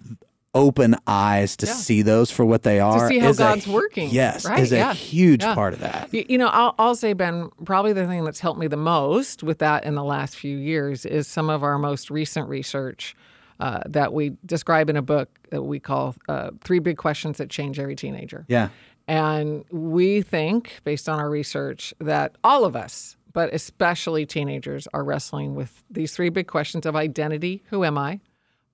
open 0.55 0.95
eyes 1.05 1.55
to 1.57 1.65
Yeah. 1.67 1.73
see 1.73 2.01
those 2.01 2.31
for 2.31 2.43
what 2.45 2.63
they 2.63 2.79
are. 2.79 2.97
To 3.01 3.07
see 3.07 3.19
how 3.19 3.29
is 3.29 3.39
a- 3.39 3.43
God's 3.43 3.67
working, 3.67 4.09
Yes, 4.09 4.45
right? 4.45 4.59
is 4.59 4.71
a 4.71 4.93
huge 4.93 5.43
Yeah. 5.43 5.53
part 5.53 5.73
of 5.73 5.81
that. 5.81 6.11
You, 6.11 6.25
you 6.27 6.37
know, 6.39 6.47
I'll, 6.47 6.73
I'll 6.79 6.95
say, 6.95 7.13
Ben, 7.13 7.49
probably 7.65 7.93
the 7.93 8.07
thing 8.07 8.23
that's 8.23 8.39
helped 8.39 8.59
me 8.59 8.67
the 8.67 8.77
most 8.77 9.43
with 9.43 9.59
that 9.59 9.83
in 9.83 9.93
the 9.95 10.03
last 10.03 10.35
few 10.37 10.57
years 10.57 11.05
is 11.05 11.27
some 11.27 11.49
of 11.49 11.63
our 11.63 11.77
most 11.77 12.09
recent 12.09 12.49
research 12.49 13.15
uh, 13.59 13.81
that 13.85 14.11
we 14.13 14.33
describe 14.45 14.89
in 14.89 14.97
a 14.97 15.01
book 15.01 15.29
that 15.51 15.61
we 15.61 15.79
call 15.79 16.15
uh, 16.27 16.49
Three 16.63 16.79
Big 16.79 16.97
Questions 16.97 17.37
That 17.37 17.49
Change 17.49 17.77
Every 17.79 17.95
Teenager. 17.95 18.45
Yeah. 18.47 18.69
And 19.07 19.63
we 19.71 20.21
think, 20.23 20.79
based 20.83 21.07
on 21.07 21.19
our 21.19 21.29
research, 21.29 21.93
that 21.99 22.35
all 22.43 22.65
of 22.65 22.75
us, 22.75 23.15
but 23.33 23.53
especially 23.53 24.25
teenagers, 24.25 24.87
are 24.93 25.03
wrestling 25.03 25.53
with 25.55 25.83
these 25.91 26.13
three 26.15 26.29
big 26.29 26.47
questions 26.47 26.85
of 26.85 26.95
identity 26.95 27.63
who 27.69 27.83
am 27.83 27.97
I? 27.97 28.19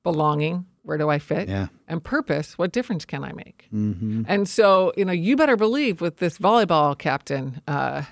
Belonging, 0.03 0.65
where 0.83 0.97
do 0.97 1.09
I 1.09 1.19
fit? 1.19 1.47
Yeah. 1.47 1.67
And 1.87 2.03
purpose, 2.03 2.57
what 2.57 2.71
difference 2.71 3.05
can 3.05 3.23
I 3.23 3.33
make? 3.33 3.67
Mm-hmm. 3.73 4.23
And 4.27 4.47
so, 4.47 4.93
you 4.97 5.05
know, 5.05 5.11
you 5.11 5.35
better 5.35 5.57
believe 5.57 6.01
with 6.01 6.17
this 6.17 6.37
volleyball 6.37 6.97
captain, 6.97 7.61
uh, 7.67 8.03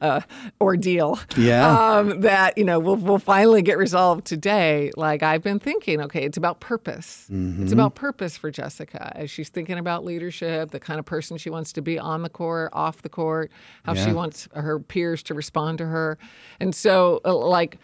uh, 0.00 0.20
ordeal 0.60 1.18
Yeah. 1.36 1.96
um, 1.98 2.20
that 2.20 2.56
you 2.58 2.64
know 2.64 2.78
will 2.78 2.96
will 2.96 3.18
finally 3.18 3.62
get 3.62 3.78
resolved 3.78 4.24
today. 4.26 4.90
Like 4.96 5.22
I've 5.22 5.42
been 5.42 5.58
thinking, 5.58 6.00
okay, 6.02 6.24
it's 6.24 6.36
about 6.36 6.60
purpose. 6.60 7.26
It's 7.30 7.72
about 7.72 7.94
purpose 7.94 8.36
for 8.36 8.50
Jessica 8.50 9.12
as 9.16 9.30
she's 9.30 9.48
thinking 9.48 9.78
about 9.78 10.04
leadership, 10.04 10.70
the 10.70 10.80
kind 10.80 10.98
of 10.98 11.06
person 11.06 11.36
she 11.36 11.50
wants 11.50 11.72
to 11.74 11.82
be 11.82 11.98
on 11.98 12.22
the 12.22 12.28
court, 12.30 12.70
off 12.72 13.02
the 13.02 13.08
court, 13.08 13.50
how 13.84 13.94
she 13.94 14.12
wants 14.12 14.48
her 14.54 14.78
peers 14.80 15.22
to 15.24 15.34
respond 15.34 15.78
to 15.78 15.86
her, 15.86 16.18
and 16.60 16.74
so 16.74 17.20
uh, 17.24 17.34
like. 17.34 17.78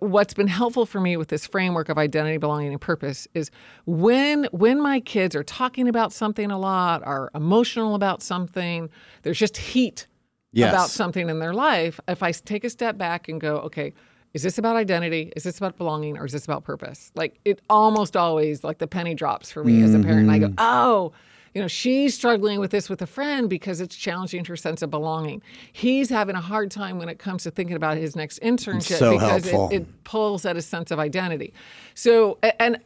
What's 0.00 0.34
been 0.34 0.48
helpful 0.48 0.84
for 0.84 1.00
me 1.00 1.16
with 1.16 1.28
this 1.28 1.46
framework 1.46 1.88
of 1.88 1.96
identity, 1.96 2.36
belonging, 2.36 2.72
and 2.72 2.80
purpose 2.80 3.26
is 3.32 3.50
when 3.86 4.44
when 4.52 4.82
my 4.82 5.00
kids 5.00 5.34
are 5.34 5.44
talking 5.44 5.88
about 5.88 6.12
something 6.12 6.50
a 6.50 6.58
lot, 6.58 7.02
are 7.04 7.30
emotional 7.34 7.94
about 7.94 8.22
something, 8.22 8.90
there's 9.22 9.38
just 9.38 9.56
heat 9.56 10.08
Yes. 10.52 10.72
about 10.72 10.90
something 10.90 11.28
in 11.28 11.38
their 11.38 11.54
life, 11.54 11.98
if 12.08 12.22
I 12.22 12.32
take 12.32 12.64
a 12.64 12.70
step 12.70 12.98
back 12.98 13.28
and 13.28 13.40
go, 13.40 13.56
okay, 13.60 13.94
is 14.34 14.42
this 14.42 14.58
about 14.58 14.76
identity? 14.76 15.32
Is 15.36 15.44
this 15.44 15.58
about 15.58 15.76
belonging? 15.76 16.16
Or 16.18 16.24
is 16.24 16.32
this 16.32 16.44
about 16.44 16.64
purpose? 16.64 17.10
Like 17.14 17.38
it 17.44 17.60
almost 17.68 18.16
always, 18.16 18.64
like 18.64 18.78
the 18.78 18.86
penny 18.86 19.14
drops 19.14 19.50
for 19.50 19.62
me 19.64 19.82
as 19.82 19.94
a 19.94 19.98
parent. 19.98 20.22
And 20.22 20.30
I 20.30 20.38
Mm-hmm. 20.38 20.54
go, 20.54 20.54
oh, 20.58 21.12
you 21.54 21.60
know, 21.60 21.68
she's 21.68 22.14
struggling 22.14 22.60
with 22.60 22.70
this 22.70 22.88
with 22.88 23.02
a 23.02 23.06
friend 23.06 23.50
because 23.50 23.82
it's 23.82 23.94
challenging 23.94 24.42
her 24.46 24.56
sense 24.56 24.80
of 24.80 24.90
belonging. 24.90 25.42
He's 25.70 26.08
having 26.08 26.34
a 26.34 26.40
hard 26.40 26.70
time 26.70 26.98
when 26.98 27.10
it 27.10 27.18
comes 27.18 27.42
to 27.42 27.50
thinking 27.50 27.76
about 27.76 27.98
his 27.98 28.16
next 28.16 28.40
internship 28.40 28.96
so 28.98 29.18
because 29.18 29.46
it, 29.46 29.52
it 29.70 30.04
pulls 30.04 30.46
at 30.46 30.56
a 30.56 30.62
sense 30.62 30.90
of 30.90 30.98
identity. 30.98 31.52
So, 31.94 32.38
and 32.58 32.78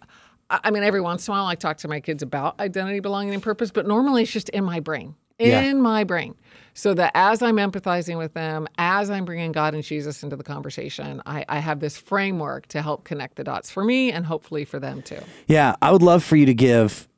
I 0.50 0.60
I 0.64 0.70
mean, 0.72 0.82
every 0.82 1.00
once 1.00 1.26
in 1.28 1.32
a 1.32 1.36
while 1.36 1.46
I 1.46 1.54
talk 1.54 1.76
to 1.78 1.88
my 1.88 2.00
kids 2.00 2.22
about 2.24 2.58
identity, 2.58 2.98
belonging, 3.00 3.34
and 3.34 3.42
purpose, 3.42 3.70
but 3.70 3.86
normally 3.86 4.22
it's 4.22 4.32
just 4.32 4.48
in 4.48 4.64
my 4.64 4.80
brain, 4.80 5.14
in 5.38 5.48
Yeah. 5.50 5.72
my 5.74 6.04
brain. 6.04 6.34
So 6.74 6.92
that 6.92 7.12
as 7.14 7.40
I'm 7.40 7.56
empathizing 7.56 8.18
with 8.18 8.34
them, 8.34 8.68
as 8.76 9.08
I'm 9.10 9.24
bringing 9.24 9.50
God 9.52 9.74
and 9.74 9.82
Jesus 9.82 10.22
into 10.22 10.36
the 10.36 10.44
conversation, 10.44 11.22
I, 11.24 11.42
I 11.48 11.58
have 11.60 11.80
this 11.80 11.96
framework 11.96 12.66
to 12.68 12.82
help 12.82 13.04
connect 13.04 13.36
the 13.36 13.44
dots 13.44 13.70
for 13.70 13.82
me 13.82 14.12
and 14.12 14.26
hopefully 14.26 14.66
for 14.66 14.78
them 14.78 15.00
too. 15.00 15.20
Yeah. 15.46 15.76
I 15.80 15.90
would 15.90 16.02
love 16.02 16.22
for 16.22 16.36
you 16.36 16.44
to 16.46 16.52
give 16.54 17.08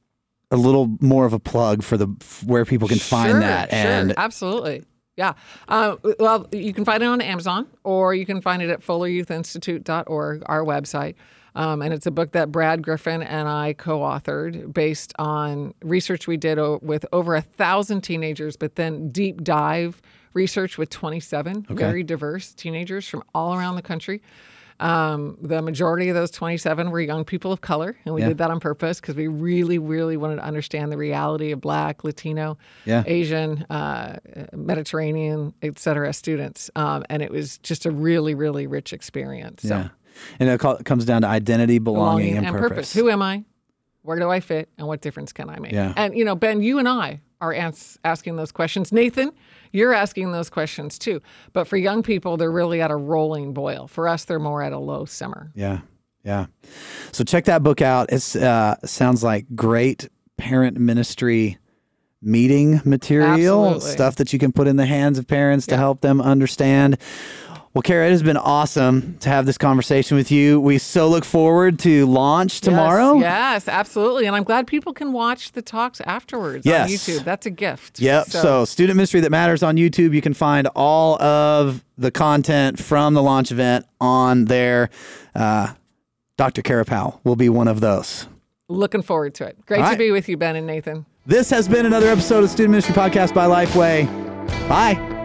a 0.53 0.57
little 0.57 0.97
more 1.01 1.27
of 1.27 1.33
a 1.33 1.41
plug 1.41 1.83
for 1.83 1.97
the 1.97 2.07
where 2.47 2.65
people 2.65 2.87
can 2.87 2.99
find 3.01 3.31
Sure, 3.33 3.41
that. 3.41 3.71
sure, 3.71 3.79
And 3.79 4.15
absolutely. 4.17 4.85
Yeah. 5.17 5.33
Uh, 5.67 5.97
well, 6.21 6.47
you 6.53 6.73
can 6.73 6.85
find 6.85 7.03
it 7.03 7.07
on 7.07 7.21
Amazon 7.21 7.67
or 7.83 8.15
you 8.15 8.25
can 8.25 8.41
find 8.41 8.63
it 8.63 8.71
at 8.71 8.81
fulleryouthinstitute.org, 8.81 10.43
our 10.47 10.65
website. 10.65 11.15
Um, 11.55 11.83
and 11.83 11.93
it's 11.95 12.07
a 12.07 12.11
book 12.11 12.33
that 12.33 12.53
Brad 12.53 12.83
Griffin 12.83 13.23
and 13.23 13.49
I 13.49 13.73
co 13.73 14.01
authored 14.01 14.73
based 14.73 15.13
on 15.19 15.75
research 15.83 16.27
we 16.27 16.37
did 16.37 16.59
o- 16.59 16.79
with 16.83 17.05
over 17.13 17.35
a 17.35 17.43
thousand 17.43 18.03
teenagers, 18.03 18.57
but 18.57 18.77
then 18.77 19.11
deep 19.11 19.43
dive 19.43 20.01
research 20.35 20.79
with 20.79 20.91
27 20.91 21.67
very 21.71 22.03
diverse 22.03 22.53
teenagers 22.53 23.09
from 23.09 23.23
all 23.35 23.55
around 23.55 23.77
the 23.77 23.83
country. 23.83 24.23
Um, 24.81 25.37
the 25.43 25.61
majority 25.61 26.09
of 26.09 26.15
those 26.15 26.31
27 26.31 26.93
were 26.93 27.01
young 27.01 27.25
people 27.25 27.51
of 27.51 27.61
color, 27.63 27.97
and 28.05 28.15
we 28.15 28.21
Yeah. 28.21 28.29
did 28.29 28.39
that 28.39 28.51
on 28.53 28.61
purpose 28.61 29.01
because 29.01 29.17
we 29.17 29.27
really, 29.27 29.79
really 29.79 30.17
wanted 30.17 30.37
to 30.37 30.45
understand 30.45 30.93
the 30.93 30.97
reality 30.97 31.51
of 31.51 31.61
Black, 31.61 32.05
Latino, 32.05 32.57
Yeah. 32.85 33.03
Asian, 33.05 33.65
uh, 33.71 34.19
Mediterranean, 34.53 35.53
et 35.63 35.79
cetera, 35.81 36.13
students. 36.13 36.71
Um, 36.77 37.05
and 37.11 37.23
it 37.23 37.33
was 37.33 37.59
just 37.59 37.87
a 37.87 37.91
really, 37.91 38.35
really 38.35 38.69
rich 38.69 38.93
experience. 38.93 39.63
So, 39.63 39.77
yeah. 39.77 39.89
And 40.39 40.49
it, 40.49 40.59
comes 40.59 41.05
down 41.05 41.23
to 41.23 41.29
identity, 41.29 41.79
belonging, 41.79 42.37
and, 42.37 42.47
purpose. 42.49 42.93
Who 42.93 43.09
am 43.09 43.23
I? 43.23 43.45
Where 44.03 44.19
do 44.19 44.31
I 44.31 44.41
fit? 44.41 44.69
And 44.79 44.87
what 44.87 45.01
difference 45.01 45.33
can 45.33 45.51
I 45.51 45.59
make? 45.59 45.73
Yeah. 45.73 45.93
And, 45.97 46.17
you 46.17 46.25
know, 46.25 46.35
Ben, 46.35 46.63
you 46.63 46.79
and 46.79 46.89
I 46.89 47.21
are 47.41 47.53
ans- 47.53 47.99
asking 48.05 48.37
those 48.37 48.53
questions. 48.53 48.93
Nathan, 48.93 49.33
you're 49.73 49.93
asking 49.93 50.33
those 50.33 50.51
questions 50.51 50.99
too. 50.99 51.21
But 51.53 51.69
for 51.69 51.77
young 51.77 52.03
people, 52.03 52.37
they're 52.37 52.51
really 52.51 52.81
at 52.81 52.91
a 52.91 52.97
rolling 52.97 53.53
boil. 53.53 53.87
For 53.87 54.09
us, 54.09 54.25
they're 54.25 54.39
more 54.39 54.63
at 54.63 54.73
a 54.73 54.79
low 54.79 55.05
simmer. 55.05 55.53
Yeah. 55.55 55.81
Yeah. 56.25 56.47
So 57.13 57.25
check 57.25 57.45
that 57.45 57.63
book 57.63 57.81
out. 57.81 58.13
It 58.13 58.37
uh 58.37 58.77
sounds 58.85 59.23
like 59.23 59.47
great 59.55 60.09
parent 60.37 60.79
ministry 60.79 61.59
meeting 62.21 62.81
material, 62.85 63.67
Absolutely. 63.67 63.91
stuff 63.91 64.17
that 64.17 64.33
you 64.33 64.39
can 64.39 64.53
put 64.53 64.67
in 64.67 64.77
the 64.77 64.87
hands 64.87 65.19
of 65.19 65.27
parents 65.27 65.67
to 65.67 65.77
help 65.77 66.01
them 66.01 66.21
understand. 66.21 66.99
Well, 67.75 67.83
Kara, 67.83 68.07
it 68.09 68.11
has 68.11 68.23
been 68.23 68.37
awesome 68.39 69.19
to 69.19 69.29
have 69.29 69.47
this 69.47 69.59
conversation 69.59 70.17
with 70.17 70.31
you. 70.33 70.59
We 70.61 70.79
so 70.79 71.09
look 71.09 71.25
forward 71.25 71.79
to 71.81 72.07
launch 72.07 72.61
tomorrow. 72.61 73.15
Yes, 73.15 73.67
yes, 73.67 73.69
absolutely. 73.69 74.27
And 74.27 74.35
I'm 74.35 74.43
glad 74.43 74.67
people 74.67 74.93
can 74.93 75.13
watch 75.13 75.53
the 75.53 75.63
talks 75.63 76.01
afterwards 76.01 76.65
Yes. 76.67 76.89
on 76.91 76.97
YouTube. 76.97 77.25
That's 77.25 77.47
a 77.47 77.51
gift. 77.51 78.01
Yep. 78.01 78.27
So, 78.27 78.65
Student 78.65 78.97
Ministry 78.97 79.21
That 79.21 79.31
Matters 79.31 79.63
on 79.63 79.77
YouTube. 79.77 80.13
You 80.15 80.23
can 80.23 80.35
find 80.35 80.67
all 80.75 81.21
of 81.23 81.85
the 81.97 82.11
content 82.11 82.79
from 82.81 83.15
the 83.15 83.23
launch 83.23 83.53
event 83.53 83.85
on 84.01 84.47
there. 84.47 84.89
Uh, 85.35 85.75
Dr. 86.37 86.63
Kara 86.63 86.85
Powell 86.85 87.21
will 87.23 87.37
be 87.37 87.49
one 87.49 87.69
of 87.69 87.81
those. 87.81 88.27
looking 88.69 89.03
forward 89.03 89.35
to 89.35 89.45
it. 89.47 89.57
Great 89.67 89.83
All 89.83 89.93
to 89.93 89.97
be 89.97 90.11
with 90.11 90.29
you, 90.29 90.37
Ben 90.37 90.57
and 90.57 90.67
Nathan. 90.67 91.07
This 91.27 91.51
has 91.51 91.69
been 91.69 91.87
another 91.87 92.09
episode 92.09 92.45
of 92.45 92.51
Student 92.51 92.71
Ministry 92.73 92.95
Podcast 92.95 93.35
by 93.35 93.47
Lifeway. 93.47 94.07
Bye. 94.69 95.18